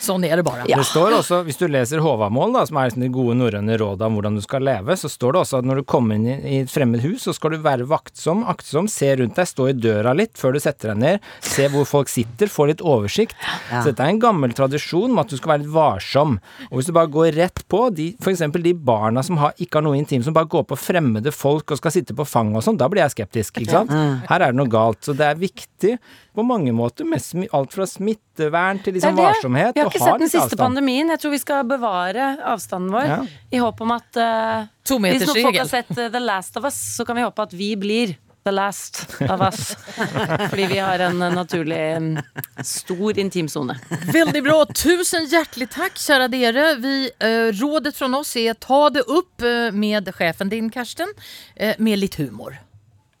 Sånn 0.00 0.24
er 0.24 0.40
det 0.40 0.44
bare. 0.46 0.64
Ja. 0.70 0.78
Det 0.80 0.86
står 0.88 1.18
også, 1.18 1.42
hvis 1.44 1.58
du 1.60 1.66
leser 1.68 2.00
Håvamål, 2.00 2.54
da, 2.56 2.64
som 2.68 2.78
er 2.80 2.88
liksom 2.88 3.04
de 3.04 3.10
gode 3.12 3.36
norrøne 3.36 3.76
rådene 3.80 4.08
om 4.08 4.16
hvordan 4.18 4.38
du 4.38 4.42
skal 4.44 4.64
leve, 4.64 4.96
så 4.96 5.10
står 5.12 5.36
det 5.36 5.42
også 5.42 5.60
at 5.60 5.68
når 5.68 5.82
du 5.82 5.86
kommer 5.92 6.16
inn 6.16 6.28
i, 6.30 6.60
et 6.62 6.72
fremmed 6.72 7.02
hus, 7.04 7.26
så 7.26 7.34
skal 7.36 7.54
du 7.54 7.60
være 7.64 7.88
vaktsom, 7.90 8.44
aktsom, 8.48 8.88
se 8.90 9.10
rundt 9.20 9.36
deg, 9.36 9.48
stå 9.50 9.68
i 9.70 9.76
døra 9.76 10.14
litt 10.16 10.40
før 10.40 10.56
du 10.56 10.60
setter 10.62 10.94
deg 10.94 11.02
ned, 11.02 11.28
se 11.44 11.68
hvor 11.72 11.88
folk 11.88 12.12
sitter, 12.12 12.50
få 12.50 12.70
litt 12.70 12.80
oversikt. 12.80 13.36
Så 13.70 13.90
dette 13.90 14.06
er 14.06 14.14
en 14.14 14.22
gammel 14.22 14.54
tradisjon 14.56 15.12
med 15.12 15.26
at 15.26 15.34
du 15.34 15.40
skal 15.40 15.54
være 15.54 15.64
litt 15.64 15.74
varsom. 15.74 16.38
Og 16.70 16.80
hvis 16.80 16.88
du 16.88 16.94
bare 16.96 17.12
går 17.12 17.36
rett 17.36 17.64
på, 17.70 17.82
de, 17.94 18.10
for 18.22 18.32
eksempel 18.32 18.64
de 18.64 18.72
barna 18.74 19.24
som 19.26 19.38
har, 19.42 19.52
ikke 19.60 19.80
har 19.80 19.86
noe 19.86 19.98
intim, 20.00 20.24
som 20.24 20.36
bare 20.36 20.48
går 20.50 20.64
på 20.70 20.78
fremmede 20.80 21.32
folk 21.34 21.70
og 21.74 21.80
skal 21.82 21.94
sitte 21.94 22.16
på 22.16 22.26
fanget 22.28 22.60
og 22.62 22.66
sånn, 22.66 22.80
da 22.80 22.88
blir 22.90 23.04
jeg 23.04 23.16
skeptisk, 23.18 23.60
ikke 23.60 23.76
sant? 23.82 23.94
Her 24.30 24.46
er 24.46 24.52
det 24.54 24.60
noe 24.60 24.70
galt. 24.72 25.02
Så 25.04 25.14
det 25.16 25.28
er 25.28 25.38
viktig 25.40 25.96
på 26.36 26.44
mange 26.46 26.72
måter, 26.72 27.04
med 27.08 27.48
alt 27.56 27.72
fra 27.74 27.86
smittevern 27.90 28.78
til 28.84 28.94
Det 28.94 29.02
liksom 29.02 29.56
er 29.58 29.69
det. 29.74 29.80
Vi 29.80 29.84
har 29.84 29.90
ikke 29.92 30.04
sett 30.04 30.22
den 30.24 30.28
siste 30.32 30.44
avstand. 30.46 30.62
pandemien. 30.64 31.12
Jeg 31.14 31.22
tror 31.22 31.34
vi 31.34 31.42
skal 31.42 31.68
bevare 31.68 32.30
avstanden 32.52 32.90
vår 32.94 33.06
Ja. 33.10 33.20
i 33.50 33.60
håp 33.62 33.80
om 33.80 33.90
at 33.96 34.16
uh, 34.16 34.66
Hvis 34.86 35.26
noen 35.26 35.44
folk 35.44 35.60
har 35.62 35.70
sett 35.70 35.90
uh, 35.96 36.08
The 36.08 36.20
Last 36.20 36.56
of 36.56 36.64
Us, 36.64 36.80
så 36.96 37.06
kan 37.06 37.16
vi 37.16 37.22
håpe 37.26 37.42
at 37.42 37.52
vi 37.56 37.74
blir 37.76 38.16
The 38.44 38.50
Last 38.50 39.06
of 39.20 39.40
Us. 39.40 39.76
Fordi 40.50 40.66
vi 40.66 40.78
har 40.78 40.98
en 40.98 41.22
uh, 41.22 41.28
naturlig 41.34 41.80
um, 41.96 42.18
stor 42.64 43.18
intimsone. 43.18 43.76
Veldig 44.12 44.42
bra. 44.44 44.64
Tusen 44.74 45.26
hjertelig 45.28 45.68
takk, 45.74 45.98
kjære 46.00 46.28
dere. 46.32 46.64
Vi, 46.80 46.94
eh, 47.20 47.50
rådet 47.60 47.92
fra 47.96 48.08
oss 48.18 48.32
er 48.40 48.54
ta 48.54 48.88
det 48.90 49.04
opp 49.08 49.44
eh, 49.44 49.68
med 49.76 50.08
chefen 50.16 50.48
din 50.48 50.70
Karsten 50.72 51.12
eh, 51.56 51.76
med 51.78 52.00
litt 52.00 52.16
humor. 52.20 52.56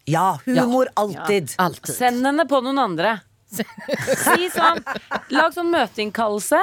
Ja, 0.08 0.38
humor 0.46 0.88
alltid. 0.96 1.52
Alltid. 1.56 1.94
Send 1.94 2.26
henne 2.26 2.46
på 2.48 2.60
noen 2.64 2.78
andre. 2.78 3.18
Si 4.24 4.48
sånn, 4.54 4.80
Lag 5.34 5.54
sånn 5.56 5.70
møteinnkallelse. 5.74 6.60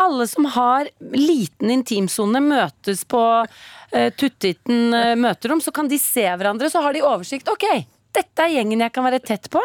Alle 0.00 0.26
som 0.30 0.48
har 0.56 0.88
liten 1.12 1.72
intimsone, 1.76 2.40
møtes 2.44 3.04
på 3.08 3.22
uh, 3.44 4.10
Tuttitten 4.16 4.94
uh, 4.96 5.14
møterom. 5.20 5.60
Så 5.60 5.74
kan 5.76 5.88
de 5.90 5.98
se 6.00 6.24
hverandre, 6.30 6.70
så 6.72 6.82
har 6.84 6.96
de 6.96 7.04
oversikt. 7.04 7.50
Ok, 7.52 7.66
dette 8.16 8.46
er 8.46 8.56
gjengen 8.58 8.86
jeg 8.86 8.94
kan 8.96 9.06
være 9.06 9.20
tett 9.22 9.50
på. 9.52 9.62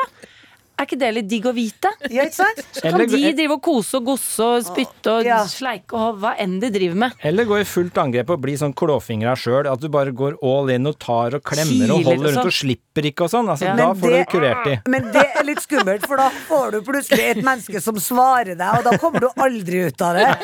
Er 0.76 0.84
ikke 0.90 0.98
det 1.00 1.10
litt 1.16 1.28
digg 1.32 1.46
å 1.48 1.54
vite? 1.56 1.88
Ja, 2.12 2.26
ikke 2.28 2.36
sant? 2.36 2.58
Så 2.76 2.82
kan 2.84 2.98
Eller- 3.00 3.08
de 3.08 3.30
drive 3.38 3.56
og 3.56 3.62
kose 3.64 3.96
og 3.96 4.10
gosse 4.10 4.44
og 4.44 4.66
spytte 4.68 5.08
og 5.14 5.24
Ja. 5.24 5.38
sleike 5.48 5.96
og 5.96 6.20
hva 6.20 6.34
enn 6.38 6.60
de 6.60 6.68
driver 6.70 6.96
med. 7.06 7.14
Eller 7.24 7.46
gå 7.48 7.62
i 7.62 7.64
fullt 7.64 7.96
angrep 7.96 8.30
og 8.36 8.42
bli 8.44 8.58
sånn 8.60 8.74
klåfingra 8.76 9.38
sjøl. 9.40 9.72
At 9.72 9.80
du 9.80 9.88
bare 9.88 10.12
går 10.12 10.36
all 10.44 10.70
in 10.76 10.86
og 10.86 11.00
tar 11.00 11.34
og 11.40 11.44
klemmer 11.48 11.96
og 11.96 12.04
holder 12.04 12.28
rundt 12.28 12.38
og, 12.44 12.52
og 12.52 12.52
slipper 12.52 12.85
ikke 13.04 13.22
og 13.26 13.30
sånn. 13.32 13.50
Altså, 13.50 13.66
Ja. 13.66 13.76
Da 13.76 13.94
får 13.94 14.10
det- 14.10 14.26
du 14.26 14.32
kurert 14.38 14.64
de. 14.66 14.80
Men 14.92 15.12
det 15.12 15.26
er 15.36 15.44
litt 15.44 15.60
skummelt, 15.62 16.08
for 16.08 16.16
da 16.18 16.30
får 16.48 16.72
du 16.72 16.82
plutselig 16.82 17.30
et 17.32 17.38
menneske 17.44 17.82
som 17.82 17.96
svarer 17.96 18.56
deg, 18.56 18.78
og 18.78 18.84
da 18.84 18.98
kommer 18.98 19.20
du 19.20 19.28
aldri 19.38 19.86
ut 19.88 20.02
av 20.02 20.14
det. 20.16 20.36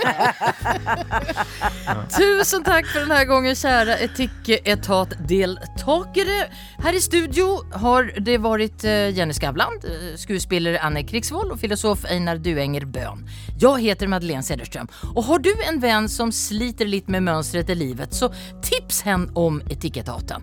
Tusen 2.17 2.63
takk 2.63 2.85
for 2.91 2.99
denne 3.05 3.21
gangen, 3.29 3.55
kjære 3.55 3.95
etikketat-deltakere. 4.07 6.39
Her 6.83 6.93
i 6.93 6.99
studio 7.01 7.63
har 7.81 8.03
det 8.19 8.37
varit 8.43 8.83
eh, 8.83 9.09
Jenny 9.15 9.33
Skavland, 9.33 9.85
eh, 9.85 10.15
skuespiller 10.19 10.77
Anne 10.81 11.03
Krigsvold 11.07 11.51
og 11.55 11.59
filosof 11.61 12.05
Einar 12.11 12.37
Duenger 12.41 12.85
Bøhn. 12.85 13.23
Jeg 13.61 13.77
heter 13.85 14.07
Madeleine 14.09 14.41
Cederström 14.41 14.87
Og 15.15 15.23
har 15.27 15.37
du 15.39 15.51
en 15.67 15.77
venn 15.83 16.07
som 16.09 16.31
sliter 16.33 16.85
litt 16.89 17.07
med 17.13 17.21
mønsteret 17.27 17.69
i 17.69 17.75
livet 17.77 18.13
så 18.17 18.31
tips 18.65 19.01
hen 19.05 19.27
om 19.37 19.59
Etikettaten. 19.69 20.41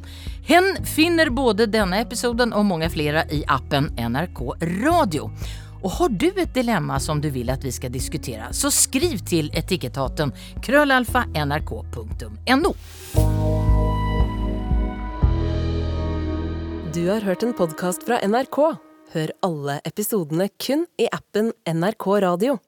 Hen 0.48 0.76
finner 0.86 1.30
både 1.34 1.66
episoden 2.00 2.52
och 2.52 2.64
många 2.64 2.90
flera 2.90 3.24
i 3.24 3.44
appen 3.46 3.84
NRK 3.84 4.38
Radio. 4.62 5.30
Och 5.82 5.90
har 5.90 6.08
du 6.08 6.32
ett 6.36 6.54
dilemma 6.54 7.00
som 7.00 7.20
du 7.20 7.30
vill 7.30 7.50
att 7.50 7.64
vi 7.64 7.72
ska 7.72 7.88
diskutera 7.88 8.52
så 8.52 8.70
skriv 8.70 9.18
till 9.18 9.50
etikettaten 9.54 10.32
krøllalfa.nrk.no. 10.62 12.74
Du 16.94 17.08
har 17.08 17.20
hørt 17.20 17.42
en 17.42 17.54
podkast 17.54 18.06
fra 18.06 18.26
NRK. 18.26 18.58
Hør 19.12 19.30
alle 19.42 19.80
episodene 19.84 20.48
kun 20.58 20.86
i 20.98 21.08
appen 21.12 21.52
NRK 21.68 22.06
Radio. 22.06 22.58